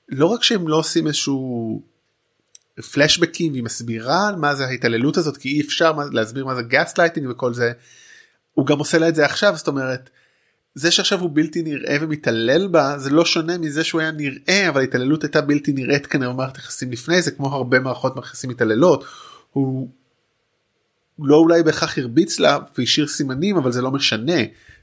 לא 0.10 0.26
רק 0.26 0.44
שהם 0.44 0.68
לא 0.68 0.76
עושים 0.76 1.08
איזשהו 1.08 1.82
פלשבקים 2.82 3.52
והיא 3.52 3.64
מסבירה 3.64 4.28
על 4.28 4.36
מה 4.36 4.56
זה 4.56 4.66
ההתעללות 4.66 5.18
הזאת 5.18 5.38
כי 5.38 5.50
אי 5.50 5.62
אפשר 5.62 5.92
להסביר 6.12 6.46
מה 6.46 6.56
זה 6.56 6.62
גאס 6.62 6.98
לייטינג 6.98 7.30
וכל 7.30 7.54
זה. 7.54 7.72
הוא 8.54 8.66
גם 8.66 8.80
עושה 8.80 8.98
לה 8.98 9.08
את 9.08 9.16
זה 9.16 9.26
עכשיו 9.26 9.54
זאת 9.56 9.68
אומרת 9.68 10.10
זה 10.76 10.92
שעכשיו 10.92 11.20
הוא 11.20 11.30
בלתי 11.34 11.62
נראה 11.62 11.98
ומתעלל 12.02 12.68
בה 12.68 12.98
זה 12.98 13.10
לא 13.10 13.26
שונה 13.26 13.58
מזה 13.58 13.84
שהוא 13.84 14.02
היה 14.02 14.12
נראה 14.12 14.70
אבל 14.70 14.82
ההתעללות 14.82 15.24
הייתה 15.24 15.42
בלתי 15.42 15.72
נראית 15.72 16.08
כנראה 16.08 16.34
במערכת 16.34 16.58
יחסים 16.58 16.92
לפני 16.92 17.22
זה 17.22 17.32
כמו 17.32 17.56
הרבה 17.56 17.80
מערכות 17.80 18.18
יחסים 18.18 18.50
מתעללות. 18.50 19.06
הוא 19.52 19.90
לא 21.20 21.36
אולי 21.36 21.64
בהכרח 21.64 21.98
הרביץ 21.98 22.40
לה 22.40 22.58
והשאיר 22.78 23.08
סימנים 23.08 23.58
אבל 23.58 23.72
זה 23.72 23.82
לא 23.82 23.92
משנה 23.92 24.42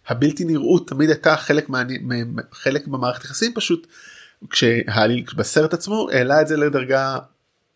הבלתי 0.09 0.45
נראות 0.45 0.89
תמיד 0.89 1.09
הייתה 1.11 1.37
חלק 1.37 1.69
מה... 1.69 1.83
חלק 2.53 2.87
במערכת 2.87 3.25
יחסים 3.25 3.55
פשוט 3.55 3.87
כשבסרט 4.51 5.75
עצמו 5.75 6.09
העלה 6.13 6.41
את 6.43 6.49
זה 6.49 6.57
לדרגה 6.57 7.19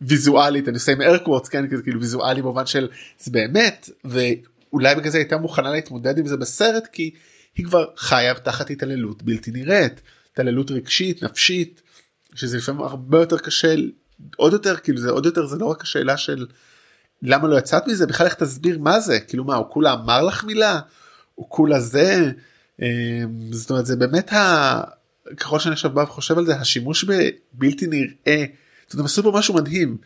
ויזואלית 0.01 0.67
אני 0.67 0.75
עושה 0.75 0.91
עם 0.91 1.01
ארקוורטס 1.01 1.49
כן 1.49 1.81
כאילו 1.83 2.01
ויזואלי 2.01 2.41
במובן 2.41 2.65
של 2.65 2.87
זה 3.19 3.31
באמת 3.31 3.89
ואולי 4.05 4.95
בגלל 4.95 5.11
זה 5.11 5.17
הייתה 5.17 5.37
מוכנה 5.37 5.71
להתמודד 5.71 6.17
עם 6.17 6.27
זה 6.27 6.37
בסרט 6.37 6.87
כי 6.91 7.11
היא 7.55 7.65
כבר 7.65 7.85
חיה 7.97 8.33
תחת 8.33 8.69
התעללות 8.69 9.23
בלתי 9.23 9.51
נראית 9.51 10.01
התעללות 10.31 10.71
רגשית 10.71 11.23
נפשית 11.23 11.81
שזה 12.35 12.57
לפעמים 12.57 12.81
הרבה 12.81 13.19
יותר 13.19 13.37
קשה 13.37 13.75
עוד 14.37 14.53
יותר 14.53 14.77
כאילו 14.77 14.97
זה 14.97 15.09
עוד 15.09 15.25
יותר 15.25 15.45
זה 15.45 15.57
לא 15.57 15.65
רק 15.65 15.81
השאלה 15.81 16.17
של 16.17 16.45
למה 17.21 17.47
לא 17.47 17.57
יצאת 17.57 17.87
מזה 17.87 18.07
בכלל 18.07 18.25
איך 18.25 18.33
תסביר 18.33 18.79
מה 18.79 18.99
זה 18.99 19.19
כאילו 19.19 19.43
מה 19.43 19.55
הוא 19.55 19.65
כולה 19.69 19.93
אמר 19.93 20.21
לך 20.23 20.43
מילה? 20.43 20.79
הוא 21.35 21.45
כולה 21.49 21.79
זה? 21.79 22.31
אמ, 22.81 22.87
זאת 23.51 23.69
אומרת 23.69 23.85
זה 23.85 23.95
באמת 23.95 24.33
ה... 24.33 24.81
ככל 25.37 25.59
שאני 25.59 25.73
עכשיו 25.73 25.91
בא 25.91 26.01
וחושב 26.01 26.37
על 26.37 26.45
זה 26.45 26.55
השימוש 26.55 27.03
בבלתי 27.03 27.87
נראה 27.87 28.45
אומרת, 28.93 29.05
עשו 29.05 29.23
פה 29.23 29.31
משהו 29.35 29.53
מדהים. 29.53 29.97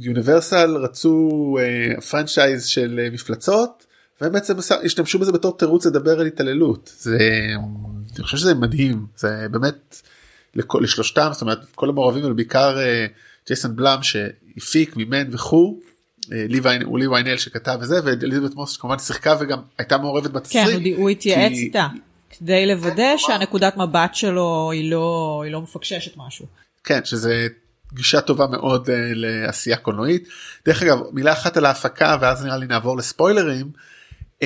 יוניברסל 0.00 0.76
רצו 0.76 1.56
uh, 1.58 2.00
פרנצ'ייז 2.00 2.66
של 2.66 3.00
uh, 3.08 3.14
מפלצות 3.14 3.86
והם 4.20 4.32
בעצם 4.32 4.54
השתמשו 4.84 5.18
בזה 5.18 5.32
בתור 5.32 5.58
תירוץ 5.58 5.86
לדבר 5.86 6.20
על 6.20 6.26
התעללות 6.26 6.92
זה 6.98 7.18
אני 8.16 8.24
חושב 8.24 8.36
שזה 8.36 8.54
מדהים 8.54 9.06
זה 9.16 9.46
באמת 9.50 10.02
לכל, 10.54 10.80
לשלושתם 10.82 11.28
זאת 11.32 11.42
אומרת 11.42 11.58
כל 11.74 11.88
המעורבים 11.88 12.24
אבל 12.24 12.32
בעיקר 12.32 12.76
uh, 12.76 13.12
ג'ייסון 13.46 13.76
בלאם 13.76 14.02
שהפיק 14.02 14.96
מימן 14.96 15.34
וכו' 15.34 15.80
הוא 16.84 16.98
ליווי 16.98 17.22
ניאל 17.22 17.36
שכתב 17.36 17.78
וזה 17.80 18.00
ואליזבת 18.04 18.54
מוס 18.54 18.72
שכמובן 18.72 18.98
שיחקה 18.98 19.36
וגם 19.40 19.58
הייתה 19.78 19.98
מעורבת 19.98 20.30
בתסריט. 20.30 20.66
כן 20.66 21.00
הוא 21.00 21.10
התייעץ 21.10 21.52
איתה 21.52 21.86
כדי 22.30 22.66
לוודא 22.66 23.16
שהנקודת 23.16 23.76
מבט 23.76 24.14
שלו 24.14 24.70
היא 24.72 24.90
לא 24.90 25.40
היא 25.44 25.52
לא 25.52 25.62
מפקששת 25.62 26.16
משהו. 26.16 26.46
כן 26.84 27.04
שזה 27.04 27.48
גישה 27.92 28.20
טובה 28.20 28.46
מאוד 28.46 28.86
uh, 28.86 28.90
לעשייה 29.14 29.76
קולנועית. 29.76 30.28
דרך 30.66 30.82
אגב 30.82 30.98
מילה 31.12 31.32
אחת 31.32 31.56
על 31.56 31.66
ההפקה 31.66 32.16
ואז 32.20 32.44
נראה 32.44 32.56
לי 32.56 32.66
נעבור 32.66 32.96
לספוילרים. 32.96 33.70
Uh, 34.40 34.44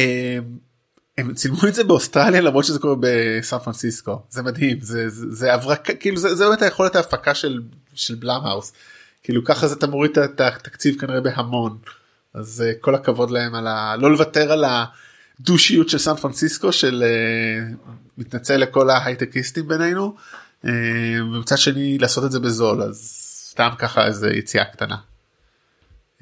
הם 1.18 1.34
צילמו 1.34 1.58
את 1.68 1.74
זה 1.74 1.84
באוסטרליה 1.84 2.40
למרות 2.40 2.64
שזה 2.64 2.78
קורה 2.78 2.94
בסן 3.00 3.58
פרנסיסקו 3.58 4.22
זה 4.30 4.42
מדהים 4.42 4.80
זה 4.80 5.08
זה, 5.08 5.26
זה 5.30 5.54
הברקה 5.54 5.94
כאילו 5.94 6.16
זה, 6.16 6.34
זה 6.34 6.44
באמת 6.44 6.62
היכולת 6.62 6.96
ההפקה 6.96 7.34
של 7.34 7.60
של 7.94 8.14
בלאמהאוס 8.14 8.72
כאילו 9.22 9.44
ככה 9.44 9.68
זה 9.68 9.74
אתה 9.74 9.86
מוריד 9.86 10.18
את 10.18 10.40
התקציב 10.40 11.00
כנראה 11.00 11.20
בהמון 11.20 11.78
אז 12.34 12.64
uh, 12.66 12.80
כל 12.80 12.94
הכבוד 12.94 13.30
להם 13.30 13.54
על 13.54 13.66
ה... 13.66 13.96
לא 13.96 14.10
לוותר 14.10 14.52
על 14.52 14.64
הדושיות 15.40 15.88
של 15.88 15.98
סן 15.98 16.16
פרנסיסקו 16.16 16.72
של 16.72 17.04
uh, 17.06 17.90
מתנצל 18.18 18.56
לכל 18.56 18.90
ההייטקיסטים 18.90 19.68
בינינו 19.68 20.14
ומצד 20.64 21.58
שני 21.58 21.98
לעשות 21.98 22.24
את 22.24 22.32
זה 22.32 22.40
בזול 22.40 22.82
אז 22.82 23.19
סתם 23.60 23.76
ככה 23.78 24.06
איזה 24.06 24.30
יציאה 24.30 24.64
קטנה. 24.64 24.96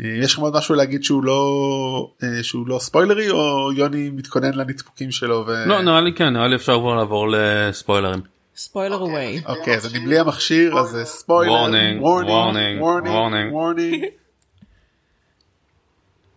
אה, 0.00 0.06
יש 0.22 0.32
לכם 0.32 0.42
עוד 0.42 0.56
משהו 0.56 0.74
להגיד 0.74 1.04
שהוא 1.04 1.24
לא 1.24 2.10
אה, 2.22 2.42
שהוא 2.42 2.68
לא 2.68 2.78
ספוילרי 2.78 3.30
או 3.30 3.72
יוני 3.72 4.10
מתכונן 4.10 4.54
לנדפוקים 4.54 5.10
שלו 5.10 5.44
ו... 5.46 5.52
לא 5.66 5.82
נראה 5.82 6.00
לי 6.00 6.12
כן 6.14 6.28
נראה 6.32 6.48
לי 6.48 6.56
אפשר 6.56 6.78
כבר 6.78 6.94
לעבור 6.94 7.28
לספוילרים. 7.32 8.20
spoiler 8.56 8.96
away. 8.96 9.42
אוקיי 9.46 9.76
אז 9.76 9.94
אני 9.94 10.04
בלי 10.04 10.18
המכשיר 10.18 10.78
אז 10.78 10.98
spoiler. 11.04 11.52
warning 11.52 12.02
warning 12.02 12.82
warning 12.82 13.52
warning. 13.52 14.04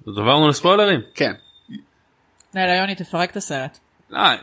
עברנו 0.07 0.49
לספוילרים? 0.49 0.99
כן. 1.13 1.33
יאללה 2.55 2.75
יוני 2.75 2.95
תפרק 2.95 3.31
את 3.31 3.37
הסרט. 3.37 3.77
אה, 4.13 4.35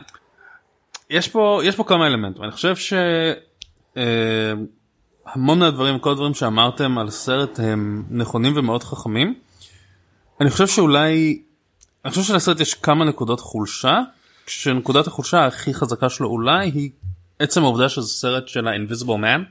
יש 1.09 1.27
פה 1.27 1.61
יש 1.63 1.75
פה 1.75 1.83
כמה 1.83 2.07
אלמנטים 2.07 2.43
אני 2.43 2.51
חושב 2.51 2.75
ש... 2.75 2.93
המון 5.33 5.59
מהדברים, 5.59 5.99
כל 5.99 6.11
הדברים 6.11 6.33
שאמרתם 6.33 6.97
על 6.97 7.07
הסרט 7.07 7.59
הם 7.59 8.03
נכונים 8.09 8.53
ומאוד 8.55 8.83
חכמים. 8.83 9.35
אני 10.41 10.49
חושב 10.49 10.67
שאולי, 10.67 11.41
אני 12.05 12.09
חושב 12.11 12.23
שלסרט 12.23 12.59
יש 12.59 12.73
כמה 12.73 13.05
נקודות 13.05 13.39
חולשה, 13.39 13.99
כשנקודת 14.45 15.07
החולשה 15.07 15.45
הכי 15.45 15.73
חזקה 15.73 16.09
שלו 16.09 16.27
אולי 16.27 16.71
היא 16.73 16.89
עצם 17.39 17.63
העובדה 17.63 17.89
שזה 17.89 18.07
סרט 18.07 18.47
של 18.47 18.67
ה-Invisible 18.67 19.05
Man. 19.07 19.41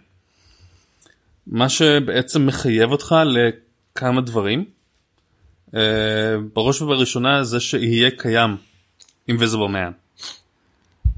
מה 1.47 1.69
שבעצם 1.69 2.47
מחייב 2.47 2.91
אותך 2.91 3.15
לכמה 3.27 4.21
דברים. 4.21 4.65
Uh, 5.71 5.73
בראש 6.55 6.83
ובראשונה 6.83 7.45
זה 7.45 7.61
שיהיה 7.61 8.11
קיים 8.11 8.57
Invisible 9.31 9.71
Man. 9.71 10.23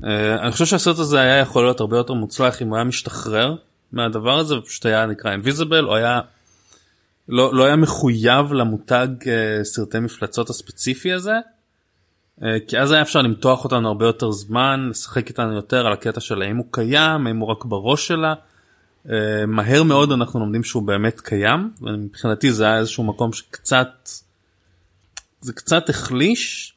Uh, 0.00 0.04
אני 0.42 0.52
חושב 0.52 0.66
שהסרט 0.66 0.98
הזה 0.98 1.20
היה 1.20 1.38
יכול 1.38 1.64
להיות 1.64 1.80
הרבה 1.80 1.96
יותר 1.96 2.12
מוצלח 2.12 2.62
אם 2.62 2.68
הוא 2.68 2.76
היה 2.76 2.84
משתחרר 2.84 3.56
מהדבר 3.92 4.38
הזה 4.38 4.58
ופשוט 4.58 4.86
היה 4.86 5.06
נקרא 5.06 5.36
invisible 5.36 5.84
או 5.84 5.96
היה 5.96 6.20
לא, 7.28 7.54
לא 7.54 7.64
היה 7.64 7.76
מחויב 7.76 8.52
למותג 8.52 9.08
uh, 9.20 9.64
סרטי 9.64 9.98
מפלצות 9.98 10.50
הספציפי 10.50 11.12
הזה 11.12 11.34
uh, 12.40 12.44
כי 12.68 12.78
אז 12.78 12.92
היה 12.92 13.02
אפשר 13.02 13.22
למתוח 13.22 13.64
אותנו 13.64 13.88
הרבה 13.88 14.06
יותר 14.06 14.30
זמן 14.30 14.88
לשחק 14.90 15.28
איתנו 15.28 15.52
יותר 15.52 15.86
על 15.86 15.92
הקטע 15.92 16.20
של 16.20 16.42
האם 16.42 16.56
הוא 16.56 16.66
קיים 16.70 17.26
האם 17.26 17.36
הוא 17.36 17.48
רק 17.48 17.64
בראש 17.64 18.06
שלה. 18.06 18.34
Uh, 19.06 19.10
מהר 19.46 19.82
מאוד 19.82 20.12
אנחנו 20.12 20.40
לומדים 20.40 20.64
שהוא 20.64 20.82
באמת 20.82 21.20
קיים 21.20 21.70
ומבחינתי 21.80 22.52
זה 22.52 22.64
היה 22.64 22.78
איזשהו 22.78 23.04
מקום 23.04 23.32
שקצת 23.32 24.08
זה 25.40 25.52
קצת 25.52 25.88
החליש 25.88 26.74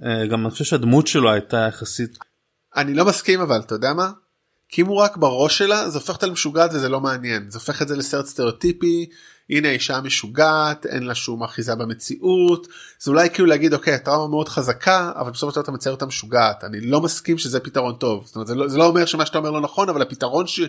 uh, 0.00 0.04
גם 0.30 0.42
אני 0.42 0.50
חושב 0.50 0.64
שהדמות 0.64 1.06
שלו 1.06 1.30
הייתה 1.30 1.66
יחסית. 1.68 2.18
אני 2.76 2.94
לא 2.94 3.04
מסכים 3.04 3.40
אבל 3.40 3.60
אתה 3.60 3.74
יודע 3.74 3.92
מה 3.92 4.10
כי 4.68 4.82
אם 4.82 4.86
הוא 4.86 4.96
רק 4.96 5.16
בראש 5.16 5.58
שלה 5.58 5.90
זה 5.90 5.98
הופך 5.98 6.14
אותה 6.14 6.26
למשוגעת 6.26 6.70
וזה 6.74 6.88
לא 6.88 7.00
מעניין. 7.00 7.50
זה 7.50 7.58
הופך 7.58 7.82
את 7.82 7.88
זה 7.88 7.96
לסרט 7.96 8.26
סטריאוטיפי 8.26 9.06
הנה 9.50 9.70
אישה 9.70 10.00
משוגעת 10.00 10.86
אין 10.86 11.02
לה 11.02 11.14
שום 11.14 11.42
אחיזה 11.42 11.74
במציאות. 11.74 12.66
זה 12.98 13.10
אולי 13.10 13.30
כאילו 13.30 13.48
להגיד 13.48 13.74
אוקיי 13.74 13.94
הטראומה 13.94 14.30
מאוד 14.30 14.48
חזקה 14.48 15.12
אבל 15.16 15.30
בסופו 15.30 15.50
של 15.50 15.54
דבר 15.54 15.62
אתה 15.62 15.72
מצייר 15.72 15.94
אותה 15.94 16.06
משוגעת. 16.06 16.64
אני 16.64 16.80
לא 16.80 17.00
מסכים 17.00 17.38
שזה 17.38 17.60
פתרון 17.60 17.94
טוב. 17.94 18.26
זאת 18.26 18.36
אומרת 18.36 18.46
זה 18.46 18.54
לא, 18.54 18.68
זה 18.68 18.78
לא 18.78 18.86
אומר 18.86 19.04
שמה 19.04 19.26
שאתה 19.26 19.38
אומר 19.38 19.50
לא 19.50 19.60
נכון 19.60 19.88
אבל 19.88 20.02
הפתרון 20.02 20.46
שהוא 20.46 20.68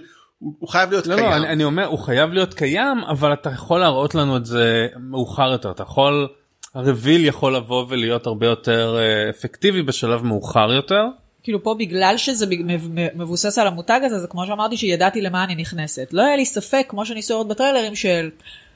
חייב 0.68 0.92
להיות 0.92 1.08
לא, 1.08 1.16
קיים. 1.16 1.30
לא, 1.30 1.36
אני, 1.36 1.48
אני 1.48 1.64
אומר 1.64 1.86
הוא 1.86 2.00
חייב 2.00 2.30
להיות 2.30 2.54
קיים 2.54 3.04
אבל 3.10 3.34
אתה 3.34 3.50
יכול 3.50 3.80
להראות 3.80 4.16
לנו 4.16 4.38
את 4.38 4.46
זה 4.46 4.88
מאוחר 5.00 5.52
יותר. 5.52 5.72
אתה 5.72 5.84
יכול 5.84 6.28
הרביל 6.74 7.26
יכול 7.26 7.56
לבוא 7.56 7.86
ולהיות 7.90 8.28
הרבה 8.28 8.46
יותר 8.46 8.98
אה, 9.00 9.30
אפקטיבי 9.30 9.82
בשלב 9.82 10.24
מאוחר 10.24 10.74
יותר. 10.74 11.04
כאילו 11.48 11.64
פה 11.64 11.76
בגלל 11.80 12.18
שזה 12.18 12.46
מבוסס 13.16 13.58
על 13.58 13.68
המותג 13.68 14.02
הזה, 14.04 14.20
זה 14.20 14.28
כמו 14.28 14.46
שאמרתי 14.46 14.78
שידעתי 14.78 15.22
למה 15.22 15.44
אני 15.44 15.56
נכנסת. 15.56 16.08
לא 16.12 16.22
היה 16.22 16.36
לי 16.36 16.46
ספק, 16.46 16.86
כמו 16.90 17.06
שניסו 17.06 17.34
לראות 17.34 17.48
בטריילרים, 17.48 17.96
של 17.96 18.30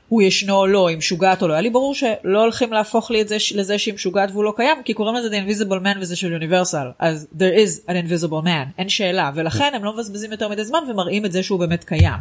הוא 0.10 0.22
ישנו 0.22 0.56
או 0.56 0.68
לא, 0.68 0.88
היא 0.88 0.98
משוגעת 0.98 1.42
או 1.42 1.48
לא. 1.48 1.54
היה 1.54 1.62
לי 1.62 1.70
ברור 1.70 1.96
שלא 1.96 2.42
הולכים 2.42 2.74
להפוך 2.74 3.12
לי 3.12 3.22
את 3.22 3.28
זה 3.28 3.38
לזה 3.56 3.78
שהיא 3.78 3.94
משוגעת 3.94 4.32
והוא 4.32 4.44
לא 4.44 4.54
קיים, 4.56 4.84
כי 4.86 4.94
קוראים 4.94 5.16
לזה 5.16 5.30
The 5.30 5.50
Invisible 5.50 5.84
Man 5.84 5.98
וזה 6.00 6.16
של 6.16 6.32
יוניברסל. 6.32 6.88
אז 7.00 7.28
there 7.38 7.58
is 7.58 7.90
an 7.90 7.94
invisible 7.94 8.46
man, 8.46 8.68
אין 8.78 8.90
שאלה. 8.90 9.32
ולכן 9.36 9.72
הם 9.76 9.84
לא 9.84 9.94
מבזבזים 9.94 10.32
יותר 10.32 10.50
מדי 10.50 10.64
זמן 10.64 10.80
ומראים 10.90 11.26
את 11.26 11.32
זה 11.32 11.44
שהוא 11.44 11.60
באמת 11.60 11.84
קיים. 11.84 12.20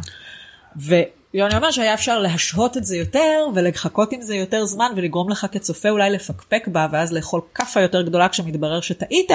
ויוני 0.75 1.55
אומר 1.55 1.71
שהיה 1.71 1.93
אפשר 1.93 2.19
להשהות 2.19 2.77
את 2.77 2.85
זה 2.85 2.97
יותר 2.97 3.45
ולחכות 3.55 4.11
עם 4.11 4.21
זה 4.21 4.35
יותר 4.35 4.65
זמן 4.65 4.91
ולגרום 4.95 5.29
לך 5.29 5.47
כצופה 5.51 5.89
אולי 5.89 6.09
לפקפק 6.09 6.67
בה 6.67 6.87
ואז 6.91 7.13
לאכול 7.13 7.41
כאפה 7.55 7.81
יותר 7.81 8.01
גדולה 8.01 8.29
כשמתברר 8.29 8.81
שטעית. 8.81 9.31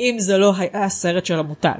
אם 0.00 0.16
זה 0.18 0.38
לא 0.38 0.52
היה 0.56 0.84
הסרט 0.84 1.26
של 1.26 1.38
המותג. 1.38 1.78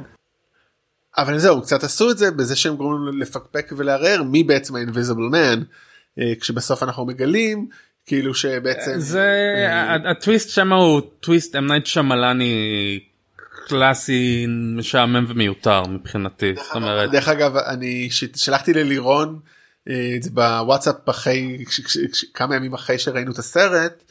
אבל 1.19 1.39
זהו 1.39 1.63
קצת 1.63 1.85
עשו 1.85 2.11
את 2.11 2.19
זה 2.19 2.31
בזה 2.31 2.57
שהם 2.57 2.77
גורמים 2.77 3.21
לפקפק 3.21 3.73
ולערער 3.77 4.23
מי 4.23 4.43
בעצם 4.43 4.77
ה-invisible 4.77 5.35
man 5.35 5.65
אה, 6.19 6.33
כשבסוף 6.41 6.83
אנחנו 6.83 7.07
מגלים 7.07 7.69
כאילו 8.07 8.35
שבעצם 8.35 8.93
זה 8.97 9.67
הטוויסט 10.11 10.51
שם 10.51 10.73
הוא 10.73 11.01
טוויסט 11.21 11.57
אמנייט 11.57 11.87
שמלני 11.87 13.01
קלאסי 13.69 14.47
משעמם 14.77 15.25
ומיותר 15.29 15.83
מבחינתי 15.83 16.55
זאת 16.57 16.75
אומרת 16.75 17.11
דרך 17.11 17.29
אגב 17.29 17.57
אני 17.57 18.09
שלחתי 18.37 18.73
ללירון 18.73 19.41
אה, 19.91 20.13
את 20.17 20.23
זה 20.23 20.31
בוואטסאפ 20.31 21.09
אחרי 21.11 21.65
כמה 22.35 22.57
ימים 22.57 22.75
אחרי 22.75 22.99
שראינו 22.99 23.33
את 23.33 23.39
הסרט 23.39 24.05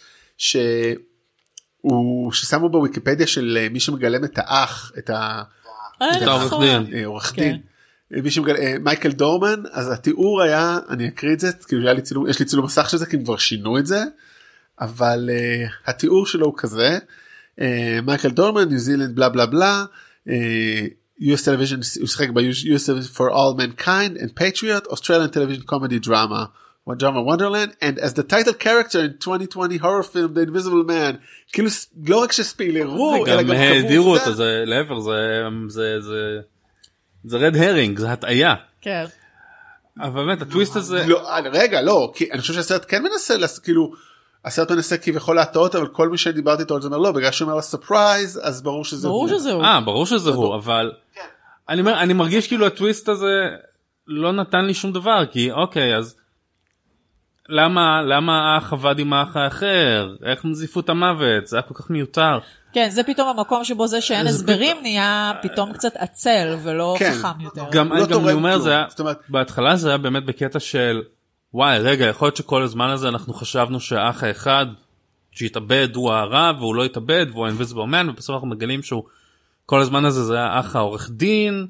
שהוא 1.88 2.32
ששמו 2.32 2.70
בוויקיפדיה 2.70 3.28
של 3.28 3.58
אה, 3.62 3.70
מי 3.70 3.80
שמגלם 3.80 4.24
את 4.24 4.32
האח 4.38 4.92
את 4.98 5.10
ה- 5.10 5.44
אה, 6.02 6.26
העורך 6.26 6.44
נכון. 6.46 6.66
דין. 6.66 6.94
אה, 6.94 7.20
כן. 7.34 7.42
דין. 7.42 7.62
מי 8.24 8.32
שמגל... 8.32 8.78
מייקל 8.78 9.12
דורמן 9.12 9.64
אז 9.72 9.92
התיאור 9.92 10.42
היה 10.42 10.80
אני 10.90 11.08
אקריא 11.08 11.34
את 11.34 11.40
זה 11.40 11.52
כאילו 11.68 11.84
היה 11.84 11.94
לי 11.94 12.02
צילום 12.02 12.30
יש 12.30 12.40
לי 12.40 12.46
צילום 12.46 12.66
מסך 12.66 12.90
של 12.90 12.98
זה 12.98 13.06
כי 13.06 13.16
הם 13.16 13.24
כבר 13.24 13.38
שינו 13.38 13.78
את 13.78 13.86
זה 13.86 14.04
אבל 14.82 15.30
uh, 15.30 15.90
התיאור 15.90 16.26
שלו 16.26 16.46
הוא 16.46 16.54
כזה 16.58 16.98
מייקל 18.04 18.30
דורמן 18.30 18.70
ניו 18.70 18.80
זילנד 18.80 19.16
בלה 19.16 19.30
בלה 19.30 19.46
בלה 19.46 19.86
US 21.22 21.42
television 21.46 22.00
הוא 22.00 22.08
שיחק 22.08 22.30
ב-US 22.30 23.16
for 23.16 23.30
all 23.32 23.58
mankind 23.62 24.22
and 24.22 24.30
patriot 24.40 24.88
Australian 24.92 25.34
television 25.36 25.64
comedy 25.72 26.08
drama 26.08 26.63
one 26.90 26.98
drama 26.98 27.22
wonderland 27.22 27.72
and 27.82 27.98
as 28.00 28.14
the 28.14 28.24
title 28.24 28.54
character 28.54 29.00
in 29.06 29.18
2020 29.20 29.78
horror 29.78 30.04
film 30.04 30.34
the 30.34 30.42
invisible 30.42 30.84
man 30.84 31.18
כאילו 31.54 31.70
לא 32.08 32.24
רק 32.24 32.32
שספילרו 32.32 33.26
אלא 33.28 33.42
גם 33.42 33.48
גם 33.48 33.56
העדירו 33.56 34.04
קבעו 34.04 34.14
אותו 34.14 34.30
עובדה. 34.30 34.36
זה 34.36 34.64
להפך 34.66 35.00
זה 35.00 35.44
זה 35.68 36.02
זה 36.02 36.40
זה 37.24 37.38
רד 37.38 37.56
הרינג 37.56 38.00
זה 38.00 38.12
הטעיה 38.12 38.56
כן. 38.82 39.06
אבל 40.00 40.26
באמת 40.26 40.42
הטוויסט 40.42 40.76
הזה 40.76 41.06
לא, 41.08 41.22
רגע 41.54 41.82
לא 41.82 42.12
כי 42.16 42.32
אני 42.32 42.42
חושב 42.42 42.54
שהסרט 42.54 42.86
כן 42.88 43.04
מנסה 43.04 43.36
כאילו 43.64 43.92
הסרט 44.46 44.72
מנסה 44.72 44.98
כביכול 44.98 45.36
להטעות 45.36 45.76
אבל 45.76 45.88
כל 45.88 46.10
מי 46.10 46.18
שדיברתי 46.18 46.62
איתו 46.62 46.76
על 46.76 46.82
זה 46.82 46.88
אומר 46.88 46.98
לא 46.98 47.12
בגלל 47.12 47.32
שהוא 47.32 47.50
אומר 47.50 47.62
ספרייז 47.62 48.40
אז 48.44 48.62
ברור 48.62 48.86
שזה 48.86 49.08
ברור 49.08 49.30
הוא. 49.30 49.40
שזה 49.40 49.52
הוא. 49.52 49.64
אה 49.64 49.82
ברור 49.82 50.06
שזה 50.06 50.30
הוא 50.30 50.56
אבל 50.56 50.92
אני 51.70 51.82
אומר 51.82 52.00
אני 52.00 52.14
מרגיש 52.14 52.48
כאילו 52.48 52.66
הטוויסט 52.66 53.10
הזה 53.10 53.50
לא 54.08 54.32
נתן 54.32 54.66
לי 54.66 54.74
שום 54.74 54.92
דבר 54.94 55.26
כי 55.32 55.52
אוקיי 55.52 55.98
אז 55.98 56.16
למה 57.50 58.02
למה 58.02 58.56
האח 58.56 58.74
עבד 58.74 59.00
עם 59.00 59.14
האח 59.14 59.38
האחר 59.38 60.16
איך 60.26 60.46
הם 60.46 60.54
זיפו 60.54 60.80
את 60.80 60.90
המוות 60.90 61.48
זה 61.48 61.56
היה 61.58 61.62
כל 61.64 61.74
כך 61.74 61.90
מיותר 61.90 62.40
כן, 62.74 62.90
זה 62.90 63.04
פתאום 63.04 63.30
המקום 63.30 63.64
שבו 63.64 63.88
זה 63.88 64.02
שאין 64.02 64.24
זה 64.24 64.30
הסברים 64.30 64.78
נהיה 64.82 65.32
פתאום 65.42 65.74
קצת 65.74 65.92
עצל 65.96 66.56
ולא 66.64 66.96
כן. 67.00 67.12
חכם 67.14 67.42
יותר. 67.42 67.64
גם 67.72 67.90
לא 67.94 67.98
אני 67.98 68.08
גם 68.08 68.24
אני 68.24 68.34
אומר. 68.34 68.58
זה 68.60 68.70
היה 68.72 68.86
אומרת- 69.00 69.20
בהתחלה 69.30 69.76
זה 69.76 69.90
היה 69.90 69.98
באמת 69.98 70.26
בקטע 70.26 70.60
של 70.60 71.02
וואי 71.54 71.80
רגע 71.80 72.06
יכול 72.06 72.26
להיות 72.26 72.36
שכל 72.38 72.64
הזמן 72.64 72.90
הזה 72.90 73.08
אנחנו 73.10 73.34
חשבנו 73.34 73.80
שהאח 73.80 74.24
האחד 74.24 74.66
שהתאבד 75.32 75.88
הוא 75.96 76.12
הרע 76.12 76.52
והוא 76.60 76.76
לא 76.76 76.84
התאבד 76.86 77.26
והוא 77.32 77.46
האינביזיבל 77.46 77.84
מן 77.84 78.10
ובסוף 78.10 78.34
אנחנו 78.34 78.48
מגלים 78.48 78.84
שהוא 78.84 79.04
כל 79.66 79.82
הזמן 79.82 80.06
הזה 80.06 80.24
זה 80.24 80.36
היה 80.36 80.48
האח 80.48 80.76
העורך 80.76 81.10
דין 81.12 81.68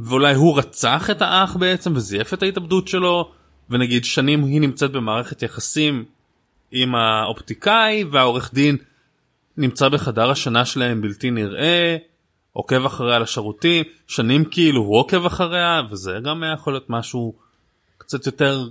ואולי 0.00 0.34
הוא 0.34 0.58
רצח 0.58 1.10
את 1.10 1.22
האח 1.22 1.56
בעצם 1.56 1.92
וזייף 1.96 2.34
את 2.34 2.42
ההתאבדות 2.42 2.88
שלו 2.88 3.30
ונגיד 3.72 4.04
שנים 4.04 4.44
היא 4.44 4.60
נמצאת 4.60 4.92
במערכת 4.92 5.42
יחסים 5.42 6.04
עם 6.70 6.94
האופטיקאי 6.94 8.04
והעורך 8.10 8.54
דין 8.54 8.76
נמצא 9.56 9.88
בחדר 9.88 10.30
השינה 10.30 10.64
שלהם 10.64 11.02
בלתי 11.02 11.30
נראה 11.30 11.96
עוקב 12.52 12.84
אחריה 12.84 13.18
לשירותים 13.18 13.84
שנים 14.06 14.44
כאילו 14.44 14.80
הוא 14.80 14.98
עוקב 14.98 15.26
אחריה 15.26 15.80
וזה 15.90 16.18
גם 16.24 16.42
יכול 16.54 16.72
להיות 16.72 16.90
משהו 16.90 17.34
קצת 17.98 18.26
יותר 18.26 18.68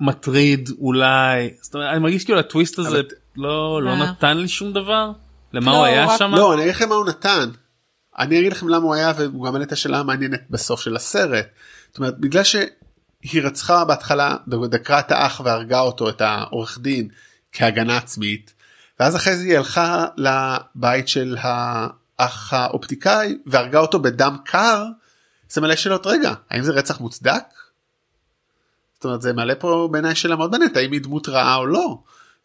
מטריד 0.00 0.70
אולי 0.78 1.50
זאת 1.60 1.74
אומרת 1.74 1.90
אני 1.90 1.98
מרגיש 1.98 2.24
כאילו 2.24 2.38
הטוויסט 2.38 2.78
הזה 2.78 2.88
אבל- 3.00 3.06
לא 3.36 3.82
לא 3.82 3.90
אה. 3.90 4.10
נתן 4.10 4.38
לי 4.38 4.48
שום 4.48 4.72
דבר 4.72 5.10
למה 5.52 5.72
לא, 5.72 5.76
הוא 5.76 5.84
היה 5.84 6.06
רק- 6.06 6.18
שם 6.18 6.34
לא 6.34 6.54
אני 6.54 6.62
אגיד 6.62 6.74
לכם 6.74 6.88
מה 6.88 6.94
הוא 6.94 7.06
נתן. 7.06 7.48
אני 8.18 8.38
אגיד 8.40 8.52
לכם 8.52 8.68
למה 8.68 8.84
הוא 8.84 8.94
היה 8.94 9.12
והוא 9.18 9.46
גם 9.46 9.62
את 9.62 9.72
השאלה 9.72 9.98
המעניינת 10.00 10.40
בסוף 10.50 10.80
של 10.80 10.96
הסרט. 10.96 11.46
זאת 11.88 11.98
אומרת 11.98 12.18
בגלל 12.20 12.42
שהיא 13.24 13.42
רצחה 13.42 13.84
בהתחלה 13.84 14.36
דקרה 14.48 14.98
את 14.98 15.10
האח 15.10 15.40
והרגה 15.44 15.80
אותו 15.80 16.08
את 16.08 16.20
העורך 16.20 16.78
דין 16.78 17.08
כהגנה 17.52 17.96
עצמית 17.96 18.54
ואז 19.00 19.16
אחרי 19.16 19.36
זה 19.36 19.44
היא 19.44 19.56
הלכה 19.56 20.06
לבית 20.16 21.08
של 21.08 21.36
האח 21.40 22.52
האופטיקאי 22.52 23.38
והרגה 23.46 23.78
אותו 23.78 23.98
בדם 23.98 24.36
קר. 24.44 24.84
זה 25.48 25.60
מלא 25.60 25.76
שאלות 25.76 26.06
רגע 26.06 26.32
האם 26.50 26.62
זה 26.62 26.72
רצח 26.72 27.00
מוצדק? 27.00 27.44
זאת 28.94 29.04
אומרת 29.04 29.22
זה 29.22 29.32
מעלה 29.32 29.54
פה 29.54 29.88
בעיניי 29.92 30.14
שאלה 30.14 30.36
מאוד 30.36 30.50
מעניינת 30.50 30.76
האם 30.76 30.92
היא 30.92 31.00
דמות 31.00 31.28
רעה 31.28 31.56
או 31.56 31.66
לא. 31.66 31.98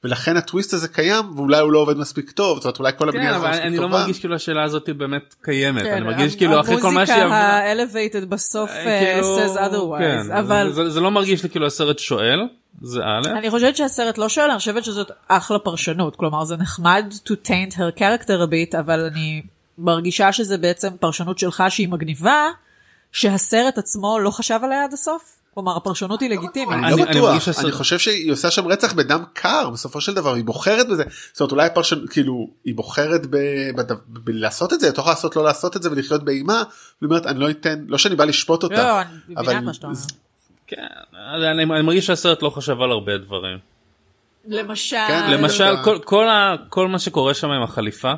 ולכן 0.04 0.38
הטוויסט 0.38 0.74
הזה 0.74 0.88
קיים 0.88 1.26
ואולי 1.36 1.60
הוא 1.60 1.72
לא 1.72 1.80
עובד 1.80 1.97
מספיק 1.97 2.32
טוב 2.32 2.58
זאת 2.58 2.66
אומרת 2.66 2.80
אולי 2.80 2.91
כל 2.97 3.10
הבנייה 3.10 3.30
כן, 3.30 3.36
הזאת 3.36 3.43
אבל 3.43 3.52
מספיק 3.52 3.66
אני 3.66 3.78
לא 3.78 3.82
טובה. 3.82 3.99
מרגיש 3.99 4.20
כאילו 4.20 4.36
השאלה 4.36 4.64
הזאת 4.64 4.89
באמת 4.89 5.36
קיימת 5.41 5.84
כן, 5.84 5.93
אני 5.93 6.02
מרגיש 6.02 6.36
כאילו 6.36 6.60
אחרי 6.60 6.82
כל 6.82 6.91
מה 6.91 7.06
שהיא 7.06 7.18
המוזיקה 7.18 7.26
עברה 7.26 7.58
האלווייטד 7.58 8.30
בסוף 8.30 8.70
אה, 8.70 8.86
אה, 8.86 9.14
כאילו, 9.16 9.38
says 9.38 9.58
otherwise, 9.58 9.99
כן, 9.99 10.32
אבל 10.32 10.72
זה, 10.72 10.89
זה 10.89 10.99
לא 10.99 11.12
מרגיש 11.12 11.43
לי 11.43 11.49
כאילו 11.49 11.66
הסרט 11.66 11.99
שואל 11.99 12.39
זה 12.82 12.99
א' 13.04 13.30
אני 13.30 13.49
חושבת 13.49 13.76
שהסרט 13.76 14.18
לא 14.18 14.30
שואל, 14.30 14.49
אני 14.49 14.58
חושבת 14.58 14.84
שזאת 14.84 15.12
אחלה 15.28 15.60
פרשנות, 15.60 16.16
כלומר 16.16 16.43
זה 16.43 16.58
נחמד 16.58 17.14
to 17.26 17.32
taint 17.47 17.74
her 17.74 17.99
character 17.99 18.28
a 18.28 18.52
bit, 18.52 18.80
אבל 18.80 18.99
אני 18.99 19.41
מרגישה 19.78 20.32
שזה 20.32 20.58
בעצם 20.58 20.89
פרשנות 20.99 21.39
שלך 21.39 21.64
שהיא 21.70 21.89
מגניבה, 21.89 22.47
שהסרט 23.12 23.78
עצמו 23.78 24.20
לא 24.20 24.32
חשב 24.32 24.60
עליה 24.64 24.84
עד 24.84 24.93
הסוף. 24.93 25.41
כלומר 25.54 25.78
הפרששנות 25.78 26.22
היא 26.22 26.30
לגיטימית. 26.30 26.80
אני 26.84 26.91
לא 26.91 27.06
בטוח, 27.06 27.39
שהסרט- 27.39 27.64
אני 27.64 27.72
חושב 27.72 27.99
שהיא 27.99 28.32
עושה 28.32 28.52
שם 28.52 28.68
רצח 28.68 28.93
בדם 28.93 29.24
קר 29.34 29.70
בסופו 29.70 30.02
של 30.02 30.14
דבר 30.14 30.34
היא 30.34 30.43
בוחרת 30.43 30.88
בזה 30.89 31.04
זאת 31.34 31.41
אומרת 31.41 31.52
אולי 31.52 31.70
פרשן 31.74 32.08
כאילו 32.08 32.49
היא 32.66 32.76
בוחרת 32.76 33.22
בלעשות 34.08 34.74
את 34.74 34.80
זה 34.80 34.91
תוכל 34.91 35.10
לעשות 35.10 35.36
לא 35.36 35.43
לעשות 35.43 35.76
את 35.76 35.84
זה 35.84 35.91
ולחיות 35.91 36.24
באימה. 36.24 36.64
היא 37.02 37.08
אומרת 37.08 37.26
אני 37.26 37.39
לא 37.39 37.49
אתן 37.49 37.86
לא 37.88 37.97
שאני 37.97 38.16
בא 38.16 38.26
לשפוט 38.26 38.64
אותה. 38.64 38.76
לא, 38.76 39.02
אני 39.02 39.10
מבינה 39.28 39.41
אבל 39.41 39.60
מה 39.60 39.74
שאתה 39.74 39.88
אומר. 39.88 39.97
כן, 40.68 40.78
אני, 41.52 41.66
מרגיש 41.66 42.06
שהסרט 42.06 42.41
לא 42.41 42.49
חשב 42.49 42.82
על 42.82 42.91
הרבה 42.91 43.18
דברים 43.18 43.58
למשל, 44.47 44.95
כן, 45.08 45.32
למשל. 45.32 45.76
כל, 46.70 46.88
מה 46.88 46.99
שקורה 46.99 47.34
שם 47.34 47.49
עם 47.52 47.64
החליפה 47.64 48.14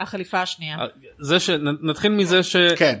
החליפה 0.00 0.42
השנייה. 0.42 0.76
זה 1.18 1.40
שנתחיל 1.40 2.12
מזה 2.12 2.42
שהם 2.42 2.76
כן. 2.76 2.98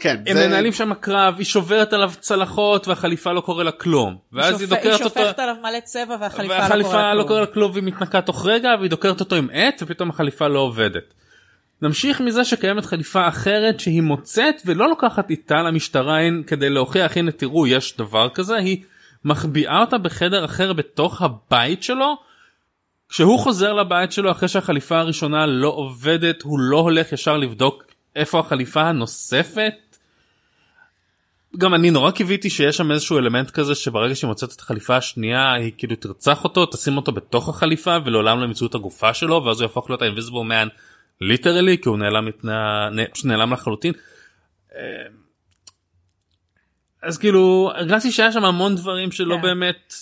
כן. 0.00 0.16
זה- 0.32 0.46
מנהלים 0.48 0.72
שם 0.72 0.94
קרב 0.94 1.34
היא 1.38 1.44
שוברת 1.46 1.92
עליו 1.92 2.12
צלחות 2.20 2.88
והחליפה 2.88 3.32
לא 3.32 3.40
קורה 3.40 3.64
לה 3.64 3.70
כלום 3.72 4.16
ואז 4.32 4.60
היא 4.60 4.68
שופ- 4.68 4.74
דוקרת 4.76 5.00
אותו 5.00 5.20
שופכת 5.20 5.38
עליו 5.38 5.54
מלא 5.62 5.80
צבע 5.80 6.16
והחליפה 6.20 6.54
לא 6.56 6.62
והחליפה 6.62 6.88
קורה 6.90 7.14
לא 7.14 7.18
כלום. 7.18 7.28
קורה 7.28 7.40
לה 7.40 7.46
כלום 7.46 7.70
והיא 7.72 7.84
מתנקה 7.84 8.20
תוך 8.20 8.46
רגע 8.46 8.70
והיא 8.78 8.90
דוקרת 8.90 9.20
אותו 9.20 9.36
עם 9.36 9.48
עט 9.52 9.82
ופתאום 9.82 10.10
החליפה 10.10 10.48
לא 10.48 10.58
עובדת. 10.58 11.14
נמשיך 11.82 12.20
מזה 12.20 12.44
שקיימת 12.44 12.84
חליפה 12.84 13.28
אחרת 13.28 13.80
שהיא 13.80 14.02
מוצאת 14.02 14.62
ולא 14.66 14.88
לוקחת 14.88 15.30
איתה 15.30 15.62
למשטרה 15.62 16.20
אין 16.20 16.42
כדי 16.46 16.70
להוכיח 16.70 17.16
הנה 17.16 17.32
תראו 17.32 17.66
יש 17.66 17.96
דבר 17.96 18.28
כזה 18.28 18.56
היא 18.56 18.82
מחביאה 19.24 19.80
אותה 19.80 19.98
בחדר 19.98 20.44
אחר 20.44 20.72
בתוך 20.72 21.22
הבית 21.22 21.82
שלו. 21.82 22.16
כשהוא 23.08 23.38
חוזר 23.38 23.72
לבית 23.72 24.12
שלו 24.12 24.30
אחרי 24.30 24.48
שהחליפה 24.48 24.98
הראשונה 24.98 25.46
לא 25.46 25.68
עובדת 25.68 26.42
הוא 26.42 26.58
לא 26.60 26.78
הולך 26.78 27.12
ישר 27.12 27.36
לבדוק 27.36 27.84
איפה 28.16 28.38
החליפה 28.38 28.80
הנוספת. 28.82 29.72
גם 31.58 31.74
אני 31.74 31.90
נורא 31.90 32.10
קיוויתי 32.10 32.50
שיש 32.50 32.76
שם 32.76 32.90
איזשהו 32.92 33.18
אלמנט 33.18 33.50
כזה 33.50 33.74
שברגע 33.74 34.14
שהיא 34.14 34.28
מוצאת 34.28 34.52
את 34.52 34.60
החליפה 34.60 34.96
השנייה 34.96 35.52
היא 35.52 35.72
כאילו 35.78 35.96
תרצח 35.96 36.44
אותו 36.44 36.66
תשים 36.66 36.96
אותו 36.96 37.12
בתוך 37.12 37.48
החליפה 37.48 37.96
ולעולם 38.04 38.40
לא 38.40 38.44
ימצאו 38.44 38.66
את 38.66 38.74
הגופה 38.74 39.14
שלו 39.14 39.44
ואז 39.44 39.60
הוא 39.60 39.66
יהפוך 39.68 39.90
להיות 39.90 40.02
האינביזיבל 40.02 40.38
מן 40.38 40.68
ליטרלי 41.20 41.78
כי 41.78 41.88
הוא 41.88 41.98
נעלם 41.98 42.26
מפני 42.26 42.52
ה- 42.52 42.88
נ- 42.92 43.12
פשוט 43.12 43.26
נעלם 43.26 43.52
לחלוטין. 43.52 43.92
אה, 44.76 44.80
אז 47.02 47.18
כאילו 47.18 47.70
הרגשתי 47.74 48.12
שהיה 48.12 48.32
שם 48.32 48.44
המון 48.44 48.76
דברים 48.76 49.12
שלא 49.12 49.34
כן. 49.36 49.42
באמת 49.42 49.94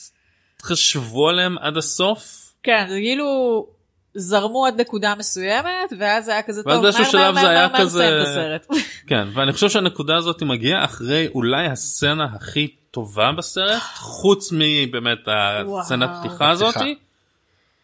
חשבו 0.63 1.29
עליהם 1.29 1.59
עד 1.59 1.77
הסוף. 1.77 2.53
כן, 2.63 2.87
זה 2.89 2.95
כאילו 2.95 3.67
זרמו 4.15 4.67
עד 4.67 4.81
נקודה 4.81 5.15
מסוימת 5.19 5.69
ואז 5.99 6.29
היה 6.29 6.43
כזה 6.43 6.63
טוב, 6.63 6.73
מהר 6.73 6.81
מהר 6.81 6.93
זה 6.93 7.19
מהר 7.19 7.33
מהר 7.69 7.81
כזה- 7.81 8.23
את 8.23 8.27
הסרט. 8.29 8.67
כן 9.09 9.29
ואני 9.35 9.53
חושב 9.53 9.69
שהנקודה 9.69 10.17
הזאת 10.17 10.43
מגיעה 10.43 10.85
אחרי 10.85 11.29
אולי 11.35 11.67
הסצנה 11.67 12.27
הכי 12.35 12.69
טובה 12.91 13.33
בסרט 13.33 13.83
חוץ 13.95 14.49
מבאמת 14.53 15.19
הסצנת. 15.27 16.11
פתיחה 16.21 16.51
הזאת. 16.51 16.75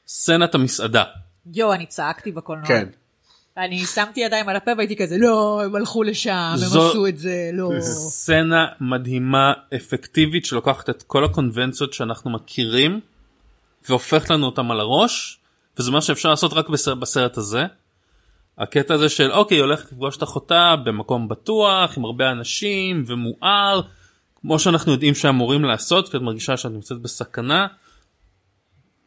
סצנת 0.07 0.55
המסעדה. 0.55 1.05
יואו, 1.55 1.73
אני 1.73 1.87
צעקתי 1.87 2.33
בקולנוע. 2.33 2.67
כן. 2.67 2.89
אני 3.59 3.79
שמתי 3.87 4.21
ידיים 4.21 4.49
על 4.49 4.57
הפה 4.57 4.71
והייתי 4.77 4.97
כזה, 4.97 5.17
לא, 5.19 5.63
הם 5.65 5.77
הלכו 5.77 6.03
לשם, 6.03 6.31
הם 6.33 6.57
זו- 6.57 6.91
עשו 6.91 7.07
את 7.07 7.19
זה, 7.19 7.51
לא. 7.53 7.71
סצנה 7.81 8.67
מדהימה 8.81 9.53
אפקטיבית 9.77 10.45
שלוקחת 10.45 10.91
את 10.91 11.03
כל 11.03 11.25
הקונבנציות 11.25 11.93
שאנחנו 11.93 12.31
מכירים 12.31 13.01
והופכת 13.89 14.31
לנו 14.31 14.47
אותם 14.47 14.71
על 14.71 14.81
הראש 14.81 15.39
וזה 15.79 15.91
מה 15.91 16.01
שאפשר 16.01 16.31
לעשות 16.31 16.53
רק 16.53 16.69
בסרט, 16.69 16.99
בסרט 16.99 17.37
הזה. 17.37 17.65
הקטע 18.59 18.95
הזה 18.95 19.09
של 19.09 19.33
אוקיי 19.33 19.59
הולכת 19.59 19.85
לפגוש 19.93 20.17
את 20.17 20.23
אחותה 20.23 20.75
במקום 20.85 21.29
בטוח 21.29 21.99
עם 21.99 22.05
הרבה 22.05 22.31
אנשים 22.31 23.05
ומואר 23.07 23.81
כמו 24.41 24.59
שאנחנו 24.59 24.93
יודעים 24.93 25.15
שאמורים 25.15 25.65
לעשות 25.65 26.09
כי 26.09 26.17
את 26.17 26.23
מרגישה 26.23 26.57
שאת 26.57 26.73
נמצאת 26.73 26.99
בסכנה 26.99 27.67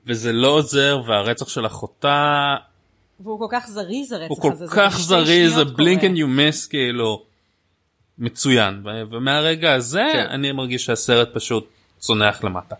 וזה 0.05 0.33
לא 0.33 0.47
עוזר 0.47 1.01
והרצח 1.07 1.49
של 1.49 1.65
אחותה 1.65 2.55
והוא 3.19 3.39
כל 3.39 3.47
כך 3.49 3.67
זריז 3.67 4.11
הרצח 4.11 4.29
הוא 4.29 4.41
כל 4.41 4.51
הזה. 4.51 4.67
זה 4.67 4.75
כך 4.75 4.93
בשתי 4.93 5.03
זריז, 5.03 5.53
זה 5.53 5.65
בלינק. 5.65 6.03
אנד 6.03 6.17
יו 6.17 6.27
מס 6.27 6.65
כאילו 6.65 7.25
מצוין, 8.17 8.83
ומהרגע 9.11 9.73
הזה 9.73 10.05
כן. 10.13 10.25
אני 10.29 10.51
מרגיש 10.51 10.85
שהסרט 10.85 11.29
פשוט 11.33 11.67
צונח 11.97 12.43
למטה. 12.43 12.75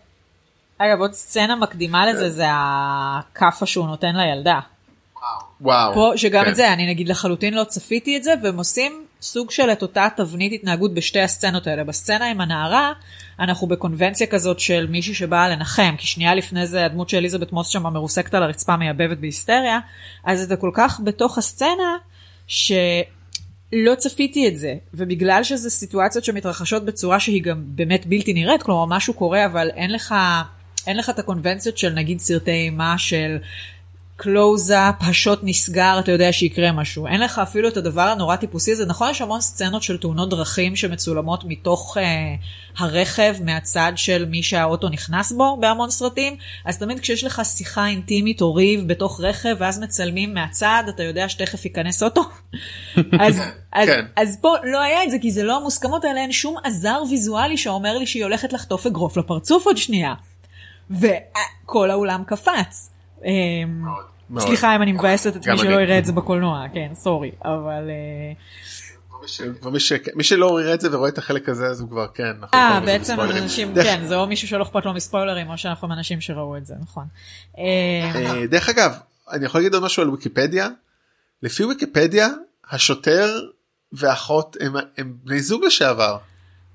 אגב 0.78 1.00
עוד 1.00 1.12
סצנה 1.12 1.56
מקדימה 1.56 2.06
לזה 2.06 2.30
זה 2.30 2.44
הכאפה 2.50 3.66
שהוא 3.66 3.86
נותן 3.86 4.16
לילדה. 4.16 4.60
וואו. 5.60 5.94
פה 5.94 6.12
שגם 6.16 6.44
כן. 6.44 6.50
את 6.50 6.56
זה 6.56 6.72
אני 6.72 6.90
נגיד 6.90 7.08
לחלוטין 7.08 7.54
לא 7.54 7.64
צפיתי 7.64 8.16
את 8.16 8.24
זה 8.24 8.34
והם 8.42 8.56
עושים 8.58 9.04
סוג 9.22 9.50
של 9.50 9.70
את 9.72 9.82
אותה 9.82 10.08
תבנית 10.16 10.52
התנהגות 10.52 10.94
בשתי 10.94 11.20
הסצנות 11.20 11.66
האלה 11.66 11.84
בסצנה 11.84 12.30
עם 12.30 12.40
הנערה 12.40 12.92
אנחנו 13.40 13.66
בקונבנציה 13.66 14.26
כזאת 14.26 14.60
של 14.60 14.86
מישהי 14.90 15.14
שבאה 15.14 15.48
לנחם 15.48 15.94
כי 15.98 16.06
שנייה 16.06 16.34
לפני 16.34 16.66
זה 16.66 16.84
הדמות 16.84 17.08
של 17.08 17.16
אליזבת 17.16 17.52
מוס 17.52 17.68
שם 17.68 17.82
מרוסקת 17.82 18.34
על 18.34 18.42
הרצפה 18.42 18.76
מייבבת 18.76 19.18
בהיסטריה 19.18 19.78
אז 20.24 20.42
אתה 20.42 20.56
כל 20.56 20.70
כך 20.74 21.00
בתוך 21.04 21.38
הסצנה 21.38 21.96
שלא 22.46 23.94
צפיתי 23.96 24.48
את 24.48 24.56
זה 24.56 24.74
ובגלל 24.94 25.42
שזה 25.42 25.70
סיטואציות 25.70 26.24
שמתרחשות 26.24 26.84
בצורה 26.84 27.20
שהיא 27.20 27.42
גם 27.42 27.62
באמת 27.66 28.06
בלתי 28.06 28.32
נראית 28.32 28.62
כלומר 28.62 28.96
משהו 28.96 29.14
קורה 29.14 29.46
אבל 29.46 29.70
אין 29.74 29.92
לך 29.92 30.14
אין 30.86 30.96
לך 30.96 31.10
את 31.10 31.18
הקונבנציות 31.18 31.78
של 31.78 31.90
נגיד 31.90 32.20
סרטי 32.20 32.50
אימה 32.50 32.98
של 32.98 33.38
קלוזאפ, 34.18 34.94
השוט 35.00 35.40
נסגר, 35.42 35.96
אתה 35.98 36.12
יודע 36.12 36.32
שיקרה 36.32 36.72
משהו. 36.72 37.06
אין 37.06 37.20
לך 37.20 37.38
אפילו 37.38 37.68
את 37.68 37.76
הדבר 37.76 38.02
הנורא 38.02 38.36
טיפוסי 38.36 38.72
הזה. 38.72 38.86
נכון, 38.86 39.10
יש 39.10 39.22
המון 39.22 39.40
סצנות 39.40 39.82
של 39.82 39.98
תאונות 39.98 40.30
דרכים 40.30 40.76
שמצולמות 40.76 41.44
מתוך 41.44 41.96
אה, 42.00 42.34
הרכב, 42.78 43.36
מהצד 43.44 43.92
של 43.96 44.24
מי 44.24 44.42
שהאוטו 44.42 44.88
נכנס 44.88 45.32
בו 45.32 45.56
בהמון 45.60 45.90
סרטים, 45.90 46.36
אז 46.64 46.78
תמיד 46.78 47.00
כשיש 47.00 47.24
לך 47.24 47.42
שיחה 47.44 47.86
אינטימית 47.86 48.40
או 48.40 48.54
ריב 48.54 48.88
בתוך 48.88 49.20
רכב, 49.20 49.56
ואז 49.58 49.78
מצלמים 49.80 50.34
מהצד, 50.34 50.82
אתה 50.88 51.02
יודע 51.02 51.28
שתכף 51.28 51.64
ייכנס 51.64 52.02
אוטו. 52.02 52.22
אז, 53.20 53.40
אז, 53.72 53.88
כן. 53.88 54.04
אז 54.16 54.38
פה 54.40 54.54
לא 54.64 54.80
היה 54.80 55.04
את 55.04 55.10
זה, 55.10 55.16
כי 55.22 55.30
זה 55.30 55.42
לא 55.42 55.56
המוסכמות 55.56 56.04
האלה, 56.04 56.20
אין 56.20 56.32
שום 56.32 56.56
עזר 56.64 57.02
ויזואלי 57.10 57.56
שאומר 57.56 57.98
לי 57.98 58.06
שהיא 58.06 58.24
הולכת 58.24 58.52
לחטוף 58.52 58.86
אגרוף 58.86 59.16
לפרצוף 59.16 59.66
עוד 59.66 59.76
שנייה. 59.76 60.14
וכל 60.90 61.90
האולם 61.90 62.22
קפץ. 62.26 62.90
אמ, 63.24 63.30
מאוד. 64.28 64.46
סליחה 64.46 64.76
אם 64.76 64.82
אני 64.82 64.92
מבאסת 64.92 65.36
את 65.36 65.48
מי 65.48 65.58
שלא. 65.58 65.80
יראה 65.80 65.98
את 65.98 66.04
זה 66.04 66.12
בקולנוע, 66.12 66.64
כן, 66.74 66.90
סורי, 66.94 67.30
אבל... 67.44 67.90
אה, 67.90 68.32
מי 70.14 70.24
שלא 70.24 70.60
יראה 70.60 70.74
את 70.74 70.80
זה 70.80 70.96
ורואה 70.96 71.08
את 71.08 71.18
החלק 71.18 71.48
הזה 71.48 71.66
אז 71.66 71.80
הוא 71.80 71.88
כבר 71.88 72.06
כן. 72.14 72.36
אה, 72.54 72.80
בעצם. 72.84 73.20
אנשים, 73.20 73.74
כן, 73.74 74.06
זה 74.06 74.16
או 74.16 74.26
מישהו 74.26 74.48
שלא 74.48 74.62
אכפת 74.62 74.84
לו 74.84 74.94
מספוילרים, 74.94 75.50
או 75.50 75.58
שאנחנו 75.58 75.92
אנשים 75.92 76.20
שראו 76.20 76.56
את 76.56 76.66
זה, 76.66 76.74
נכון. 76.80 77.04
אה, 77.58 77.64
אה, 78.14 78.46
דרך 78.46 78.68
אגב 78.68 78.98
אני 79.30 79.46
יכול 79.46 79.60
להגיד 79.60 79.74
עוד 79.74 79.82
משהו 79.82 80.02
על 80.02 80.10
ויקיפדיה. 80.10 80.68
לפי 81.42 81.64
ויקיפדיה 81.64 82.28
השוטר 82.70 83.40
ואחות 83.92 84.56
הם, 84.60 84.72
הם 84.96 85.14
בני 85.24 85.40
זוג 85.40 85.64
לשעבר. 85.64 86.18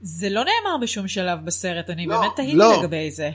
זה 0.02 0.30
לא 0.30 0.44
נאמר 0.44 0.78
בשום 0.82 1.08
שלב 1.08 1.46
בסרט, 1.46 1.90
אני 1.90 2.06
לא, 2.06 2.20
באמת 2.20 2.32
תהיתי 2.36 2.56
לא. 2.56 2.80
לגבי 2.80 3.12
זה. 3.12 3.32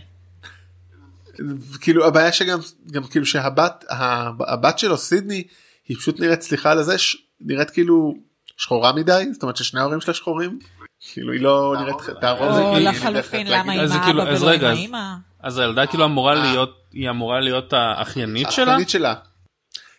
כאילו 1.80 2.06
הבעיה 2.06 2.32
שגם 2.32 2.58
גם 2.92 3.04
כאילו 3.04 3.26
שהבת 3.26 3.84
הב- 3.88 4.42
הבת 4.42 4.78
שלו 4.78 4.96
סידני 4.98 5.42
היא 5.88 5.96
פשוט 5.96 6.20
נראית 6.20 6.42
סליחה 6.42 6.70
על 6.72 6.82
זה 6.82 6.98
ש- 6.98 7.16
נראית 7.40 7.70
כאילו 7.70 8.14
שחורה 8.56 8.92
מדי 8.92 9.24
זאת 9.32 9.42
אומרת 9.42 9.56
ששני 9.56 9.80
ההורים 9.80 10.00
שלה 10.00 10.14
שחורים. 10.14 10.58
כאילו 11.12 11.32
היא 11.32 11.40
לא 11.40 11.74
נראית 11.80 11.96
תערוב. 12.20 12.48
או 12.52 12.76
היא- 12.76 12.76
היא 12.76 12.88
לחלופין, 12.88 13.46
למה 13.46 13.72
כאילו- 14.04 14.20
האבא 14.22 14.30
אז 14.32 14.42
ולא 14.42 14.50
רגע, 14.50 14.72
אז- 15.40 15.58
הילדה 15.58 15.86
כאילו 15.86 16.04
אמורה 16.04 16.34
אה. 16.36 16.50
להיות, 16.52 16.70
היא 16.92 17.10
אמורה 17.10 17.40
להיות 17.40 17.72
האחיינית 17.72 18.50
שלה? 18.50 18.64
האחיינית 18.64 18.88
שלה. 18.90 19.14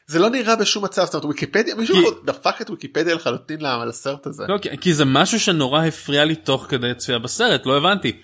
זה 0.07 0.19
לא 0.19 0.29
נראה 0.29 0.55
בשום 0.55 0.85
מצב 0.85 1.05
זאת 1.05 1.13
אומרת 1.13 1.25
ויקיפדיה 1.25 1.75
מישהו 1.75 1.95
כי- 1.95 2.01
דפק 2.25 2.61
את 2.61 2.69
ויקיפדיה 2.69 3.15
לחלוטין 3.15 3.59
לסרט 3.87 4.27
הזה. 4.27 4.43
לא, 4.47 4.57
כי- 4.57 4.77
כי 4.81 4.93
זה 4.93 5.05
משהו 5.05 5.39
שנורא 5.39 5.85
הפריע 5.85 6.25
לי 6.25 6.35
תוך 6.35 6.65
כדי 6.69 6.93
צפייה 6.95 7.19
בסרט, 7.19 7.65
לא 7.65 7.77
הבנתי. 7.77 8.21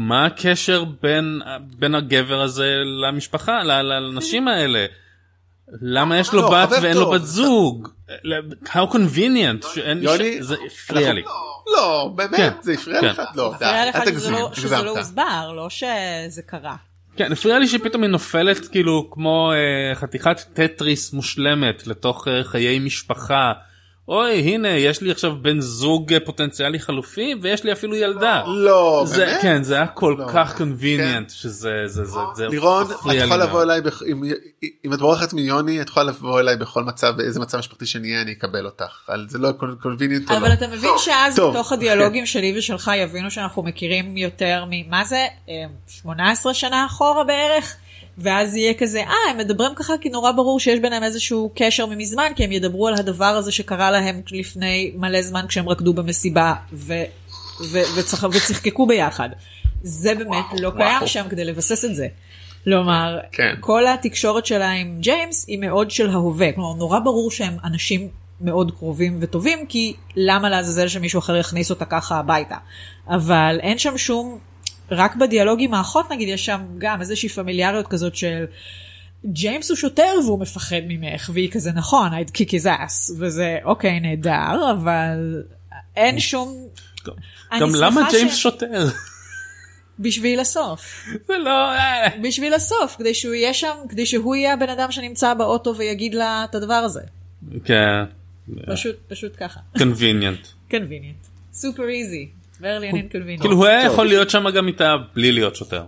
מה 0.00 0.26
הקשר 0.26 0.84
בין, 1.02 1.40
בין 1.78 1.94
הגבר 1.94 2.40
הזה 2.40 2.74
למשפחה, 3.08 3.62
לנשים 3.62 4.48
האלה? 4.48 4.86
למה 5.82 6.18
יש 6.18 6.32
לו 6.32 6.42
לא, 6.42 6.50
בת 6.50 6.68
ואין 6.82 6.96
לו. 6.96 7.10
בת 7.10 7.24
זוג? 7.24 7.88
How 8.64 8.94
convenient, 8.94 9.74
שאין 9.74 10.02
יוני, 10.02 10.42
זה 10.42 10.56
הפריע 10.66 11.12
לי. 11.12 11.22
לא 11.76 12.10
באמת 12.14 12.36
כן, 12.36 12.50
זה 12.60 12.72
הפריע 12.72 13.00
כן. 13.00 13.06
לך? 13.06 13.22
לא 13.34 13.54
די 13.58 13.64
אל 13.64 13.92
שזה 13.92 14.10
תגזים 14.10 14.32
לא- 14.32 14.50
שזה 14.54 14.82
לא. 14.82 14.98
הוסבר, 14.98 15.52
לא 15.56 15.70
שזה 15.70 16.42
קרה. 16.46 16.76
כן, 17.16 17.32
הפריע 17.32 17.58
לי 17.58 17.68
שפתאום 17.68 18.02
היא 18.02 18.10
נופלת 18.10 18.68
כאילו 18.68 19.10
כמו 19.10 19.52
אה, 19.52 19.94
חתיכת 19.94 20.40
טטריס 20.52 21.12
מושלמת 21.12 21.86
לתוך 21.86 22.28
אה, 22.28 22.44
חיי 22.44 22.78
משפחה. 22.78 23.52
אוי 24.10 24.32
הנה 24.40 24.68
יש 24.68 25.00
לי 25.00 25.10
עכשיו 25.10 25.32
בן 25.42 25.60
זוג 25.60 26.12
אה, 26.12 26.20
פוטנציאלי 26.20 26.78
חלופי 26.78 27.34
ויש 27.42 27.64
לי 27.64 27.72
אפילו 27.72 27.96
ילדה. 27.96 28.42
לא 28.46 29.02
זה, 29.06 29.24
באמת? 29.26 29.42
כן 29.42 29.62
זה 29.62 29.74
היה 29.74 29.86
כל 29.86 30.16
לא. 30.18 30.26
כך 30.34 30.60
convenient 30.60 31.32
שזה 31.32 31.70
זה 31.86 32.04
זה 32.04 32.18
זה 32.34 32.48
לירון 32.48 32.84
את 32.84 32.90
יכולה 33.14 33.36
לבוא. 33.36 33.62
אליי 33.62 33.80
בכ- 33.80 34.02
אם- 34.02 34.22
אם 34.84 34.92
את 34.92 34.98
בורחת 34.98 35.32
מיוני 35.32 35.80
את 35.80 35.88
יכולה 35.88 36.06
לבוא 36.06 36.40
אליי 36.40 36.56
בכל 36.56 36.84
מצב 36.84 37.14
באיזה 37.16 37.40
מצב 37.40 37.58
משפחתי 37.58 37.86
שנהיה 37.86 38.22
אני 38.22 38.32
אקבל 38.32 38.64
אותך 38.66 39.04
על 39.08 39.26
זה 39.28 39.38
לא 39.38 39.50
קונביניאנט 39.82 40.30
אבל 40.30 40.52
אתה 40.52 40.66
מבין 40.66 40.90
שאז 40.98 41.36
טוב. 41.36 41.54
בתוך 41.54 41.72
הדיאלוגים 41.72 42.26
שלי 42.26 42.58
ושלך 42.58 42.90
יבינו 42.96 43.30
שאנחנו 43.30 43.62
מכירים 43.62 44.16
יותר 44.16 44.64
ממה 44.70 45.04
זה 45.04 45.26
אה, 45.48 45.54
18 45.88 46.54
שנה 46.54 46.86
אחורה 46.86 47.24
בערך 47.24 47.76
ואז 48.20 48.56
יהיה 48.56 48.74
כזה 48.74 49.00
אה 49.00 49.30
הם 49.30 49.38
מדברים 49.38 49.72
ככה 49.74 49.92
כי 50.00 50.08
נורא 50.08 50.32
ברור 50.32 50.60
שיש 50.60 50.80
ביניהם 50.80 51.02
איזשהו 51.02 51.52
קשר 51.54 51.86
ממזמן 51.86 52.32
כי 52.36 52.44
הם 52.44 52.52
ידברו 52.52 52.88
על 52.88 52.94
הדבר 52.94 53.24
הזה 53.24 53.52
שקרה 53.52 53.90
להם 53.90 54.20
לפני 54.30 54.92
מלא 54.96 55.22
זמן 55.22 55.44
כשהם 55.48 55.68
רקדו 55.68 55.94
במסיבה 55.94 56.54
ו, 56.72 56.94
ו, 57.70 57.78
וצח, 57.96 58.24
וצחקקו 58.24 58.86
ביחד. 58.86 59.28
זה 59.82 60.14
באמת 60.14 60.44
לא 60.60 60.70
קיים 60.76 60.96
וואו. 60.96 61.06
שם 61.06 61.24
כדי 61.30 61.44
לבסס 61.44 61.84
את 61.84 61.94
זה. 61.94 62.06
כלומר, 62.64 63.18
כן. 63.32 63.54
כל 63.60 63.86
התקשורת 63.86 64.46
שלה 64.46 64.70
עם 64.70 64.96
ג'יימס 65.00 65.44
היא 65.48 65.58
מאוד 65.58 65.90
של 65.90 66.10
ההווה. 66.10 66.52
כלומר, 66.52 66.74
נורא 66.74 66.98
ברור 66.98 67.30
שהם 67.30 67.56
אנשים 67.64 68.08
מאוד 68.40 68.72
קרובים 68.78 69.18
וטובים, 69.20 69.66
כי 69.66 69.94
למה 70.16 70.48
לעזאזל 70.48 70.88
שמישהו 70.88 71.18
אחר 71.18 71.36
יכניס 71.36 71.70
אותה 71.70 71.84
ככה 71.84 72.18
הביתה? 72.18 72.56
אבל 73.08 73.58
אין 73.62 73.78
שם 73.78 73.98
שום, 73.98 74.38
רק 74.90 75.16
בדיאלוג 75.16 75.58
עם 75.62 75.74
האחות 75.74 76.12
נגיד, 76.12 76.28
יש 76.28 76.46
שם 76.46 76.60
גם 76.78 77.00
איזושהי 77.00 77.28
פמיליאריות 77.28 77.86
כזאת 77.88 78.16
של... 78.16 78.44
ג'יימס 79.26 79.70
הוא 79.70 79.76
שוטר 79.76 80.14
והוא 80.24 80.40
מפחד 80.40 80.80
ממך, 80.88 81.30
והיא 81.34 81.50
כזה 81.50 81.72
נכון, 81.72 82.08
I'd 82.12 82.30
kick 82.30 82.48
his 82.48 82.64
ass, 82.64 83.12
וזה 83.18 83.58
אוקיי 83.64 84.00
נהדר, 84.00 84.70
אבל 84.72 85.42
אין 85.96 86.20
שום... 86.20 86.66
גם 87.60 87.74
למה 87.74 88.08
ג'יימס 88.10 88.34
ש- 88.34 88.42
שוטר? 88.42 88.86
בשביל 89.98 90.40
הסוף. 90.40 91.08
זה 91.26 91.38
לא... 91.38 91.72
אה. 91.72 92.08
בשביל 92.22 92.54
הסוף, 92.54 92.96
כדי 92.98 93.14
שהוא 93.14 93.34
יהיה 93.34 93.54
שם, 93.54 93.74
כדי 93.88 94.06
שהוא 94.06 94.34
יהיה 94.34 94.52
הבן 94.52 94.68
אדם 94.68 94.92
שנמצא 94.92 95.34
באוטו 95.34 95.76
ויגיד 95.76 96.14
לה 96.14 96.44
את 96.50 96.54
הדבר 96.54 96.74
הזה. 96.74 97.00
כן. 97.64 98.04
פשוט, 98.66 98.96
פשוט 99.08 99.32
ככה. 99.36 99.60
convenient. 99.76 100.70
convenient. 100.70 101.54
super 101.54 101.88
easy. 102.00 102.39
כאילו 103.40 103.56
הוא 103.56 103.66
היה 103.66 103.86
יכול 103.86 104.06
להיות 104.06 104.30
שם 104.30 104.50
גם 104.50 104.68
איתה 104.68 104.96
בלי 105.14 105.32
להיות 105.32 105.56
שוטר. 105.56 105.84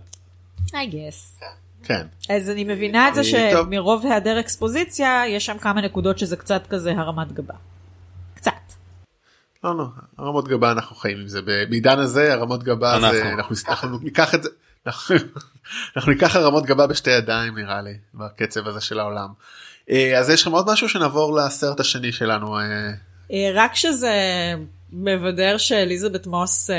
I 0.68 0.70
guess. 0.70 1.44
כן 1.84 2.06
אז 2.30 2.50
אני 2.50 2.64
מבינה 2.64 3.08
את 3.08 3.14
זה. 3.14 3.24
שמרוב 3.24 4.06
היעדר 4.06 4.40
אקספוזיציה, 4.40 5.22
יש 5.28 5.46
שם 5.46 5.58
כמה 5.58 5.80
נקודות 5.80 6.18
שזה 6.18 6.36
קצת 6.36 6.66
כזה 6.66 6.92
הרמת 6.96 7.32
גבה. 7.32 7.54
קצת. 8.34 8.52
לא 9.64 9.78
לא 9.78 9.84
הרמות 10.18 10.48
גבה 10.48 10.72
אנחנו 10.72 10.96
חיים 10.96 11.18
עם 11.20 11.28
זה 11.28 11.42
בעידן 11.42 11.98
הזה 11.98 12.32
הרמות 12.32 12.62
גבה 12.62 12.98
זה 13.00 13.32
אנחנו. 13.32 13.98
ניקח 13.98 14.34
את 14.34 14.42
זה 14.42 14.48
אנחנו 14.86 15.16
אנחנו 15.96 16.12
ניקח 16.12 16.36
הרמות 16.36 16.66
גבה 16.66 16.86
בשתי 16.86 17.10
ידיים 17.10 17.58
נראה 17.58 17.82
לי 17.82 17.94
בקצב 18.14 18.68
הזה 18.68 18.80
של 18.80 19.00
העולם. 19.00 19.28
אה, 19.90 20.18
אז 20.18 20.30
יש 20.30 20.42
לכם 20.42 20.50
עוד 20.50 20.70
משהו 20.70 20.88
שנעבור 20.88 21.36
לסרט 21.36 21.80
השני 21.80 22.12
שלנו 22.12 22.58
אה, 22.58 22.62
אה, 23.32 23.50
רק 23.54 23.74
שזה 23.74 24.14
מבדר 24.92 25.58
שאליזבת 25.58 26.26
מוס 26.26 26.70
אה, 26.70 26.76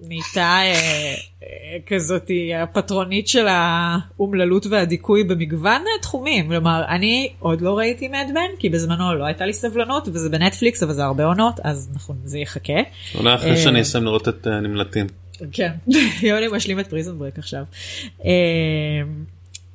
נהייתה 0.00 0.40
אה, 0.40 1.14
אה, 1.42 1.78
כזאת 1.86 2.30
הפטרונית 2.62 3.28
של 3.28 3.46
האומללות 3.48 4.66
והדיכוי 4.66 5.24
במגוון 5.24 5.82
אה, 5.82 6.02
תחומים. 6.02 6.48
כלומר, 6.48 6.84
אני 6.88 7.32
עוד 7.38 7.60
לא 7.60 7.78
ראיתי 7.78 8.08
מדמן, 8.08 8.48
כי 8.58 8.68
בזמנו 8.68 9.14
לא 9.14 9.24
הייתה 9.24 9.46
לי 9.46 9.52
סבלנות, 9.52 10.08
וזה 10.08 10.28
בנטפליקס, 10.30 10.82
אבל 10.82 10.92
זה 10.92 11.04
הרבה 11.04 11.24
עונות, 11.24 11.60
אז 11.64 11.90
נכון, 11.94 12.16
זה 12.24 12.38
יחכה. 12.38 12.80
אולי 13.14 13.34
אחרי 13.34 13.50
אה. 13.50 13.56
שאני 13.56 13.82
אסיים 13.82 14.04
לראות 14.04 14.28
את 14.28 14.46
אה, 14.46 14.60
נמלטים. 14.60 15.06
כן, 15.52 15.72
יוני 16.22 16.48
משלים 16.52 16.80
את 16.80 16.86
Prison 16.86 17.18
Break 17.18 17.38
עכשיו. 17.38 17.64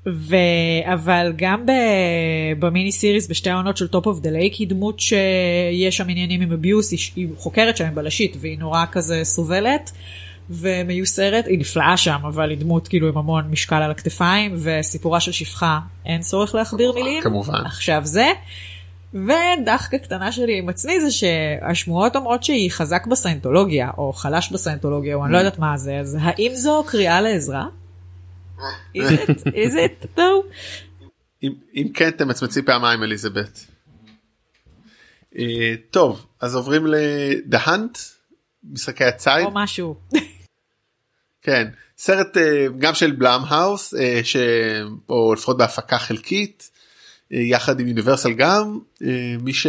ו... 0.08 0.36
אבל 0.84 1.34
גם 1.36 1.66
ב... 1.66 1.72
במיני 2.60 2.92
סיריס 2.92 3.30
בשתי 3.30 3.50
העונות 3.50 3.78
של 3.78 3.88
Top 3.88 4.08
of 4.08 4.20
the 4.20 4.30
Lake 4.30 4.54
היא 4.54 4.68
דמות 4.68 5.00
שיש 5.00 5.98
שם 5.98 6.10
עניינים 6.10 6.42
עם 6.42 6.52
abuse, 6.52 6.92
היא, 6.92 7.00
היא 7.16 7.28
חוקרת 7.38 7.78
שם 7.78 7.86
עם 7.86 7.96
בלשית 7.96 8.38
והיא 8.40 8.60
נורא 8.60 8.86
כזה 8.92 9.22
סובלת. 9.24 9.92
ומיוסרת, 10.50 11.48
היא 11.48 11.60
נפלאה 11.60 11.98
שם, 11.98 12.20
אבל 12.28 12.50
היא 12.50 12.58
דמות 12.58 12.88
כאילו 12.88 13.08
עם 13.08 13.18
המון 13.18 13.48
משקל 13.52 13.76
על 13.76 13.92
הכתפיים, 13.92 14.56
וסיפורה 14.58 15.20
של 15.20 15.32
שפחה, 15.32 15.80
אין 16.06 16.22
צורך 16.22 16.56
להכביר 16.56 16.92
מילים. 16.92 17.24
כמובן. 17.24 17.66
עכשיו 17.66 18.02
זה. 18.06 18.28
ודחקה 19.14 19.98
קטנה 19.98 20.32
שלי 20.32 20.58
עם 20.58 20.70
עצמי 20.70 21.02
זה 21.02 21.12
שהשמועות 21.12 22.16
אומרות 22.16 22.44
שהיא 22.44 22.72
חזק 22.72 23.08
בסיינטולוגיה, 23.08 23.90
או 23.98 24.14
חלש 24.14 24.52
בסיינטולוגיה, 24.52 25.16
או 25.16 25.26
אני 25.26 25.34
לא 25.34 25.38
יודעת 25.38 25.60
מה 25.60 25.78
זה, 25.78 26.00
אז 26.00 26.18
האם 26.22 26.52
זו 26.56 26.84
קריאה 26.88 27.22
לעזרה? 27.22 27.66
Is 28.96 29.12
it? 29.12 29.48
is 29.48 29.76
it? 29.76 30.18
no? 30.18 30.22
אם, 31.44 31.54
אם 31.76 31.88
כן 31.94 32.12
תמצמצי 32.12 32.62
פעמיים 32.62 33.04
אליזבת. 33.04 33.66
אה, 35.38 35.74
טוב 35.92 36.26
אז 36.42 36.56
עוברים 36.56 36.86
Hunt 37.66 38.00
משחקי 38.64 39.04
הציד 39.04 39.46
או 39.46 39.52
משהו. 39.54 39.96
כן 41.42 41.68
סרט 41.98 42.38
אה, 42.38 42.68
גם 42.80 42.94
של 42.94 43.12
בלאם 43.12 43.42
האוס 43.48 43.94
אה, 43.94 44.22
ש... 44.24 44.36
או 45.10 45.34
לפחות 45.34 45.58
בהפקה 45.58 46.00
חלקית 46.00 46.72
אה, 47.34 47.40
יחד 47.40 47.80
עם 47.80 47.88
יוניברסל 47.88 48.34
גם 48.34 48.80
אה, 49.04 49.36
מי 49.42 49.54
ש... 49.54 49.68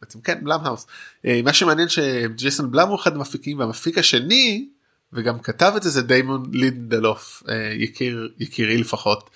בעצם 0.00 0.20
כן 0.20 0.44
בלאם 0.44 0.60
האוס 0.64 0.86
אה, 1.26 1.40
מה 1.44 1.52
שמעניין 1.52 1.88
שג'ייסון 1.88 2.70
בלאם 2.70 2.88
הוא 2.88 2.96
אחד 2.96 3.16
המפיקים 3.16 3.58
והמפיק 3.58 3.98
השני 3.98 4.68
וגם 5.12 5.38
כתב 5.38 5.72
את 5.76 5.82
זה 5.82 5.90
זה 5.90 6.02
דיימון 6.02 6.42
לינדלוף 6.52 7.42
אה, 7.48 7.72
יקיר 7.74 8.28
יקירי 8.38 8.78
לפחות. 8.78 9.30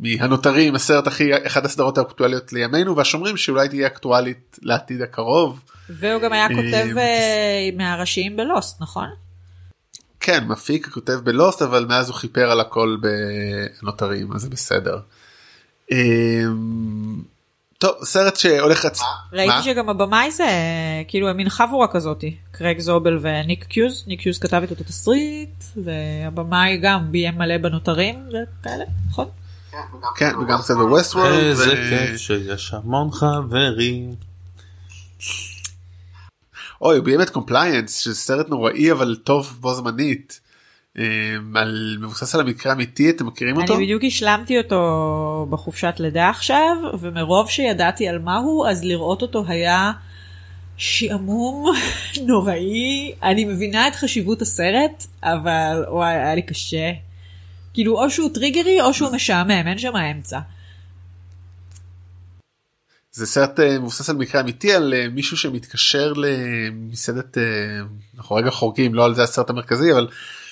מהנותרים 0.00 0.74
הסרט 0.74 1.06
הכי 1.06 1.46
אחד 1.46 1.64
הסדרות 1.64 1.98
האקטואליות 1.98 2.52
לימינו 2.52 2.96
והשומרים 2.96 3.36
שאולי 3.36 3.68
תהיה 3.68 3.86
אקטואלית 3.86 4.58
לעתיד 4.62 5.02
הקרוב. 5.02 5.60
והוא 5.88 6.20
גם 6.20 6.32
היה 6.32 6.48
כותב 6.48 6.96
אה, 6.96 7.02
אה, 7.02 7.70
מהראשיים 7.76 8.36
בלוסט, 8.36 8.82
נכון? 8.82 9.08
כן 10.20 10.44
מפיק 10.48 10.88
כותב 10.88 11.12
בלוסט 11.12 11.62
אבל 11.62 11.86
מאז 11.88 12.08
הוא 12.08 12.16
חיפר 12.16 12.50
על 12.50 12.60
הכל 12.60 12.96
בנותרים 13.82 14.32
אז 14.32 14.40
זה 14.40 14.50
בסדר. 14.50 14.98
טוב 17.78 17.94
סרט 18.04 18.36
שהולך 18.36 18.84
רצ... 18.84 19.00
ראיתי? 19.32 19.62
שגם 19.64 19.88
הבמאי 19.88 20.30
זה 20.30 20.46
כאילו 21.08 21.34
מין 21.34 21.48
חבורה 21.48 21.88
כזאתי, 21.88 22.36
קרייג 22.50 22.78
זובל 22.78 23.18
וניק 23.20 23.64
קיוז, 23.64 24.04
ניק 24.06 24.20
קיוז 24.20 24.38
כתב 24.38 24.62
את 24.64 24.80
התסריט, 24.80 25.64
והבמאי 25.84 26.76
גם 26.76 27.12
ביים 27.12 27.38
מלא 27.38 27.58
בנותרים 27.58 28.28
וכאלה, 28.28 28.84
נכון? 29.08 29.28
כן 30.16 30.36
וגם 30.36 30.58
קצת 30.58 30.74
ב 30.74 31.14
Westworld. 31.14 31.34
איזה 31.34 31.74
כיף 31.90 32.20
שיש 32.20 32.74
המון 32.74 33.10
חברים. 33.10 34.14
אוי 36.80 36.96
הוא 36.96 37.04
ביים 37.04 37.22
את 37.22 37.30
Compliance 37.30 37.98
שזה 37.98 38.14
סרט 38.14 38.48
נוראי 38.48 38.92
אבל 38.92 39.16
טוב 39.24 39.56
בו 39.60 39.74
זמנית. 39.74 40.40
אה, 40.98 41.36
על 41.54 41.96
מבוסס 42.00 42.34
על 42.34 42.40
המקרה 42.40 42.72
האמיתי 42.72 43.10
אתם 43.10 43.26
מכירים 43.26 43.56
אותו? 43.56 43.74
אני 43.74 43.84
בדיוק 43.84 44.02
השלמתי 44.06 44.58
אותו 44.58 45.46
בחופשת 45.50 45.94
לידה 45.98 46.30
עכשיו, 46.30 46.76
ומרוב 47.00 47.50
שידעתי 47.50 48.08
על 48.08 48.18
מה 48.18 48.36
הוא, 48.36 48.68
אז 48.68 48.84
לראות 48.84 49.22
אותו 49.22 49.44
היה 49.48 49.92
שעמום 50.76 51.72
נוראי. 52.26 53.14
אני 53.22 53.44
מבינה 53.44 53.88
את 53.88 53.94
חשיבות 53.94 54.42
הסרט, 54.42 55.06
אבל 55.22 55.84
וואי, 55.88 56.14
היה 56.14 56.34
לי 56.34 56.42
קשה. 56.42 56.92
כאילו, 57.74 58.02
או 58.02 58.10
שהוא 58.10 58.30
triggerי 58.34 58.80
או 58.80 58.94
שהוא 58.94 59.12
משעמם, 59.12 59.50
אין 59.50 59.78
שם 59.78 59.96
האמצע. 59.96 60.38
זה 63.12 63.26
סרט 63.26 63.60
אה, 63.60 63.78
מבוסס 63.78 64.10
על 64.10 64.16
מקרה 64.16 64.40
אמיתי 64.40 64.72
על 64.72 64.94
אה, 64.94 65.08
מישהו 65.08 65.36
שמתקשר 65.36 66.12
למסעדת 66.16 67.38
אנחנו 68.16 68.36
רגע 68.36 68.50
חורגים 68.50 68.94
לא 68.94 69.04
על 69.04 69.14
זה 69.14 69.22
הסרט 69.22 69.50
המרכזי 69.50 69.92
אבל 69.92 70.08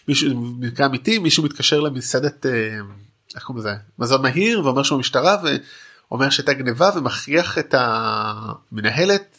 מישהו 0.08 0.30
מקרה 0.58 0.86
אמיתי 0.86 1.18
מישהו 1.18 1.42
מתקשר 1.42 1.80
למסעדת 1.80 2.46
אה, 2.46 2.78
איך 3.34 3.44
קוראים 3.44 3.64
לזה 3.64 3.74
מזון 3.98 4.22
מהיר 4.22 4.64
ואומר 4.64 4.82
שהוא 4.82 4.98
משטרה 4.98 5.36
ואומר 5.42 6.30
שהייתה 6.30 6.52
גניבה 6.52 6.90
ומכריח 6.96 7.58
את 7.58 7.74
המנהלת 7.78 9.38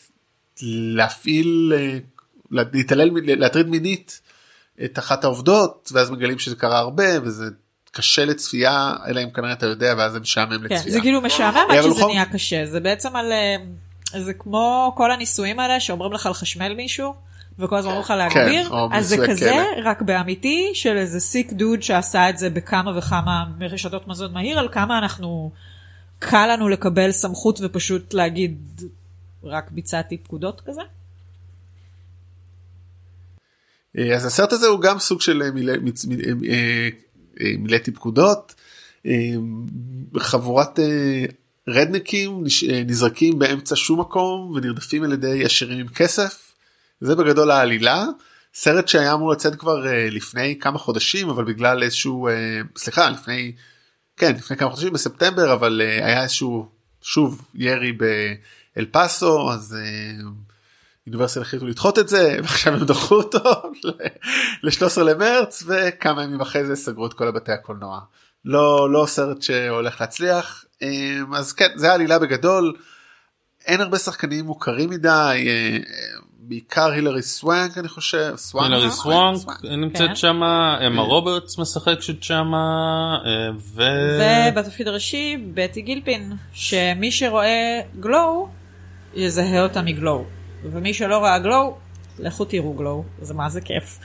להפעיל 0.62 1.74
אה, 1.76 1.98
להתעלל 2.52 3.10
להטריד 3.24 3.68
מינית 3.68 4.22
את 4.86 5.00
אחת 5.00 5.24
העובדות 5.24 5.90
ואז 5.94 6.12
מגלים 6.12 6.40
שזה 6.40 6.56
קרה 6.56 6.80
הרבה 6.80 7.22
וזה 7.24 7.46
קשה 7.92 8.26
לצפייה 8.26 8.94
אלא 9.08 9.24
אם 9.24 9.30
כנראה 9.32 9.54
אתה 9.54 9.66
יודע 9.66 9.94
ואז 9.98 10.12
זה 10.12 10.20
משעמם 10.20 10.58
כן, 10.58 10.64
לצפייה. 10.76 10.94
זה 10.94 11.02
כאילו 11.02 11.22
משעמם 11.22 11.58
עד 11.70 11.82
שזה 11.82 11.90
בכל- 11.90 12.08
נהיה 12.08 12.26
קשה, 12.26 12.66
זה 12.66 12.80
בעצם 12.80 13.16
על... 13.16 13.32
אה, 13.32 13.56
זה 14.22 14.34
כמו 14.34 14.94
כל 14.98 15.12
הניסויים 15.12 15.60
האלה 15.60 15.80
שאומרים 15.80 16.14
לך 16.14 16.26
לחשמל 16.32 16.74
מישהו. 16.76 17.14
וכל 17.60 17.76
הזמן 17.76 17.92
אומרים 17.92 18.04
לך 18.04 18.14
להגביר, 18.18 18.70
או 18.70 18.90
אז 18.92 19.08
זה 19.08 19.18
כזה. 19.28 19.66
רק 19.84 20.02
באמיתי 20.02 20.72
של 20.74 20.98
איזה 20.98 21.20
סיק 21.20 21.54
דוד 21.54 21.82
שעשה 21.82 22.30
את 22.30 22.38
זה 22.38 22.50
בכמה 22.50 22.98
וכמה 22.98 23.46
מרשתות 23.60 24.08
מזון 24.08 24.34
מהיר, 24.34 24.60
על 24.60 24.70
כמה 24.72 24.98
אנחנו, 24.98 25.52
קל 26.20 26.48
לנו 26.54 26.70
לקבל 26.70 27.12
סמכות 27.12 27.60
ופשוט 27.64 28.14
להגיד, 28.14 28.82
רק 29.44 29.72
ביצעתי 29.72 30.18
פקודות 30.18 30.62
כזה. 30.66 30.82
אה, 33.98 34.16
אז 34.16 34.26
הסרט 34.26 34.54
הזה 34.54 34.68
הוא 34.68 34.82
גם 34.82 35.00
סוג 35.00 35.22
של 35.22 35.42
אה, 35.42 35.50
אה, 37.42 37.52
מילאתי 37.58 37.92
פקודות 37.92 38.56
חבורת 40.18 40.80
אה, 40.80 41.26
נזרקים 42.86 43.40
באמצע 43.40 43.76
שום 43.76 44.00
מקום 44.00 44.52
ונרדפים 44.56 45.04
על 45.04 45.14
ידי 45.14 45.46
עשירים 45.46 45.80
עם 45.80 45.88
כסף 45.88 46.43
זה 47.06 47.16
בגדול 47.16 47.52
העלילה 47.52 48.06
סרט 48.54 48.88
שהיה 48.88 49.14
אמור 49.14 49.32
לצאת 49.32 49.56
כבר 49.56 49.88
אה, 49.88 50.08
לפני 50.12 50.60
כמה 50.60 50.80
חודשים 50.80 51.30
אבל 51.30 51.44
בגלל 51.44 51.84
איזשהו 51.84 52.28
אה, 52.28 52.62
סליחה 52.78 53.10
לפני 53.10 53.52
כן 54.18 54.36
לפני 54.36 54.58
כמה 54.58 54.70
חודשים 54.70 54.94
בספטמבר 54.94 55.54
אבל 55.54 55.82
אה, 55.84 56.06
היה 56.06 56.24
איזשהו 56.24 56.70
שוב 57.02 57.42
ירי 57.56 57.92
באל 57.92 58.86
פאסו 58.92 59.52
אז. 59.52 59.78
אה, 59.80 60.30
יוניברסל 61.08 61.42
החליטו 61.42 61.68
לדחות 61.68 62.00
את 62.00 62.10
זה 62.10 62.36
ועכשיו 62.42 62.74
הם 62.74 62.84
דחו 62.84 63.16
אותו 63.16 63.40
ל-13 64.64 65.02
למרץ 65.02 65.64
וכמה 65.68 66.24
ימים 66.24 66.42
אחרי 66.42 66.66
זה 66.66 66.76
סגרו 66.76 67.06
את 67.06 67.14
כל 67.14 67.28
הבתי 67.28 67.52
הקולנוע. 67.52 68.00
לא 68.46 68.92
לא 68.92 69.06
סרט 69.08 69.42
שהולך 69.42 70.02
להצליח 70.02 70.66
אז 71.36 71.54
כן 71.54 71.68
זה 71.76 71.92
העלילה 71.92 72.20
בגדול. 72.20 72.74
אין 73.66 73.82
הרבה 73.82 73.98
שחקנים 73.98 74.46
מוכרים 74.46 74.90
מדי 74.90 75.48
בעיקר 76.48 76.92
הילרי 76.92 77.22
סוואנק 77.22 77.78
אני 77.78 77.88
חושב. 77.88 78.34
סוואנק? 78.36 78.72
הילרי 78.72 78.92
סוואנק, 78.92 79.38
סוואנק 79.38 79.62
כן. 79.62 79.76
נמצאת 79.76 80.18
שמה, 80.18 80.78
אמה 80.88 81.02
רוברטס 81.02 81.58
משחקת 81.58 81.98
שמה, 82.22 83.18
אה, 83.26 83.50
ו... 83.58 83.84
ובתפקיד 84.52 84.88
הראשי, 84.88 85.38
בטי 85.54 85.82
גילפין, 85.82 86.34
שמי 86.54 87.12
שרואה 87.12 87.82
GLOW, 88.00 88.50
יזהה 89.14 89.64
אותה 89.64 89.82
מ 89.82 89.89
GLOW. 89.89 90.26
ומי 90.64 90.94
שלא 90.94 91.18
ראה 91.18 91.40
GLOW, 91.40 91.78
לכו 92.20 92.46
תראו 92.46 92.74
GLOW, 92.74 93.04
זה 93.22 93.34
מה 93.34 93.50
זה 93.50 93.62
כיף. 93.62 94.00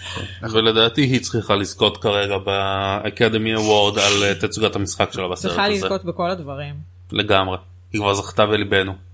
ולדעתי 0.53 1.03
היא 1.03 1.21
צריכה 1.21 1.55
לזכות 1.55 1.97
כרגע 1.97 2.39
באקדמי 2.39 3.55
אוורד 3.55 3.99
על 3.99 4.23
אה, 4.23 4.35
תצוגת 4.35 4.77
המשחק 4.77 5.13
שלה 5.13 5.29
בסרט 5.29 5.51
צריכה 5.51 5.65
הזה. 5.67 5.75
לזכות 5.75 6.05
בכל 6.05 6.31
הדברים. 6.31 6.75
לגמרי. 7.13 7.57
היא 7.93 8.01
כבר 8.01 8.15
זכתה 8.15 8.47
בליבנו. 8.47 9.08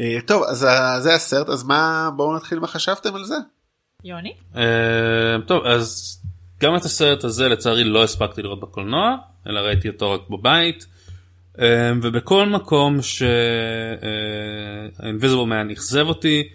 אה, 0.00 0.18
טוב 0.26 0.42
אז 0.42 0.64
אה, 0.64 1.00
זה 1.00 1.14
הסרט 1.14 1.48
אז 1.48 1.64
מה 1.64 2.10
בואו 2.16 2.36
נתחיל 2.36 2.58
מה 2.58 2.66
חשבתם 2.66 3.14
על 3.14 3.24
זה. 3.24 3.36
יוני? 4.04 4.34
אה, 4.56 5.36
טוב 5.46 5.64
אז 5.64 6.16
גם 6.60 6.76
את 6.76 6.84
הסרט 6.84 7.24
הזה 7.24 7.48
לצערי 7.48 7.84
לא 7.84 8.04
הספקתי 8.04 8.42
לראות 8.42 8.60
בקולנוע 8.60 9.16
אלא 9.46 9.60
ראיתי 9.60 9.88
אותו 9.88 10.12
רק 10.12 10.20
בבית 10.30 10.86
ובכל 12.02 12.46
מקום 12.46 12.98
שהאינביזיבל 15.02 15.42
מן 15.42 15.70
אכזב 15.70 16.06
אותי 16.06 16.48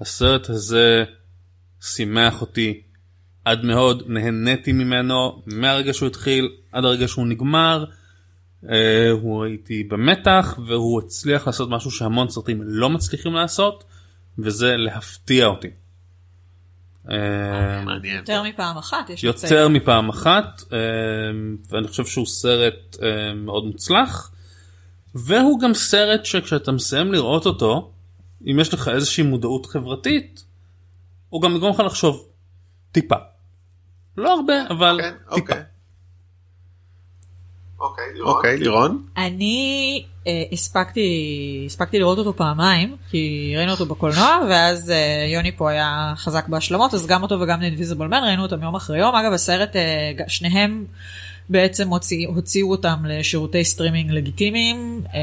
הסרט 0.00 0.50
הזה 0.50 1.04
שימח 1.80 2.40
אותי 2.40 2.82
עד 3.44 3.64
מאוד 3.64 4.02
נהניתי 4.06 4.72
ממנו 4.72 5.42
מהרגע 5.46 5.92
שהוא 5.92 6.06
התחיל 6.06 6.48
עד 6.72 6.84
הרגע 6.84 7.08
שהוא 7.08 7.26
נגמר. 7.26 7.84
אה, 8.70 9.10
הוא 9.10 9.44
הייתי 9.44 9.84
במתח 9.84 10.58
והוא 10.66 11.02
הצליח 11.02 11.46
לעשות 11.46 11.70
משהו 11.70 11.90
שהמון 11.90 12.28
סרטים 12.28 12.62
לא 12.64 12.90
מצליחים 12.90 13.32
לעשות 13.32 13.84
וזה 14.38 14.76
להפתיע 14.76 15.46
אותי. 15.46 15.68
מעניין. 17.84 18.16
יותר 18.16 18.42
מפעם 18.42 18.78
אחת 18.78 19.10
יש 19.10 19.24
יותר 19.24 19.68
מפעם 19.68 20.08
אחת 20.08 20.62
אה, 20.72 20.78
ואני 21.70 21.88
חושב 21.88 22.04
שהוא 22.04 22.26
סרט 22.26 22.96
אה, 23.02 23.34
מאוד 23.34 23.64
מוצלח 23.64 24.30
והוא 25.14 25.60
גם 25.60 25.74
סרט 25.74 26.24
שכשאתה 26.24 26.72
מסיים 26.72 27.12
לראות 27.12 27.46
אותו 27.46 27.92
אם 28.46 28.60
יש 28.60 28.74
לך 28.74 28.88
איזושהי 28.88 29.24
מודעות 29.24 29.66
חברתית 29.66 30.44
הוא 31.28 31.42
גם 31.42 31.56
יגרום 31.56 31.72
לך 31.72 31.80
לחשוב 31.80 32.28
טיפה. 32.92 33.16
לא 34.16 34.34
הרבה 34.34 34.54
אבל 34.70 34.98
כן, 35.00 35.14
טיפה. 35.18 35.40
אוקיי. 35.40 35.62
אוקיי, 37.82 38.04
לירון? 38.56 39.02
אני 39.16 40.04
אה, 40.26 40.42
הספקתי, 40.52 41.62
הספקתי 41.66 41.98
לראות 41.98 42.18
אותו 42.18 42.36
פעמיים, 42.36 42.96
כי 43.10 43.54
ראינו 43.56 43.72
אותו 43.72 43.86
בקולנוע, 43.86 44.38
ואז 44.50 44.90
אה, 44.90 45.26
יוני 45.28 45.52
פה 45.56 45.70
היה 45.70 46.12
חזק 46.16 46.48
בהשלמות, 46.48 46.94
אז 46.94 47.06
גם 47.06 47.22
אותו 47.22 47.40
וגם 47.40 47.62
ל-Invisible 47.62 48.12
Man 48.12 48.24
ראינו 48.24 48.42
אותם 48.42 48.62
יום 48.62 48.74
אחרי 48.74 48.98
יום. 48.98 49.14
אגב, 49.14 49.32
הסרט, 49.32 49.76
אה, 49.76 50.12
שניהם 50.28 50.84
בעצם 51.48 51.88
הוציא, 51.88 52.28
הוציאו 52.28 52.70
אותם 52.70 53.04
לשירותי 53.08 53.64
סטרימינג 53.64 54.10
לגיטימיים, 54.10 55.02
אה, 55.14 55.20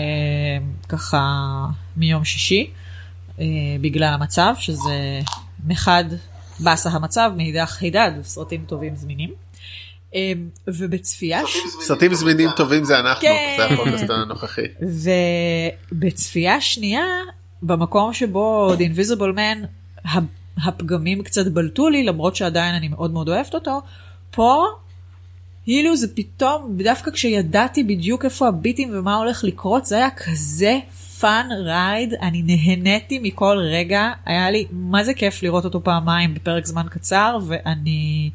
ככה 0.89 1.66
מיום 1.97 2.26
שישי, 2.26 2.72
אה, 3.39 3.45
בגלל 3.82 4.14
המצב, 4.14 4.53
שזה 4.57 5.20
מחד 5.66 6.03
באסה 6.60 6.89
המצב, 6.89 7.32
מאידך 7.38 7.82
הידד, 7.82 8.12
סרטים 8.24 8.64
טובים 8.68 8.95
זמינים. 8.95 9.30
אה, 10.16 10.32
ובצפייה... 10.68 11.47
ש- 11.47 11.57
סרטים 11.82 12.14
זמינים 12.14 12.49
טובים 12.55 12.84
זה 12.84 12.99
אנחנו, 12.99 13.22
כן. 13.22 13.55
זה 13.57 13.66
הפודקאסט 13.66 14.10
הנוכחי. 14.10 14.62
ובצפייה 15.91 16.62
שנייה, 16.62 17.05
במקום 17.62 18.14
שבו 18.14 18.74
The 18.74 18.80
Invisible 18.80 19.36
Man, 19.38 19.68
הפגמים 20.66 21.24
קצת 21.24 21.47
בלטו 21.47 21.89
לי, 21.89 22.03
למרות 22.03 22.36
שעדיין 22.36 22.76
אני 22.76 22.88
מאוד 22.88 23.12
מאוד 23.12 23.30
אוהבת 23.30 23.53
אותו, 23.53 23.82
פה, 24.32 24.66
כאילו 25.64 25.95
זה 25.95 26.16
פתאום, 26.16 26.78
דווקא 26.78 27.12
כשידעתי 27.12 27.84
בדיוק 27.84 28.26
איפה 28.26 28.47
ה 28.47 28.53
beatים 28.53 28.89
ומה 28.93 29.16
הולך 29.16 29.43
לקרות, 29.43 29.86
זה 29.86 29.95
היה 29.95 30.10
כזה 30.10 30.80
fun 31.20 31.47
ride, 31.51 32.14
אני 32.22 32.41
נהניתי 32.45 33.20
מכל 33.24 33.57
רגע, 33.62 34.12
היה 34.26 34.51
לי, 34.51 34.66
מה 34.72 35.03
זה 35.03 35.14
כיף 35.14 35.43
לראות 35.43 35.66
אותו 35.66 35.84
פעמיים 35.84 36.34
בפרק 36.34 36.66
זמן 36.66 36.86
קצר, 36.89 37.38
ואני 37.47 38.30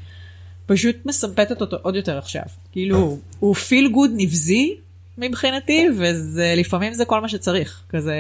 פשוט 0.66 0.96
מסמפתת 1.06 1.60
אותו 1.60 1.76
עוד 1.82 1.96
יותר 1.96 2.18
עכשיו. 2.18 2.42
כאילו, 2.72 3.18
הוא 3.38 3.54
feel 3.54 3.88
good 3.88 4.10
נבזי 4.14 4.76
מבחינתי, 5.18 5.88
ולפעמים 6.34 6.94
זה 6.94 7.04
כל 7.04 7.20
מה 7.20 7.28
שצריך. 7.28 7.82
כזה 7.88 8.14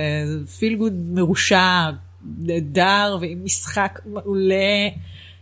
feel 0.58 0.76
good 0.76 0.92
מרושע, 0.92 1.90
נהדר, 2.38 3.16
ועם 3.20 3.44
משחק 3.44 4.00
מעולה, 4.06 4.88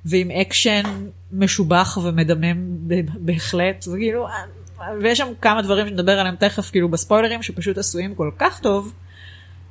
ועם 0.05 0.30
אקשן 0.30 0.82
משובח 1.32 1.98
ומדמם 2.03 2.88
בהחלט. 3.14 3.82
זה 3.82 3.96
כאילו, 3.98 4.26
ויש 5.00 5.18
שם 5.18 5.32
כמה 5.40 5.62
דברים 5.62 5.88
שנדבר 5.88 6.18
עליהם 6.18 6.36
תכף, 6.36 6.70
כאילו 6.70 6.88
בספוילרים, 6.88 7.42
שפשוט 7.42 7.78
עשויים 7.78 8.14
כל 8.14 8.30
כך 8.38 8.61
טוב, 8.61 8.94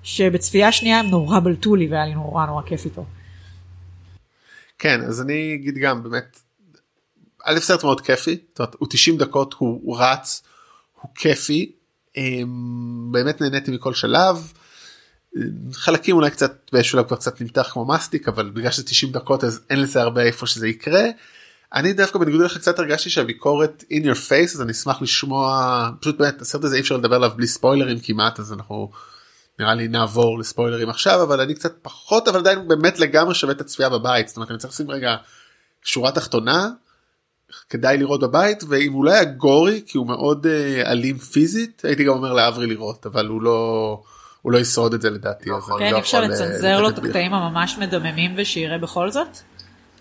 שבצפייה 0.04 0.72
שנייה 0.72 1.00
הם 1.00 1.08
נורא 1.08 1.40
בלטו 1.40 1.76
לי, 1.76 1.88
והיה 1.88 2.06
לי 2.06 2.14
נורא 2.14 2.46
נורא 2.46 2.62
כיף 2.62 2.86
איתו. 2.86 3.06
כן, 4.80 5.02
אז 5.02 5.22
אני 5.22 5.56
אגיד 5.56 5.76
גם 5.78 6.04
באמת, 6.04 6.41
א' 7.46 7.60
סרט 7.60 7.84
מאוד 7.84 8.02
כיפי, 8.02 8.38
זאת 8.52 8.60
אומרת, 8.60 8.76
הוא 8.80 8.88
90 8.92 9.18
דקות, 9.18 9.56
הוא, 9.58 9.80
הוא 9.84 9.98
רץ, 10.00 10.44
הוא 11.02 11.12
כיפי, 11.16 11.72
אמ, 12.18 13.12
באמת 13.12 13.42
נהניתי 13.42 13.72
מכל 13.72 13.94
שלב. 13.94 14.52
חלקים 15.74 16.16
אולי 16.16 16.32
קצת 16.32 16.70
באיזשהו 16.74 16.92
שלב 16.92 17.08
כבר 17.08 17.18
קצת 17.18 17.42
נמתח 17.42 17.70
כמו 17.74 17.86
מסטיק 17.86 18.28
אבל 18.28 18.50
בגלל 18.50 18.72
שזה 18.72 18.84
90 18.84 19.12
דקות 19.12 19.44
אז 19.44 19.62
אין 19.70 19.82
לזה 19.82 20.02
הרבה 20.02 20.22
איפה 20.22 20.48
שזה 20.48 20.68
יקרה. 20.68 21.04
אני 21.74 21.94
דווקא 21.94 22.20
בניגוד 22.20 22.42
אליך 22.42 22.58
קצת 22.58 22.80
הרגשתי 22.80 23.10
שהביקורת 23.10 23.84
in 23.94 24.04
your 24.06 24.16
face 24.30 24.54
אז 24.54 24.62
אני 24.62 24.72
אשמח 24.72 25.02
לשמוע 25.02 25.90
פשוט 26.00 26.18
באמת 26.18 26.42
הסרט 26.42 26.64
הזה 26.64 26.76
אי 26.76 26.82
אפשר 26.82 26.98
לדבר 26.98 27.16
עליו 27.16 27.32
בלי 27.36 27.48
ספוילרים 27.48 28.00
כמעט 28.00 28.40
אז 28.40 28.54
אנחנו 28.54 28.92
נראה 29.60 29.76
לי 29.76 29.88
נעבור 29.88 30.40
לספוילרים 30.40 30.90
עכשיו 30.90 31.24
אבל 31.24 31.42
אני 31.42 31.56
קצת 31.56 31.74
פחות 31.82 32.28
אבל 32.28 32.40
עדיין 32.40 32.68
באמת 32.68 33.00
לגמרי 33.00 33.36
שווה 33.36 33.54
את 33.54 33.62
הצפייה 33.62 33.90
בבית 33.90 34.28
זאת 34.28 34.38
אומרת 34.38 34.52
אני 34.52 34.60
צריך 34.60 34.74
לשים 34.74 34.92
רגע 34.92 35.16
שורה 35.84 36.12
תחתונה 36.12 36.70
כדאי 37.72 37.98
לראות 37.98 38.22
בבית 38.22 38.64
ואם 38.70 38.94
הוא 38.94 39.06
לא 39.06 39.12
היה 39.12 39.24
גורי 39.24 39.82
כי 39.88 39.98
הוא 39.98 40.08
מאוד 40.08 40.48
אה, 40.48 40.92
אלים 40.92 41.18
פיזית 41.18 41.82
הייתי 41.86 42.04
גם 42.04 42.14
אומר 42.14 42.34
לאברי 42.34 42.68
לראות 42.68 43.06
אבל 43.06 43.28
הוא 43.28 43.42
לא 43.42 44.02
הוא 44.42 44.52
לא 44.52 44.58
ישרוד 44.58 44.94
את 44.94 45.02
זה 45.02 45.10
לדעתי 45.10 45.50
אני 45.50 45.60
כן, 45.80 45.94
לא 45.94 46.00
אפשר 46.00 46.18
אה, 46.18 46.28
לצנזר 46.28 46.82
לו 46.82 46.90
את 46.90 46.98
הקטעים 46.98 47.34
הממש 47.34 47.78
מדממים 47.78 48.34
ושיראה 48.38 48.78
בכל 48.78 49.12
זאת? 49.12 49.38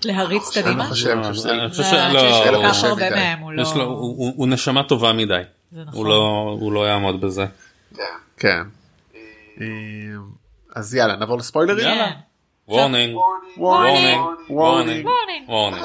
להריץ 0.05 0.59
קדימה? 0.59 0.77
לא 0.77 0.83
אני 0.83 0.91
חושב 1.71 1.85
שלא, 1.85 2.21
שיש 2.21 2.47
כל 2.47 2.51
לא 2.51 2.69
כך 2.69 2.85
הרבה. 2.85 3.11
מהם, 3.11 3.39
הוא 3.39 3.53
לא... 3.53 3.73
לו, 3.77 3.85
הוא, 4.37 4.49
נשמה 4.49 4.83
טובה 4.83 5.13
מדי. 5.13 5.41
נכון. 5.73 5.87
הוא 5.93 6.07
לא, 6.07 6.57
הוא 6.61 6.73
לא 6.73 6.89
יעמוד 6.89 7.21
בזה. 7.21 7.47
כן. 8.37 8.63
אה, 9.61 9.67
אז 10.77 10.95
יאללה 10.95 11.17
נעבור 11.17 11.39
לספוילרים. 11.39 11.87
וורנינג, 12.71 13.17
warning, 13.57 14.21
warning, 14.51 15.09
warning. 15.49 15.85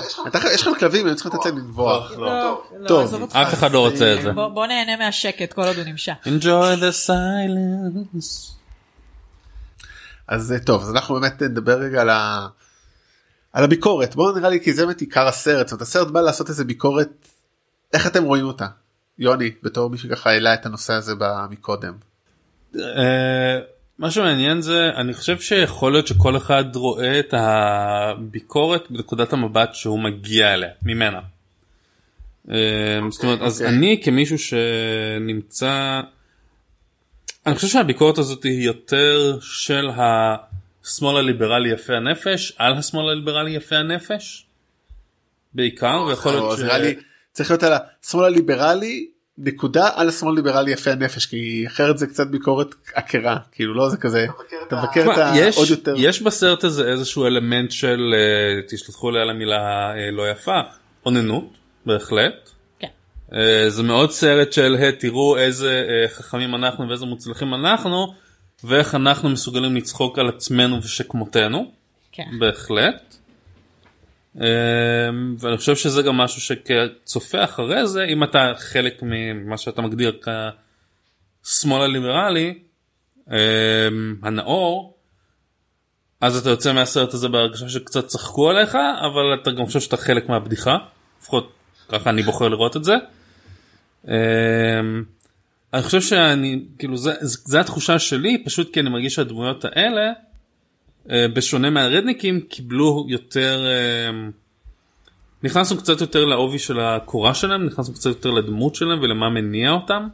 יש 0.53 0.61
לכם 0.61 0.79
כלבים 0.79 1.07
הם 1.07 1.15
צריכים 1.15 1.31
לתת 1.31 1.45
להם 1.45 1.57
לנבוח. 1.57 2.11
לא, 2.11 2.61
לא, 2.79 2.87
טוב. 2.87 3.03
עזוב 3.03 3.21
אותך. 3.21 3.35
אף 3.35 3.53
אחד 3.53 3.71
לא 3.71 3.79
רוצה 3.79 4.13
את 4.13 4.21
זה. 4.21 4.31
בוא 4.31 4.47
בוא 4.47 4.67
נהנה 4.67 4.97
מהשקט 4.97 5.53
כל 5.53 5.61
עוד 5.61 5.75
הוא 5.75 5.83
נמשך. 5.83 6.13
enjoy 6.25 6.79
the 6.79 7.07
silence. 7.07 8.55
אז 10.27 10.51
אה, 10.51 10.59
טוב 10.59 10.81
אז 10.81 10.91
אנחנו 10.91 11.15
באמת 11.15 11.41
נדבר 11.41 11.79
רגע 11.79 12.01
על 12.01 12.09
ה... 12.09 12.47
על 13.53 13.63
הביקורת 13.63 14.15
בואו 14.15 14.37
נראה 14.37 14.49
לי 14.49 14.63
כי 14.63 14.73
זה 14.73 14.85
באמת 14.85 15.01
עיקר 15.01 15.27
הסרט 15.27 15.67
זאת 15.67 15.71
אומרת 15.71 15.81
הסרט 15.81 16.07
בא 16.07 16.21
לעשות 16.21 16.49
איזה 16.49 16.63
ביקורת 16.63 17.27
איך 17.93 18.07
אתם 18.07 18.23
רואים 18.23 18.45
אותה 18.45 18.67
יוני 19.19 19.51
בתור 19.63 19.89
מי 19.89 19.97
שככה 19.97 20.29
העלה 20.29 20.53
את 20.53 20.65
הנושא 20.65 20.93
הזה 20.93 21.13
מקודם. 21.49 21.93
מה 23.99 24.11
שמעניין 24.11 24.61
זה 24.61 24.89
אני 24.95 25.13
חושב 25.13 25.39
שיכול 25.39 25.91
להיות 25.91 26.07
שכל 26.07 26.37
אחד 26.37 26.75
רואה 26.75 27.19
את 27.19 27.33
הביקורת 27.37 28.91
בנקודת 28.91 29.33
המבט 29.33 29.75
שהוא 29.75 29.99
מגיע 29.99 30.53
אליה 30.53 30.69
ממנה. 30.83 31.19
אה, 32.51 32.99
זאת 33.09 33.23
אומרת 33.23 33.41
אז 33.41 33.61
אוקיי. 33.61 33.75
אני 33.75 34.01
כמישהו 34.03 34.37
שנמצא 34.37 36.01
אני 37.45 37.55
חושב 37.55 37.67
שהביקורת 37.67 38.17
הזאת 38.17 38.43
היא 38.43 38.65
יותר 38.65 39.37
של 39.41 39.89
השמאל 39.95 41.17
הליברלי 41.17 41.69
יפה 41.69 41.93
הנפש 41.93 42.53
על 42.57 42.73
השמאל 42.73 43.09
הליברלי 43.09 43.51
יפה 43.51 43.75
הנפש. 43.75 44.45
בעיקר 45.53 46.05
ויכול 46.07 46.31
להיות 46.31 46.59
לי 46.59 46.95
צריך 47.31 47.51
להיות 47.51 47.63
על 47.63 47.73
השמאל 48.03 48.25
הליברלי 48.25 49.07
נקודה 49.37 49.89
על 49.95 50.09
השמאל 50.09 50.31
הליברלי 50.31 50.71
יפה 50.71 50.91
הנפש 50.91 51.25
כי 51.25 51.63
אחרת 51.67 51.97
זה 51.97 52.07
קצת 52.07 52.27
ביקורת 52.27 52.67
עקרה 52.93 53.37
כאילו 53.51 53.73
לא 53.73 53.89
זה 53.89 53.97
כזה 53.97 54.25
אתה 54.67 54.75
מבקר 54.75 55.13
את 55.13 55.17
העוד 55.17 55.69
יותר 55.69 55.93
יש 55.97 56.21
בסרט 56.21 56.63
הזה 56.63 56.91
איזשהו 56.91 57.25
אלמנט 57.25 57.71
של 57.71 58.13
אה, 58.17 58.61
תשלחו 58.67 59.11
לי 59.11 59.19
על 59.19 59.29
המילה 59.29 59.93
אה, 59.95 60.11
לא 60.11 60.29
יפה 60.29 60.59
אוננות 61.05 61.57
בהחלט. 61.85 62.49
כן. 62.79 62.87
אה, 63.33 63.69
זה 63.69 63.83
מאוד 63.83 64.11
סרט 64.11 64.53
של 64.53 64.75
"היי, 64.79 64.91
תראו 64.91 65.37
איזה 65.37 65.85
חכמים 66.07 66.55
אנחנו 66.55 66.89
ואיזה 66.89 67.05
מוצלחים 67.05 67.53
אנחנו 67.53 68.13
ואיך 68.63 68.95
אנחנו 68.95 69.29
מסוגלים 69.29 69.75
לצחוק 69.75 70.19
על 70.19 70.29
עצמנו 70.29 70.83
ושכמותנו 70.83 71.71
כן. 72.11 72.39
בהחלט. 72.39 73.15
אה, 74.41 74.47
ואני 75.39 75.57
חושב 75.57 75.75
שזה 75.75 76.01
גם 76.01 76.17
משהו 76.17 76.41
שכצופה 76.41 77.43
אחרי 77.43 77.87
זה 77.87 78.03
אם 78.03 78.23
אתה 78.23 78.53
חלק 78.57 78.99
ממה 79.01 79.57
שאתה 79.57 79.81
מגדיר 79.81 80.19
כשמאל 81.43 81.81
הליברלי 81.81 82.59
אה, 83.31 83.87
הנאור 84.23 84.97
אז 86.21 86.37
אתה 86.37 86.49
יוצא 86.49 86.73
מהסרט 86.73 87.13
הזה 87.13 87.27
בהרגשה 87.27 87.69
שקצת 87.69 88.07
צחקו 88.07 88.49
עליך 88.49 88.75
אבל 89.01 89.41
אתה 89.41 89.51
גם 89.51 89.65
חושב 89.65 89.79
שאתה 89.79 89.97
חלק 89.97 90.29
מהבדיחה 90.29 90.77
לפחות 91.21 91.53
ככה 91.89 92.09
אני 92.09 92.23
בוחר 92.23 92.47
לראות 92.47 92.77
את 92.77 92.83
זה. 92.83 92.95
אה, 94.07 94.79
אני 95.73 95.83
חושב 95.83 96.01
שאני 96.01 96.65
כאילו 96.79 96.97
זה, 96.97 97.13
זה 97.21 97.59
התחושה 97.59 97.99
שלי 97.99 98.43
פשוט 98.45 98.73
כי 98.73 98.79
אני 98.79 98.89
מרגיש 98.89 99.15
שהדמויות 99.15 99.65
האלה 99.65 100.11
בשונה 101.07 101.69
מהרדניקים 101.69 102.41
קיבלו 102.41 103.05
יותר 103.09 103.65
אה, 103.67 104.27
נכנסנו 105.43 105.77
קצת 105.77 106.01
יותר 106.01 106.25
לעובי 106.25 106.59
של 106.59 106.79
הקורה 106.79 107.33
שלהם 107.33 107.65
נכנסנו 107.65 107.93
קצת 107.93 108.05
יותר 108.09 108.31
לדמות 108.31 108.75
שלהם 108.75 108.99
ולמה 109.01 109.29
מניע 109.29 109.71
אותם. 109.71 110.07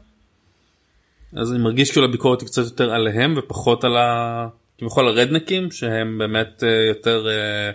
אז 1.37 1.51
אני 1.51 1.59
מרגיש 1.59 1.91
כאילו 1.91 2.05
הביקורת 2.05 2.41
היא 2.41 2.47
קצת 2.47 2.63
יותר 2.63 2.93
עליהם 2.93 3.33
ופחות 3.37 3.83
על 3.83 3.97
ה... 3.97 4.47
כביכול 4.77 5.07
הרדנקים 5.07 5.71
שהם 5.71 6.17
באמת 6.17 6.63
אה, 6.63 6.69
יותר 6.87 7.27
אה, 7.29 7.71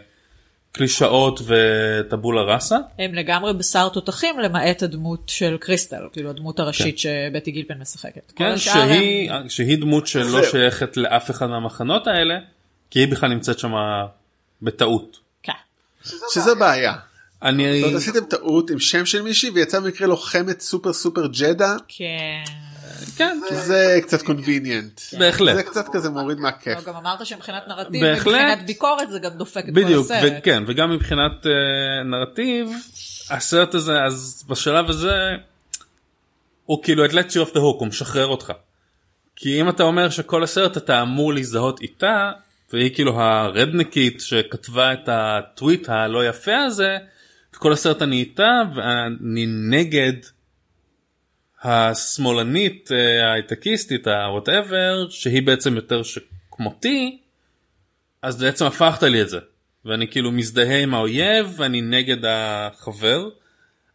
קלישאות 0.72 1.40
וטאבולה 1.46 2.42
ראסה. 2.42 2.76
הם 2.98 3.14
לגמרי 3.14 3.52
בשר 3.54 3.88
תותחים 3.88 4.38
למעט 4.40 4.82
הדמות 4.82 5.22
של 5.26 5.56
קריסטל, 5.60 6.02
כאילו 6.12 6.30
הדמות 6.30 6.60
הראשית 6.60 6.98
שבטי 6.98 7.50
גילפן 7.50 7.78
משחקת. 7.78 8.32
כן, 8.36 8.56
שהיא, 8.56 9.30
הם- 9.32 9.48
שהיא 9.48 9.78
דמות 9.78 10.06
שלא. 10.06 10.42
שייכת 10.50 10.96
לאף 10.96 11.30
אחד 11.30 11.46
מהמחנות 11.46 12.06
האלה 12.06 12.38
כי 12.90 12.98
היא 12.98 13.08
בכלל 13.08 13.28
נמצאת 13.28 13.58
שם 13.58 13.72
בטעות. 14.62 15.18
כן. 15.42 15.52
שזה 16.04 16.54
בעיה. 16.54 16.94
אני... 17.42 17.80
זאת 17.80 17.94
עשיתם 17.94 18.24
טעות 18.24 18.70
עם 18.70 18.78
שם 18.78 19.06
של 19.06 19.22
מישהי 19.22 19.50
ויצא 19.50 19.80
במקרה 19.80 20.06
לוחמת 20.06 20.60
סופר 20.60 20.92
סופר 20.92 21.26
ג'דה 21.26 21.76
כן. 21.88 22.44
כן, 23.16 23.38
זה 23.50 23.98
קצת 24.02 24.22
קונביניאנט. 24.22 25.00
בהחלט. 25.18 25.54
זה 25.54 25.62
קצת 25.62 25.86
כזה 25.92 26.10
מוריד 26.10 26.38
מהכיף. 26.38 26.78
לא, 26.78 26.92
גם 26.92 26.96
אמרת 26.96 27.26
שמבחינת 27.26 27.68
נרטיב. 27.68 28.04
מבחינת 28.04 28.66
ביקורת 28.66 29.10
זה 29.10 29.18
גם 29.18 29.30
דופק 29.30 29.60
את 29.68 29.74
כל 29.74 29.82
בדיוק, 29.84 30.04
הסרט. 30.04 30.32
וכן, 30.38 30.62
וגם 30.66 30.90
מבחינת 30.90 31.32
uh, 31.42 31.48
נרטיב, 32.04 32.68
הסרט 33.30 33.74
הזה, 33.74 34.02
אז 34.02 34.44
בשלב 34.48 34.90
הזה, 34.90 35.14
הוא 36.64 36.82
כאילו 36.82 37.06
it 37.06 37.10
lets 37.10 37.30
you 37.30 37.48
off 37.48 37.52
the 37.52 37.56
hook 37.56 37.78
הוא 37.78 37.86
משחרר 37.86 38.26
אותך. 38.26 38.52
כי 39.36 39.60
אם 39.60 39.68
אתה 39.68 39.82
אומר 39.82 40.10
שכל 40.10 40.42
הסרט 40.42 40.76
אתה 40.76 41.02
אמור 41.02 41.34
להזדהות 41.34 41.80
איתה 41.80 42.30
והיא 42.72 42.94
כאילו 42.94 43.20
הרדניקית 43.20 44.20
שכתבה 44.20 44.92
את 44.92 45.08
הטוויט 45.08 45.88
הלא 45.88 46.28
יפה 46.28 46.58
הזה 46.58 46.98
כל 47.58 47.72
הסרט 47.72 48.02
אני 48.02 48.16
איתה 48.16 48.62
ואני 48.74 49.46
נגד 49.70 50.12
השמאלנית 51.62 52.92
אה, 52.92 53.28
ההייטקיסטית 53.28 54.06
הווטאבר 54.06 55.06
שהיא 55.10 55.42
בעצם 55.42 55.76
יותר 55.76 56.02
שכמותי 56.02 57.18
אז 58.22 58.42
בעצם 58.42 58.64
הפכת 58.64 59.02
לי 59.02 59.22
את 59.22 59.28
זה 59.28 59.38
ואני 59.84 60.08
כאילו 60.08 60.32
מזדהה 60.32 60.82
עם 60.82 60.94
האויב 60.94 61.54
ואני 61.56 61.80
נגד 61.80 62.24
החבר 62.24 63.28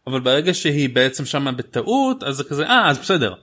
אבל 0.06 0.20
ברגע 0.20 0.54
שהיא 0.54 0.88
בעצם 0.88 1.24
שמה 1.24 1.52
בטעות 1.52 2.22
אז 2.22 2.36
זה 2.36 2.44
כזה 2.44 2.66
אה 2.66 2.90
אז 2.90 2.98
בסדר. 2.98 3.34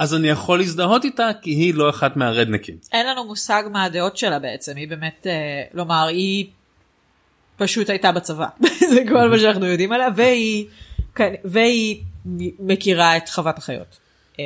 אז 0.00 0.14
אני 0.14 0.28
יכול 0.28 0.58
להזדהות 0.58 1.04
איתה 1.04 1.30
כי 1.42 1.50
היא 1.50 1.74
לא 1.74 1.90
אחת 1.90 2.16
מהרדנקים. 2.16 2.76
אין 2.92 3.06
לנו 3.06 3.24
מושג 3.24 3.62
מה 3.72 3.84
הדעות 3.84 4.16
שלה 4.16 4.38
בעצם 4.38 4.76
היא 4.76 4.88
באמת 4.88 5.26
אה, 5.26 5.62
לומר 5.74 6.06
היא 6.06 6.46
פשוט 7.56 7.90
הייתה 7.90 8.12
בצבא 8.12 8.46
זה 8.94 9.00
כל 9.08 9.28
מה 9.28 9.38
שאנחנו 9.38 9.66
יודעים 9.66 9.92
עליה 9.92 10.08
והיא 10.16 10.66
כן, 11.14 11.34
והיא 11.44 12.02
מכירה 12.58 13.16
את 13.16 13.28
חוות 13.28 13.58
החיות. 13.58 13.98
אה, 14.38 14.44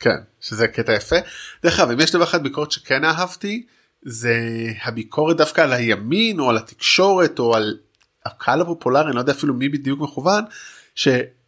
כן 0.00 0.16
שזה 0.40 0.68
קטע 0.68 0.92
יפה. 0.92 1.16
דרך 1.62 1.80
אגב 1.80 1.90
אם 1.90 2.00
יש 2.00 2.12
דבר 2.12 2.24
אחד 2.24 2.42
ביקורת 2.42 2.72
שכן 2.72 3.04
אהבתי 3.04 3.66
זה 4.02 4.36
הביקורת 4.84 5.36
דווקא 5.36 5.60
על 5.60 5.72
הימין 5.72 6.40
או 6.40 6.50
על 6.50 6.56
התקשורת 6.56 7.38
או 7.38 7.56
על 7.56 7.78
הקהל 8.26 8.60
הפופולרי 8.60 9.06
אני 9.06 9.14
לא 9.14 9.20
יודע 9.20 9.32
אפילו 9.32 9.54
מי 9.54 9.68
בדיוק 9.68 10.00
מכוון 10.00 10.44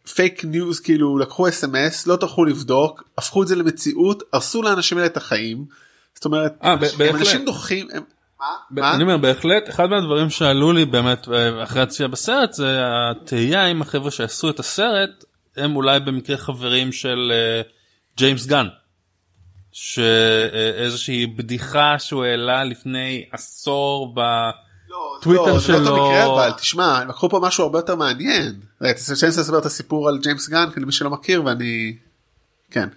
שפייק 0.09 0.45
ניוז 0.45 0.79
כאילו 0.79 1.17
לקחו 1.17 1.49
אס.אם.אס 1.49 2.07
לא 2.07 2.15
טרחו 2.15 2.45
לבדוק 2.45 3.03
הפכו 3.17 3.43
את 3.43 3.47
זה 3.47 3.55
למציאות 3.55 4.23
הרסו 4.33 4.61
לאנשים 4.61 4.97
האלה 4.97 5.07
את 5.07 5.17
החיים. 5.17 5.65
זאת 6.15 6.25
אומרת 6.25 6.53
אה, 6.63 6.75
ב- 6.75 7.01
הם. 7.01 7.15
אנשים 7.15 7.45
דוחים. 7.45 7.87
הם... 7.93 8.03
ב- 8.71 8.79
מה? 8.79 8.95
אני 8.95 9.03
אומר 9.03 9.17
בהחלט 9.17 9.69
אחד 9.69 9.85
מהדברים 9.85 10.29
שעלו 10.29 10.71
לי 10.71 10.85
באמת 10.85 11.27
אה, 11.29 11.63
אחרי 11.63 11.81
הצפייה 11.81 12.09
בסרט 12.09 12.53
זה 12.53 12.79
התהייה 12.83 13.71
אם 13.71 13.81
החבר'ה 13.81 14.11
שעשו 14.11 14.49
את 14.49 14.59
הסרט 14.59 15.23
הם 15.57 15.75
אולי 15.75 15.99
במקרה 15.99 16.37
חברים 16.37 16.91
של 16.91 17.31
אה, 17.35 17.61
ג'יימס 18.17 18.45
גן. 18.45 18.67
שאיזושהי 19.71 21.25
בדיחה 21.25 21.99
שהוא 21.99 22.23
העלה 22.23 22.63
לפני 22.63 23.25
עשור 23.31 24.15
בטוויטר 25.19 25.45
לא, 25.45 25.59
זה 25.59 25.73
לא 25.73 25.79
שלו. 25.79 25.89
אותו 25.89 26.05
מקרה 26.05 26.25
אבל 26.25 26.51
תשמע 26.51 26.97
הם 26.97 27.07
לקחו 27.07 27.29
פה 27.29 27.39
משהו 27.43 27.63
הרבה 27.63 27.79
יותר 27.79 27.95
מעניין. 27.95 28.59
שאני 29.15 29.29
אספר 29.29 29.57
את 29.57 29.65
הסיפור 29.65 30.09
על 30.09 30.19
ג'יימס 30.23 30.49
גן 30.49 30.69
כי 30.73 30.79
למי 30.79 30.91
שלא 30.91 31.09
מכיר 31.09 31.45
ואני 31.45 31.95
כן. 32.71 32.89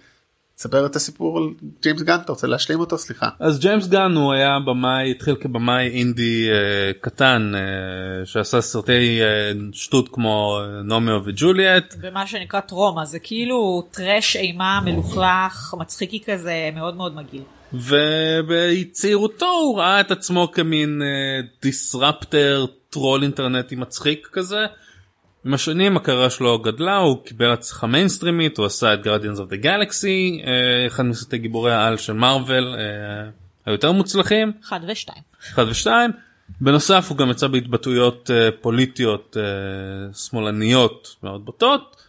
תספר 0.55 0.85
את 0.85 0.95
הסיפור 0.95 1.37
על 1.37 1.43
ג'יימס 1.81 2.01
גן 2.01 2.19
אתה 2.25 2.31
רוצה 2.31 2.47
להשלים 2.47 2.79
אותו 2.79 2.97
סליחה. 2.97 3.29
אז 3.39 3.59
ג'יימס 3.59 3.87
גן 3.87 4.11
הוא 4.15 4.33
היה 4.33 4.59
במאי 4.65 5.11
התחיל 5.11 5.35
כבמאי 5.35 5.87
אינדי 5.87 6.49
אה, 6.49 6.91
קטן 7.01 7.51
אה, 7.55 8.25
שעשה 8.25 8.61
סרטי 8.61 9.21
אה, 9.21 9.51
שטות 9.71 10.09
כמו 10.09 10.59
אה, 10.59 10.81
טרומיאו 10.83 11.21
וג'ולייט 11.25 11.95
במה 12.01 12.27
שנקרא 12.27 12.59
טרומה 12.59 13.05
זה 13.05 13.19
כאילו 13.19 13.87
טרש 13.91 14.35
אימה 14.35 14.81
מלוכלך 14.85 15.75
מצחיקי 15.79 16.23
כזה 16.25 16.69
מאוד 16.75 16.95
מאוד 16.95 17.15
מגעיל. 17.15 17.43
ובצעירותו 17.73 19.45
הוא 19.45 19.79
ראה 19.79 19.99
את 19.99 20.11
עצמו 20.11 20.51
כמין 20.51 21.01
disruptor 21.61 22.65
טרול 22.89 23.23
אינטרנטי 23.23 23.75
מצחיק 23.75 24.29
כזה. 24.31 24.65
עם 25.45 25.53
השנים 25.53 25.97
הקריירה 25.97 26.29
שלו 26.29 26.59
גדלה 26.59 26.97
הוא 26.97 27.25
קיבל 27.25 27.51
הצלחה 27.51 27.87
מיינסטרימית 27.87 28.57
הוא 28.57 28.65
עשה 28.65 28.93
את 28.93 29.05
of 29.05 29.51
the 29.51 29.63
Galaxy 29.63 30.45
אה, 30.47 30.87
אחד 30.87 31.03
מסרטי 31.03 31.37
גיבורי 31.37 31.73
העל 31.73 31.97
של 31.97 32.13
מארוול 32.13 32.75
אה, 32.75 33.29
היותר 33.65 33.91
מוצלחים 33.91 34.51
אחד 34.63 34.79
ושתיים. 34.87 35.23
אחד 35.53 35.65
ושתיים. 35.69 36.11
בנוסף 36.61 37.05
הוא 37.09 37.17
גם 37.17 37.29
יצא 37.29 37.47
בהתבטאויות 37.47 38.31
אה, 38.33 38.49
פוליטיות 38.61 39.37
אה, 39.39 40.13
שמאלניות 40.13 41.15
מאוד 41.23 41.45
בוטות. 41.45 42.02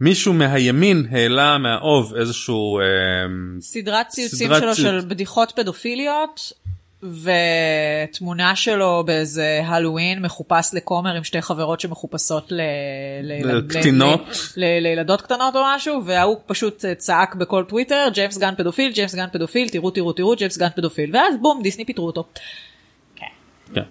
מישהו 0.00 0.32
מהימין 0.32 1.06
העלה 1.10 1.58
מהאוב 1.58 2.14
איזשהו 2.14 2.80
אה, 2.80 2.84
סדרת 3.60 4.08
ציוצים 4.08 4.48
סדרת 4.48 4.62
שלו 4.62 4.74
ציוץ. 4.74 4.86
של 4.88 5.08
בדיחות 5.08 5.52
פדופיליות 5.56 6.52
ותמונה 7.02 8.56
שלו 8.56 9.02
באיזה 9.06 9.60
הלואוין 9.64 10.22
מחופש 10.22 10.70
לכומר 10.72 11.14
עם 11.14 11.24
שתי 11.24 11.42
חברות 11.42 11.80
שמחופשות 11.80 12.52
ל... 12.52 12.60
ל... 13.22 13.46
ל-. 13.46 13.60
ל... 14.56 14.80
לילדות 14.80 15.22
קטנות 15.22 15.56
או 15.56 15.60
משהו 15.64 16.04
וההוא 16.04 16.36
פשוט 16.46 16.84
אה, 16.84 16.94
צעק 16.94 17.34
בכל 17.34 17.64
טוויטר 17.68 18.08
ג'יימס 18.12 18.38
גן 18.38 18.54
פדופיל 18.56 18.92
ג'יימס 18.92 19.14
גן 19.14 19.26
פדופיל 19.32 19.68
תראו 19.68 19.90
תראו 19.90 20.12
תראו 20.12 20.36
ג'יימס 20.36 20.58
גן 20.58 20.68
פדופיל 20.76 21.16
ואז 21.16 21.34
בום 21.40 21.62
דיסני 21.62 21.84
פיטרו 21.84 22.06
אותו. 22.06 22.24
כן. 23.74 23.82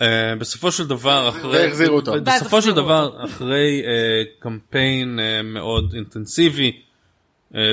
Uh, 0.00 0.02
בסופו 0.38 0.72
של 0.72 0.86
דבר 0.86 1.28
אחרי 1.28 1.88
אותו. 1.88 2.12
בסופו 2.24 2.62
של 2.62 2.72
דבר 2.72 3.24
אחרי 3.24 3.82
uh, 3.82 4.42
קמפיין 4.42 5.18
uh, 5.18 5.42
מאוד 5.42 5.92
אינטנסיבי 5.94 6.82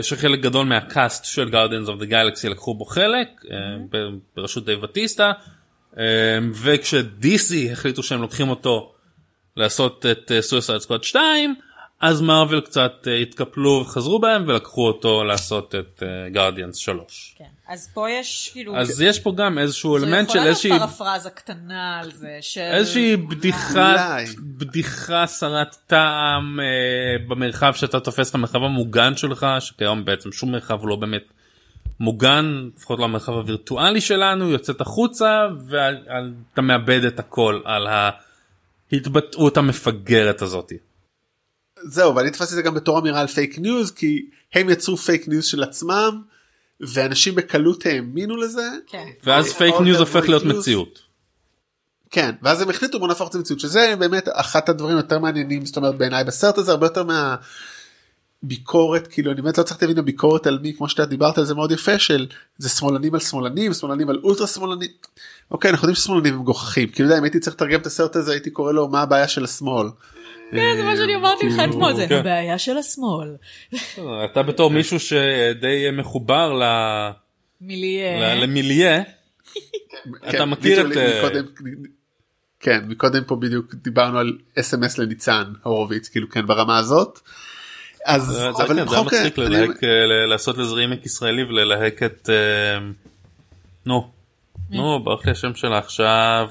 שחלק 0.01 0.39
גדול 0.39 0.65
מהקאסט 0.65 1.25
של 1.25 1.49
Guardians 1.49 1.87
of 1.87 2.01
the 2.01 2.09
Galaxy 2.09 2.49
לקחו 2.49 2.73
בו 2.73 2.85
חלק 2.85 3.27
ב- 3.89 4.07
בראשות 4.35 4.65
דייב 4.65 4.81
בטיסטה 4.81 5.31
uh, 5.93 5.97
וכש 6.53 7.38
DC 7.38 7.71
החליטו 7.71 8.03
שהם 8.03 8.21
לוקחים 8.21 8.49
אותו 8.49 8.93
לעשות 9.57 10.05
את 10.05 10.31
Suicide 10.41 10.79
Squad 10.79 11.03
2 11.03 11.55
אז 12.01 12.21
מארוול 12.21 12.61
קצת 12.61 13.07
התקפלו 13.21 13.83
וחזרו 13.85 14.19
בהם 14.19 14.43
ולקחו 14.47 14.87
אותו 14.87 15.23
לעשות 15.23 15.75
את 15.75 16.03
Guardians 16.31 16.75
3 16.75 17.35
כן. 17.37 17.45
אז 17.67 17.89
פה 17.93 18.09
יש 18.09 18.49
כאילו 18.53 18.77
אז 18.77 19.01
יש 19.01 19.19
פה 19.19 19.33
גם 19.37 19.57
איזשהו 19.57 19.99
זו 19.99 20.05
אלמנט 20.05 20.29
של 20.29 20.35
יכולה 20.35 20.43
להיות 20.43 20.49
איזושהי 20.55 20.79
פרפרזה 20.79 21.29
קטנה 21.29 21.99
על 21.99 22.11
זה 22.11 22.37
של 22.41 22.61
איזושהי 22.61 23.15
בדיחה. 23.15 24.17
בדיחה 24.39 25.25
חסרת 25.27 25.75
טעם 25.87 26.59
אה, 26.59 26.65
במרחב 27.27 27.73
שאתה 27.75 27.99
תופס 27.99 28.29
את 28.29 28.35
המרחב 28.35 28.63
המוגן 28.63 29.17
שלך 29.17 29.47
שכיום 29.59 30.05
בעצם 30.05 30.31
שום 30.31 30.51
מרחב 30.51 30.85
לא 30.85 30.95
באמת 30.95 31.23
מוגן 31.99 32.69
לפחות 32.77 32.99
לא 32.99 33.03
המרחב 33.03 33.31
הווירטואלי 33.31 34.01
שלנו 34.01 34.49
יוצאת 34.49 34.81
החוצה 34.81 35.47
ואתה 35.67 36.61
מאבד 36.61 37.03
את 37.03 37.19
הכל 37.19 37.61
על 37.65 37.87
ההתבטאות 38.91 39.57
המפגרת 39.57 40.41
הזאתי. 40.41 40.77
זהו 41.83 42.15
ואני 42.15 42.31
תפסתי 42.31 42.43
את 42.43 42.55
זה 42.55 42.61
גם 42.61 42.73
בתור 42.73 42.99
אמירה 42.99 43.21
על 43.21 43.27
פייק 43.27 43.59
ניוז 43.59 43.91
כי 43.91 44.25
הם 44.53 44.69
יצרו 44.69 44.97
פייק 44.97 45.27
ניוז 45.27 45.45
של 45.45 45.63
עצמם 45.63 46.21
ואנשים 46.81 47.35
בקלות 47.35 47.85
האמינו 47.85 48.37
לזה. 48.37 48.69
כן. 48.87 49.05
ואז 49.23 49.53
פייק 49.53 49.75
All 49.75 49.83
ניוז 49.83 49.99
הופך 49.99 50.29
להיות 50.29 50.43
fake 50.43 50.45
news. 50.45 50.57
מציאות. 50.57 51.07
כן 52.11 52.35
ואז 52.41 52.61
הם 52.61 52.69
החליטו 52.69 52.99
בוא 52.99 53.07
נהפוך 53.07 53.27
את 53.27 53.33
זה 53.33 53.39
למציאות 53.39 53.59
שזה 53.59 53.93
באמת 53.99 54.27
אחת 54.31 54.69
הדברים 54.69 54.97
יותר 54.97 55.19
מעניינים 55.19 55.65
זאת 55.65 55.77
אומרת 55.77 55.95
בעיניי 55.95 56.23
בסרט 56.23 56.57
הזה 56.57 56.71
הרבה 56.71 56.85
יותר 56.85 57.03
מה. 57.03 57.35
ביקורת 58.43 59.07
כאילו 59.07 59.31
אני 59.31 59.41
באמת 59.41 59.57
לא 59.57 59.63
צריך 59.63 59.81
להבין 59.81 59.97
הביקורת 59.97 60.47
על 60.47 60.59
מי 60.59 60.73
כמו 60.77 60.89
שאתה 60.89 61.05
דיברת 61.05 61.37
על 61.37 61.45
זה 61.45 61.55
מאוד 61.55 61.71
יפה 61.71 61.99
של 61.99 62.27
זה 62.57 62.69
שמאלנים 62.69 63.13
על 63.13 63.19
שמאלנים 63.19 63.73
שמאלנים 63.73 64.09
על 64.09 64.19
אולטרה 64.23 64.47
שמאלנים. 64.47 64.89
אוקיי 65.51 65.71
אנחנו 65.71 65.85
יודעים 65.85 65.95
ששמאלנים 65.95 66.33
הם 66.33 66.39
מגוחכים 66.39 66.89
כאילו 66.89 67.09
יודע, 67.09 67.19
אם 67.19 67.23
הייתי 67.23 67.39
צריך 67.39 67.55
לתרגם 67.55 67.79
את 67.79 67.85
הסרט 67.85 68.15
הזה 68.15 68.31
הייתי 68.31 68.49
קורא 68.49 68.71
לו 68.71 68.87
מה 68.87 69.01
הבעיה 69.01 69.27
של 69.27 69.43
השמאל. 69.43 69.87
כן, 70.51 70.75
זה 70.77 70.83
מה 70.83 70.95
שאני 70.97 71.15
אמרתי 71.15 71.47
לך 71.47 71.55
כאילו, 71.55 71.71
אתמול, 71.71 71.93
זה 71.93 72.07
כן. 72.09 72.15
הבעיה 72.15 72.57
של 72.57 72.77
השמאל. 72.77 73.35
אתה 74.25 74.43
בתור 74.43 74.69
מישהו 74.69 74.99
שדי 74.99 75.87
מחובר 75.93 76.59
למיליה 77.61 79.01
אתה 80.23 80.31
כן, 80.31 80.43
מכיר 80.43 80.87
literally 80.87 80.91
את, 80.91 80.97
אה, 80.97 81.39
כן 82.59 82.85
מקודם 82.87 83.23
פה 83.23 83.35
בדיוק 83.35 83.75
דיברנו 83.75 84.19
על 84.19 84.37
אס.אם.אס 84.59 84.97
לניצן 84.97 85.53
הורוביץ 85.63 86.09
כאילו 86.09 86.29
כן 86.29 86.47
ברמה 86.47 86.77
הזאת. 86.77 87.19
אז 88.05 88.41
אבל 88.41 88.67
כן, 88.67 88.87
זה 88.87 89.01
מצחיק 89.01 89.37
ללהק, 89.37 89.83
אה, 89.83 90.25
לעשות 90.29 90.57
לזה 90.57 90.75
רימק 90.75 91.05
ישראלי 91.05 91.43
וללהק 91.43 92.03
את 92.03 92.29
אה, 92.29 92.79
נו 93.85 94.11
נו 94.69 95.03
ברח 95.03 95.25
לי 95.25 95.31
השם 95.31 95.55
שלה 95.55 95.77
עכשיו? 95.77 96.49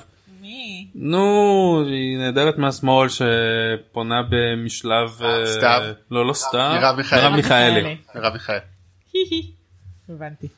נו 0.99 1.85
היא 1.87 2.19
נהדרת 2.19 2.59
מהשמאל 2.59 3.09
שפונה 3.09 4.23
במשלב 4.31 5.23
אה, 5.23 5.47
סתיו? 5.47 5.83
לא 6.11 6.27
לא 6.27 6.33
סתיו 6.33 6.79
מרב 6.81 6.97
מיכאלי. 6.97 7.23
מרב 7.23 7.37
מיכאלי 7.37 7.83
מיכאלי. 7.83 7.97
מרב 8.15 8.33
מיכאל. 8.33 8.59
היי. 9.15 9.43
הבנתי. 10.09 10.49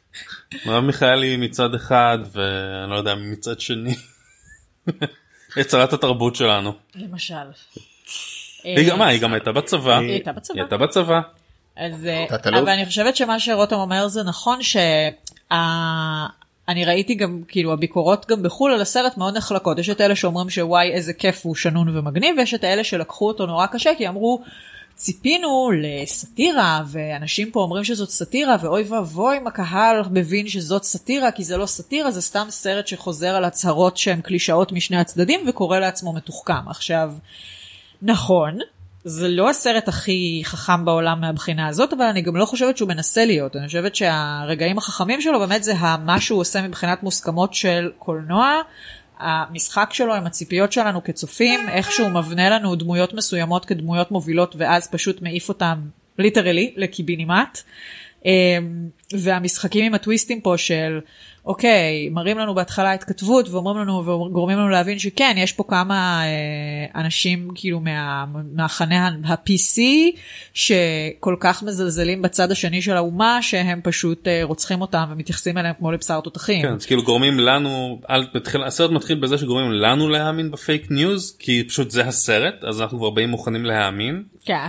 מרב 0.66 0.84
מיכאלי 0.84 1.36
מצד 1.36 1.74
אחד 1.74 2.18
ואני 2.32 2.90
לא 2.90 2.96
יודע 2.96 3.14
מצד 3.14 3.60
שני. 3.60 3.94
יצרת 5.56 5.92
התרבות 5.92 6.36
שלנו. 6.36 6.72
למשל. 6.94 7.34
היא 8.64 8.90
גם 8.90 8.98
מה, 8.98 9.06
היא 9.06 9.20
גם 9.20 9.32
הייתה 9.32 9.52
בצבא. 9.52 9.98
היא 9.98 10.10
הייתה 10.10 10.32
בצבא. 10.32 10.54
היא 10.54 10.62
הייתה 10.62 10.76
בצבא. 10.76 11.20
אז, 11.76 12.06
אה. 12.06 12.26
אבל 12.58 12.68
אני 12.68 12.86
חושבת 12.86 13.16
שמה 13.16 13.40
שרותם 13.40 13.76
אומר 13.76 14.08
זה 14.08 14.22
נכון 14.22 14.58
שאני 16.68 16.84
ראיתי 16.84 17.14
גם 17.14 17.42
כאילו 17.48 17.72
הביקורות 17.72 18.26
גם 18.28 18.42
בחו"ל 18.42 18.72
על 18.72 18.80
הסרט 18.80 19.16
מאוד 19.16 19.36
נחלקות 19.36 19.78
יש 19.78 19.90
את 19.90 20.00
אלה 20.00 20.16
שאומרים 20.16 20.50
שוואי 20.50 20.90
איזה 20.90 21.12
כיף 21.12 21.46
הוא 21.46 21.54
שנון 21.54 21.96
ומגניב 21.96 22.34
ויש 22.38 22.54
את 22.54 22.64
האלה 22.64 22.84
שלקחו 22.84 23.28
אותו 23.28 23.46
נורא 23.46 23.66
קשה 23.66 23.90
כי 23.98 24.08
אמרו 24.08 24.42
ציפינו 24.94 25.70
לסאטירה, 25.82 26.82
ואנשים 26.86 27.50
פה 27.50 27.60
אומרים 27.60 27.84
שזאת 27.84 28.10
סאטירה, 28.10 28.56
ואוי 28.60 28.82
ואבוי 28.82 29.38
אם 29.38 29.46
הקהל 29.46 30.02
מבין 30.10 30.48
שזאת 30.48 30.84
סאטירה, 30.84 31.32
כי 31.32 31.44
זה 31.44 31.56
לא 31.56 31.66
סאטירה, 31.66 32.10
זה 32.10 32.22
סתם 32.22 32.46
סרט 32.50 32.86
שחוזר 32.86 33.34
על 33.34 33.44
הצהרות 33.44 33.96
שהן 33.96 34.20
קלישאות 34.20 34.72
משני 34.72 34.96
הצדדים, 34.96 35.40
וקורא 35.48 35.78
לעצמו 35.78 36.12
מתוחכם. 36.12 36.68
עכשיו, 36.68 37.12
נכון, 38.02 38.58
זה 39.04 39.28
לא 39.28 39.50
הסרט 39.50 39.88
הכי 39.88 40.40
חכם 40.44 40.84
בעולם 40.84 41.20
מהבחינה 41.20 41.68
הזאת, 41.68 41.92
אבל 41.92 42.04
אני 42.04 42.22
גם 42.22 42.36
לא 42.36 42.44
חושבת 42.44 42.76
שהוא 42.76 42.88
מנסה 42.88 43.24
להיות. 43.24 43.56
אני 43.56 43.66
חושבת 43.66 43.94
שהרגעים 43.94 44.78
החכמים 44.78 45.20
שלו 45.20 45.38
באמת 45.38 45.64
זה 45.64 45.74
מה 46.04 46.20
שהוא 46.20 46.40
עושה 46.40 46.62
מבחינת 46.62 47.02
מוסכמות 47.02 47.54
של 47.54 47.90
קולנוע. 47.98 48.60
המשחק 49.18 49.90
שלו 49.92 50.14
עם 50.14 50.26
הציפיות 50.26 50.72
שלנו 50.72 51.04
כצופים, 51.04 51.68
איך 51.68 51.92
שהוא 51.92 52.08
מבנה 52.08 52.50
לנו 52.50 52.74
דמויות 52.74 53.14
מסוימות 53.14 53.64
כדמויות 53.64 54.10
מובילות 54.10 54.54
ואז 54.58 54.88
פשוט 54.90 55.22
מעיף 55.22 55.48
אותם 55.48 55.80
ליטרלי 56.18 56.74
לקיבינימט. 56.76 57.58
אמ, 58.24 58.30
והמשחקים 59.12 59.84
עם 59.84 59.94
הטוויסטים 59.94 60.40
פה 60.40 60.54
של 60.56 61.00
אוקיי, 61.48 62.08
מראים 62.08 62.38
לנו 62.38 62.54
בהתחלה 62.54 62.92
התכתבות 62.92 63.48
ואומרים 63.48 63.76
לנו 63.76 63.98
וגורמים 64.06 64.58
לנו 64.58 64.68
להבין 64.68 64.98
שכן, 64.98 65.34
יש 65.38 65.52
פה 65.52 65.64
כמה 65.68 66.22
אה, 66.24 67.00
אנשים 67.00 67.48
כאילו 67.54 67.80
מה, 67.80 68.24
מהמחנה 68.52 69.10
ה-PC 69.24 69.80
שכל 70.54 71.36
כך 71.40 71.62
מזלזלים 71.62 72.22
בצד 72.22 72.50
השני 72.50 72.82
של 72.82 72.96
האומה 72.96 73.42
שהם 73.42 73.80
פשוט 73.84 74.28
אה, 74.28 74.40
רוצחים 74.42 74.80
אותם 74.80 75.04
ומתייחסים 75.10 75.58
אליהם 75.58 75.74
כמו 75.78 75.92
לבשר 75.92 76.20
תותחים. 76.20 76.62
כן, 76.62 76.72
אז 76.72 76.86
כאילו 76.86 77.02
גורמים 77.02 77.40
לנו, 77.40 78.00
על, 78.08 78.26
בתחיל, 78.34 78.62
הסרט 78.62 78.90
מתחיל 78.90 79.20
בזה 79.20 79.38
שגורמים 79.38 79.72
לנו 79.72 80.08
להאמין 80.08 80.50
בפייק 80.50 80.90
ניוז 80.90 81.36
כי 81.38 81.64
פשוט 81.68 81.90
זה 81.90 82.04
הסרט 82.04 82.64
אז 82.64 82.80
אנחנו 82.80 82.98
כבר 82.98 83.10
באים 83.10 83.28
מוכנים 83.28 83.64
להאמין. 83.64 84.22
כן. 84.44 84.68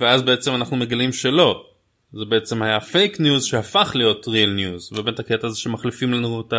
ואז 0.00 0.22
בעצם 0.22 0.54
אנחנו 0.54 0.76
מגלים 0.76 1.12
שלא. 1.12 1.67
זה 2.12 2.24
בעצם 2.28 2.62
היה 2.62 2.80
פייק 2.80 3.20
ניוז 3.20 3.44
שהפך 3.44 3.92
להיות 3.94 4.28
real 4.28 4.50
news 4.50 4.92
ובאמת 4.92 5.18
הקטע 5.18 5.46
הזה 5.46 5.56
שמחליפים 5.56 6.12
לנו 6.12 6.40
את 6.40 6.52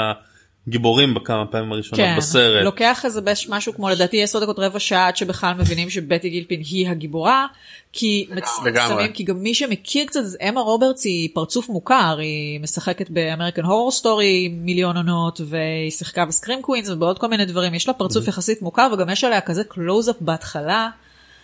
הגיבורים 0.68 1.14
בכמה 1.14 1.46
פעמים 1.46 1.72
הראשונות 1.72 2.06
כן, 2.06 2.16
בסרט. 2.18 2.64
לוקח 2.64 3.06
איזה 3.06 3.22
משהו 3.50 3.74
כמו 3.74 3.90
לדעתי 3.90 4.24
10 4.24 4.40
דקות 4.40 4.60
רבע 4.60 4.80
שעה 4.80 5.08
עד 5.08 5.18
שבכלל 5.18 5.54
מבינים 5.54 5.90
שבטי 5.90 6.30
גילפין 6.30 6.60
היא 6.60 6.90
הגיבורה 6.90 7.48
כי 7.94 8.28
מצטמצמים 8.36 9.12
כי 9.14 9.24
גם 9.24 9.44
מי 9.44 9.54
שמכיר 9.54 10.06
קצת 10.06 10.20
אז 10.20 10.38
אמה 10.50 10.62
רוברטס 10.62 11.06
היא 11.06 11.30
פרצוף 11.34 11.70
מוכר 11.70 12.18
היא 12.20 12.60
משחקת 12.60 13.10
ב 13.10 13.16
American 13.16 13.64
Horror 13.64 13.92
Story 13.92 14.48
מיליון 14.48 14.98
עונות 14.98 15.42
והיא 15.46 15.92
שיחקה 15.92 16.26
ב 16.26 16.31
Scream 16.31 16.62
Queens 16.62 16.90
ובעוד 16.90 17.20
כל 17.20 17.28
מיני 17.28 17.46
דברים 17.46 17.74
יש 17.74 17.88
לה 17.88 17.94
פרצוף 17.94 18.28
יחסית 18.28 18.62
מוכר 18.62 18.90
וגם 18.94 19.10
יש 19.10 19.24
עליה 19.24 19.42
כזה 19.42 19.64
קלוז-אפ 19.64 20.16
בהתחלה. 20.22 20.90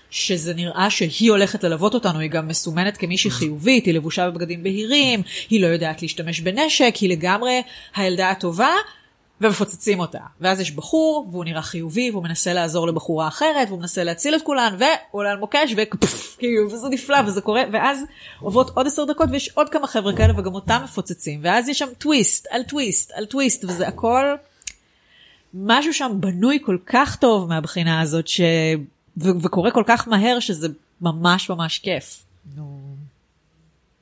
שזה 0.09 0.53
נראה 0.53 0.89
שהיא 0.89 1.31
הולכת 1.31 1.63
ללוות 1.63 1.93
אותנו, 1.93 2.19
היא 2.19 2.29
גם 2.29 2.47
מסומנת 2.47 2.97
כמישהי 2.97 3.31
חיובית, 3.31 3.85
היא 3.85 3.93
לבושה 3.93 4.29
בבגדים 4.29 4.63
בהירים, 4.63 5.21
היא 5.49 5.61
לא 5.61 5.67
יודעת 5.67 6.01
להשתמש 6.01 6.39
בנשק, 6.39 6.95
היא 6.95 7.09
לגמרי 7.09 7.61
הילדה 7.95 8.29
הטובה, 8.29 8.73
ומפוצצים 9.41 9.99
אותה. 9.99 10.19
ואז 10.41 10.59
יש 10.59 10.71
בחור, 10.71 11.27
והוא 11.31 11.45
נראה 11.45 11.61
חיובי, 11.61 12.11
והוא 12.11 12.23
מנסה 12.23 12.53
לעזור 12.53 12.87
לבחורה 12.87 13.27
אחרת, 13.27 13.67
והוא 13.67 13.79
מנסה 13.79 14.03
להציל 14.03 14.35
את 14.35 14.41
כולן, 14.41 14.75
והוא 14.79 14.89
עולה 15.11 15.31
על 15.31 15.37
מוקש, 15.37 15.75
וכאילו, 15.77 16.71
וזה 16.71 16.87
נפלא, 16.89 17.17
וזה 17.27 17.41
קורה, 17.41 17.63
ואז 17.71 18.03
עוברות 18.39 18.71
עוד 18.75 18.87
עשר 18.87 19.05
דקות, 19.05 19.29
ויש 19.31 19.49
עוד 19.53 19.69
כמה 19.69 19.87
חבר'ה 19.87 20.15
כאלה, 20.15 20.39
וגם 20.39 20.53
אותם 20.53 20.81
מפוצצים, 20.83 21.39
ואז 21.43 21.69
יש 21.69 21.79
שם 21.79 21.87
טוויסט, 21.97 22.47
על 22.51 22.63
טוויסט, 22.63 23.11
על 23.15 23.25
טוויסט, 23.25 23.65
וזה 23.65 23.87
הכל... 23.87 24.25
משהו 25.57 25.93
שם 25.93 26.11
בנוי 26.19 26.59
כל 26.61 26.77
כך 26.85 27.15
טוב 27.15 27.49
מהבחינה 27.49 28.01
הזאת, 28.01 28.27
ש... 28.27 28.41
ו- 29.17 29.41
וקורה 29.41 29.71
כל 29.71 29.83
כך 29.87 30.07
מהר 30.07 30.39
שזה 30.39 30.67
ממש 31.01 31.49
ממש 31.49 31.79
כיף. 31.79 32.23
נו. 32.55 32.95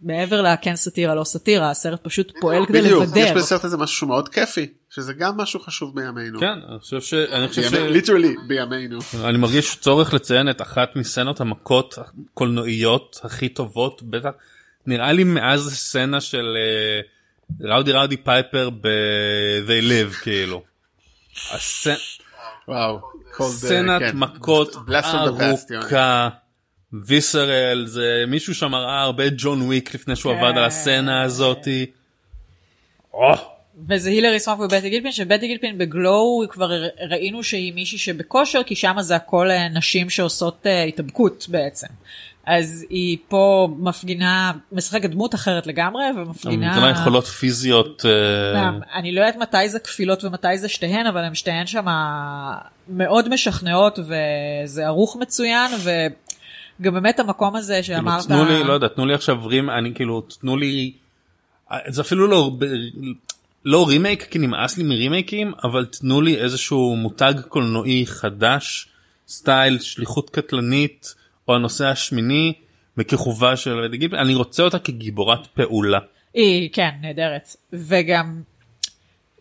מעבר 0.01 0.41
לכן 0.41 0.75
סאטירה 0.75 1.15
לא 1.15 1.23
סאטירה 1.23 1.69
הסרט 1.69 2.03
פשוט 2.03 2.31
פועל 2.41 2.65
כדי 2.65 2.81
לבדר. 2.81 2.99
בדיוק, 2.99 3.17
יש 3.17 3.31
בסרט 3.31 3.63
הזה 3.63 3.77
משהו 3.77 4.07
מאוד 4.07 4.29
כיפי 4.29 4.67
שזה 4.89 5.13
גם 5.13 5.37
משהו 5.37 5.59
חשוב 5.59 5.95
בימינו. 5.95 6.39
כן, 6.39 6.59
אני 6.69 6.79
חושב 6.79 7.01
ש... 7.01 7.13
אני 7.13 7.47
חושב 7.47 7.61
ש... 7.61 7.73
literally 7.73 8.35
בימינו. 8.47 8.99
אני 9.23 9.37
מרגיש 9.37 9.75
צורך 9.75 10.13
לציין 10.13 10.49
את 10.49 10.61
אחת 10.61 10.95
מסצנות 10.95 11.41
המכות 11.41 11.95
הקולנועיות 11.97 13.19
הכי 13.23 13.49
טובות 13.49 14.03
בטח 14.03 14.29
נראה 14.85 15.11
לי 15.11 15.23
מאז 15.23 15.67
הסצנה 15.67 16.21
של 16.21 16.57
ראודי 17.61 17.91
רודי 17.91 18.17
פייפר 18.17 18.69
ב-they 18.69 19.83
live 19.83 20.23
כאילו. 20.23 20.63
וואו. 22.67 22.99
סצנת 23.41 24.01
כן. 24.01 24.17
מכות 24.17 24.75
ארוכה 25.03 26.29
ויסרל 27.05 27.85
זה 27.85 28.23
מישהו 28.27 28.55
שם 28.55 28.75
ראה 28.75 29.01
הרבה 29.01 29.23
ג'ון 29.37 29.61
וויק 29.61 29.95
לפני 29.95 30.15
שהוא 30.15 30.33
עבד 30.33 30.57
על 30.57 30.63
הסצנה 30.63 31.21
הזאתי. 31.21 31.85
וזה 33.89 34.09
הילרי 34.09 34.39
סמאק 34.39 34.59
ובטי 34.59 34.89
גילפין 34.89 35.11
שבטי 35.11 35.47
גילפין 35.47 35.77
בגלואו 35.77 36.43
כבר 36.49 36.71
ראינו 37.09 37.43
שהיא 37.43 37.73
מישהי 37.73 37.97
שבכושר 37.97 38.63
כי 38.63 38.75
שם 38.75 38.95
זה 38.99 39.15
הכל 39.15 39.51
אה, 39.51 39.69
נשים 39.69 40.09
שעושות 40.09 40.65
uh, 40.65 40.87
התאבקות 40.87 41.45
בעצם. 41.49 41.87
אז 42.45 42.85
היא 42.89 43.17
פה 43.27 43.69
מפגינה 43.79 44.51
משחקת 44.71 45.09
דמות 45.09 45.35
אחרת 45.35 45.67
לגמרי 45.67 46.03
ומפגינה 46.17 46.75
כמה 46.75 46.89
יכולות 46.89 47.25
פיזיות 47.25 48.05
אה, 48.05 48.69
אני 48.93 49.11
לא 49.11 49.21
יודעת 49.21 49.35
מתי 49.35 49.69
זה 49.69 49.79
כפילות 49.79 50.23
ומתי 50.23 50.57
זה 50.57 50.69
שתיהן 50.69 51.07
אבל 51.07 51.23
הן 51.23 51.35
שתיהן 51.35 51.67
שם 51.67 51.85
מאוד 52.89 53.29
משכנעות 53.29 53.99
וזה 53.99 54.85
ערוך 54.85 55.17
מצוין 55.19 55.71
וגם 56.79 56.93
באמת 56.93 57.19
המקום 57.19 57.55
הזה 57.55 57.73
כאילו, 57.83 57.97
שאמרת 57.97 58.27
תנו 58.27 58.45
לי 58.45 58.63
לא 58.63 58.73
יודע 58.73 58.87
תנו 58.87 59.05
לי 59.05 59.13
עכשיו 59.13 59.47
רים 59.47 59.69
אני 59.69 59.93
כאילו 59.95 60.21
תנו 60.21 60.57
לי 60.57 60.93
זה 61.87 62.01
אפילו 62.01 62.27
לא 62.27 62.51
לא 63.65 63.87
רימייק 63.87 64.23
כי 64.23 64.39
נמאס 64.39 64.77
לי 64.77 64.83
מרימייקים 64.83 65.53
אבל 65.63 65.85
תנו 65.85 66.21
לי 66.21 66.35
איזשהו 66.35 66.95
מותג 66.95 67.33
קולנועי 67.47 68.05
חדש 68.07 68.87
סטייל 69.27 69.79
שליחות 69.79 70.29
קטלנית. 70.29 71.22
או 71.47 71.55
הנושא 71.55 71.85
השמיני 71.85 72.53
מכיכובה 72.97 73.55
של 73.55 73.89
אני 74.13 74.35
רוצה 74.35 74.63
אותה 74.63 74.79
כגיבורת 74.79 75.47
פעולה. 75.47 75.99
היא 76.33 76.69
כן 76.73 76.89
נהדרת 77.01 77.55
וגם 77.73 78.41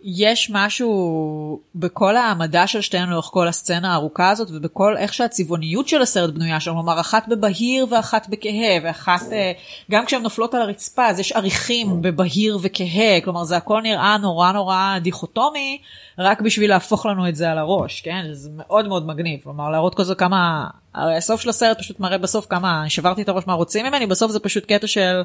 יש 0.04 0.50
משהו 0.50 1.60
בכל 1.74 2.16
העמדה 2.16 2.66
של 2.66 2.80
שתיהן 2.80 3.08
לאורך 3.08 3.24
כל 3.24 3.48
הסצנה 3.48 3.92
הארוכה 3.92 4.30
הזאת 4.30 4.48
ובכל 4.52 4.96
איך 4.96 5.14
שהצבעוניות 5.14 5.88
של 5.88 6.02
הסרט 6.02 6.30
בנויה 6.30 6.60
שם, 6.60 6.72
כלומר 6.72 7.00
אחת 7.00 7.28
בבהיר 7.28 7.86
ואחת 7.90 8.28
בכהה 8.28 8.78
ואחת 8.82 9.32
אה, 9.32 9.52
גם 9.90 10.06
כשהן 10.06 10.22
נופלות 10.22 10.54
על 10.54 10.62
הרצפה 10.62 11.06
אז 11.06 11.18
יש 11.18 11.32
עריכים 11.32 12.02
בבהיר 12.02 12.58
וכהה 12.62 13.20
כלומר 13.24 13.44
זה 13.44 13.56
הכל 13.56 13.80
נראה 13.80 14.16
נורא 14.18 14.52
נורא 14.52 14.98
דיכוטומי 15.02 15.78
רק 16.18 16.40
בשביל 16.40 16.70
להפוך 16.70 17.06
לנו 17.06 17.28
את 17.28 17.36
זה 17.36 17.50
על 17.50 17.58
הראש 17.58 18.00
כן 18.00 18.24
זה 18.32 18.50
מאוד 18.56 18.88
מאוד 18.88 19.06
מגניב 19.06 19.40
כלומר 19.44 19.70
להראות 19.70 19.94
כזה 19.94 20.14
כמה 20.14 20.66
הרי 20.94 21.16
הסוף 21.16 21.40
של 21.40 21.48
הסרט 21.48 21.78
פשוט 21.78 22.00
מראה 22.00 22.18
בסוף 22.18 22.46
כמה 22.50 22.84
שברתי 22.88 23.22
את 23.22 23.28
הראש 23.28 23.46
מה 23.46 23.52
רוצים 23.52 23.86
ממני 23.86 24.06
בסוף 24.06 24.32
זה 24.32 24.40
פשוט 24.40 24.64
קטע 24.72 24.86
של. 24.86 25.22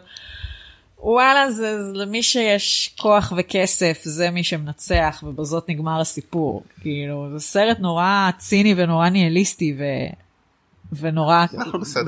וואלה 0.99 1.51
זה 1.51 1.77
למי 1.93 2.23
שיש 2.23 2.95
כוח 2.99 3.33
וכסף 3.37 4.01
זה 4.03 4.31
מי 4.31 4.43
שמנצח 4.43 5.23
ובזאת 5.27 5.69
נגמר 5.69 6.01
הסיפור. 6.01 6.63
כאילו 6.81 7.27
זה 7.33 7.39
סרט 7.39 7.79
נורא 7.79 8.29
ציני 8.37 8.73
ונורא 8.77 9.09
ניהליסטי 9.09 9.75
ו... 9.79 9.83
ונורא 10.93 11.45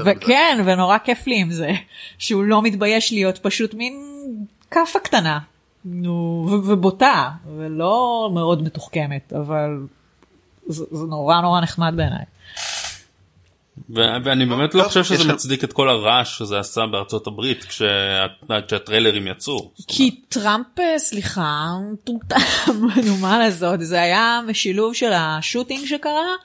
וכן 0.06 0.62
ונורא 0.66 0.98
כיף 0.98 1.28
לי 1.28 1.42
עם 1.42 1.52
זה 1.52 1.72
שהוא 2.18 2.44
לא 2.44 2.62
מתבייש 2.62 3.14
להיות 3.14 3.38
פשוט 3.38 3.74
מין 3.74 3.94
כאפה 4.72 5.00
קטנה. 5.00 5.40
נו, 5.86 6.46
ובוטה 6.66 7.30
ולא 7.58 8.30
מאוד 8.34 8.64
מתוחכמת 8.64 9.34
אבל 9.34 9.88
זה, 10.68 10.86
זה 10.92 11.06
נורא 11.06 11.42
נורא 11.42 11.62
נחמד 11.62 11.94
בעיניי. 11.96 12.24
ואני 13.90 14.46
באמת 14.46 14.76
לא 14.76 14.84
חושב 14.84 15.04
שזה 15.04 15.34
מצדיק 15.34 15.64
את 15.64 15.74
כל 15.74 15.90
הרעש 15.90 16.38
שזה 16.38 16.60
עשה 16.60 16.82
בארצות 16.92 17.28
הברית 17.28 17.64
כשהטריילרים 17.64 19.28
יצאו. 19.28 19.72
כי 19.88 20.22
טראמפ 20.30 20.80
אה, 20.80 21.00
סליחה 21.00 21.68
טומטם 22.04 22.36
נו 23.08 23.18
מה 23.18 23.40
לעשות 23.40 23.80
זה 23.82 24.02
היה 24.02 24.40
משילוב 24.48 24.94
של 24.94 25.12
השוטינג 25.14 25.86
שקרה 25.86 26.36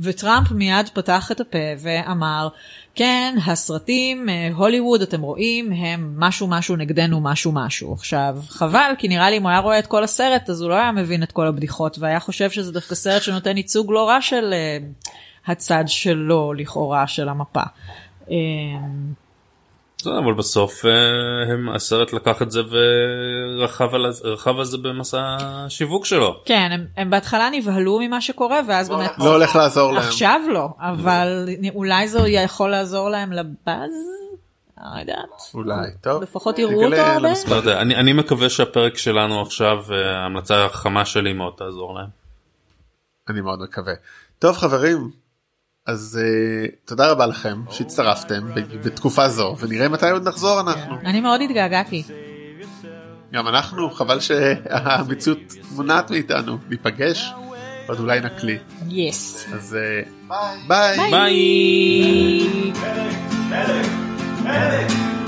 וטראמפ 0.00 0.50
מיד 0.50 0.88
פתח 0.88 1.32
את 1.32 1.40
הפה 1.40 1.58
ואמר 1.78 2.48
כן 2.94 3.34
הסרטים 3.46 4.28
אה, 4.28 4.50
הוליווד 4.54 5.02
אתם 5.02 5.20
רואים 5.20 5.72
הם 5.72 6.14
משהו 6.16 6.46
משהו 6.46 6.76
נגדנו 6.76 7.20
משהו 7.20 7.52
משהו 7.52 7.92
עכשיו 7.92 8.36
חבל 8.48 8.92
כי 8.98 9.08
נראה 9.08 9.30
לי 9.30 9.36
אם 9.36 9.42
הוא 9.42 9.50
היה 9.50 9.60
רואה 9.60 9.78
את 9.78 9.86
כל 9.86 10.04
הסרט 10.04 10.50
אז 10.50 10.60
הוא 10.60 10.70
לא 10.70 10.74
היה 10.74 10.92
מבין 10.92 11.22
את 11.22 11.32
כל 11.32 11.46
הבדיחות 11.46 11.98
והיה 11.98 12.20
חושב 12.20 12.50
שזה 12.50 12.72
דווקא 12.72 12.94
סרט 12.94 13.22
שנותן 13.22 13.56
ייצוג 13.56 13.92
לא 13.92 14.08
רע 14.08 14.20
של. 14.20 14.52
Uh, 14.52 15.22
הצד 15.46 15.84
שלו 15.86 16.52
לכאורה 16.52 17.06
של 17.06 17.28
המפה. 17.28 17.62
אמ, 18.30 19.12
אבל 20.06 20.34
בסוף 20.34 20.84
אה, 20.84 21.52
הם 21.52 21.68
הסרט 21.68 22.12
לקח 22.12 22.42
את 22.42 22.50
זה 22.50 22.60
ורכב 22.70 23.94
על, 23.94 24.06
על 24.46 24.64
זה 24.64 24.78
במסע 24.78 25.36
השיווק 25.40 26.06
שלו. 26.06 26.42
כן, 26.44 26.68
הם, 26.72 26.86
הם 26.96 27.10
בהתחלה 27.10 27.50
נבהלו 27.52 27.98
ממה 28.00 28.20
שקורה, 28.20 28.60
ואז 28.68 28.88
באמת... 28.88 29.10
לא 29.18 29.34
הולך 29.34 29.56
לעזור 29.56 29.92
להם. 29.92 30.02
עכשיו 30.02 30.40
לא, 30.52 30.68
אבל 30.78 31.48
אולי 31.74 32.08
זה 32.08 32.28
יכול 32.28 32.70
לעזור 32.70 33.08
להם 33.08 33.32
לבאז? 33.32 33.90
לא 34.82 35.00
יודעת. 35.00 35.40
אולי, 35.54 35.88
טוב. 36.00 36.22
לפחות 36.22 36.58
יראו 36.58 36.84
אותו 36.84 36.96
הרבה? 36.96 37.32
לא 37.48 37.54
יודע, 37.54 37.80
אני, 37.80 37.96
אני 37.96 38.12
מקווה 38.12 38.48
שהפרק 38.48 38.98
שלנו 38.98 39.42
עכשיו, 39.42 39.78
אה, 39.92 40.16
ההמלצה 40.16 40.64
החמה 40.64 41.04
שלי 41.04 41.32
מאוד 41.32 41.52
תעזור 41.56 41.94
להם. 41.94 42.08
אני 43.28 43.40
מאוד 43.40 43.58
מקווה. 43.62 43.92
טוב 44.38 44.56
חברים, 44.56 45.10
אז 45.86 46.20
uh, 46.22 46.70
תודה 46.84 47.10
רבה 47.10 47.26
לכם 47.26 47.62
שהצטרפתם 47.70 48.48
בתקופה 48.84 49.28
זו 49.28 49.56
ונראה 49.60 49.88
מתי 49.88 50.10
עוד 50.10 50.28
נחזור 50.28 50.60
אנחנו. 50.60 50.96
אני 51.04 51.20
מאוד 51.20 51.40
התגעגעתי. 51.40 52.02
גם 53.32 53.48
אנחנו 53.48 53.90
חבל 53.90 54.20
שהמציאות 54.20 55.38
מונעת 55.70 56.10
מאיתנו 56.10 56.58
להיפגש 56.68 57.32
עוד 57.88 57.98
אולי 57.98 58.20
נקליט 58.20 58.62
yes. 58.88 59.46
אז 59.52 59.76
uh, 60.30 60.32
ביי. 60.68 61.10
ביי. 61.10 62.52
Medic, 64.44 65.21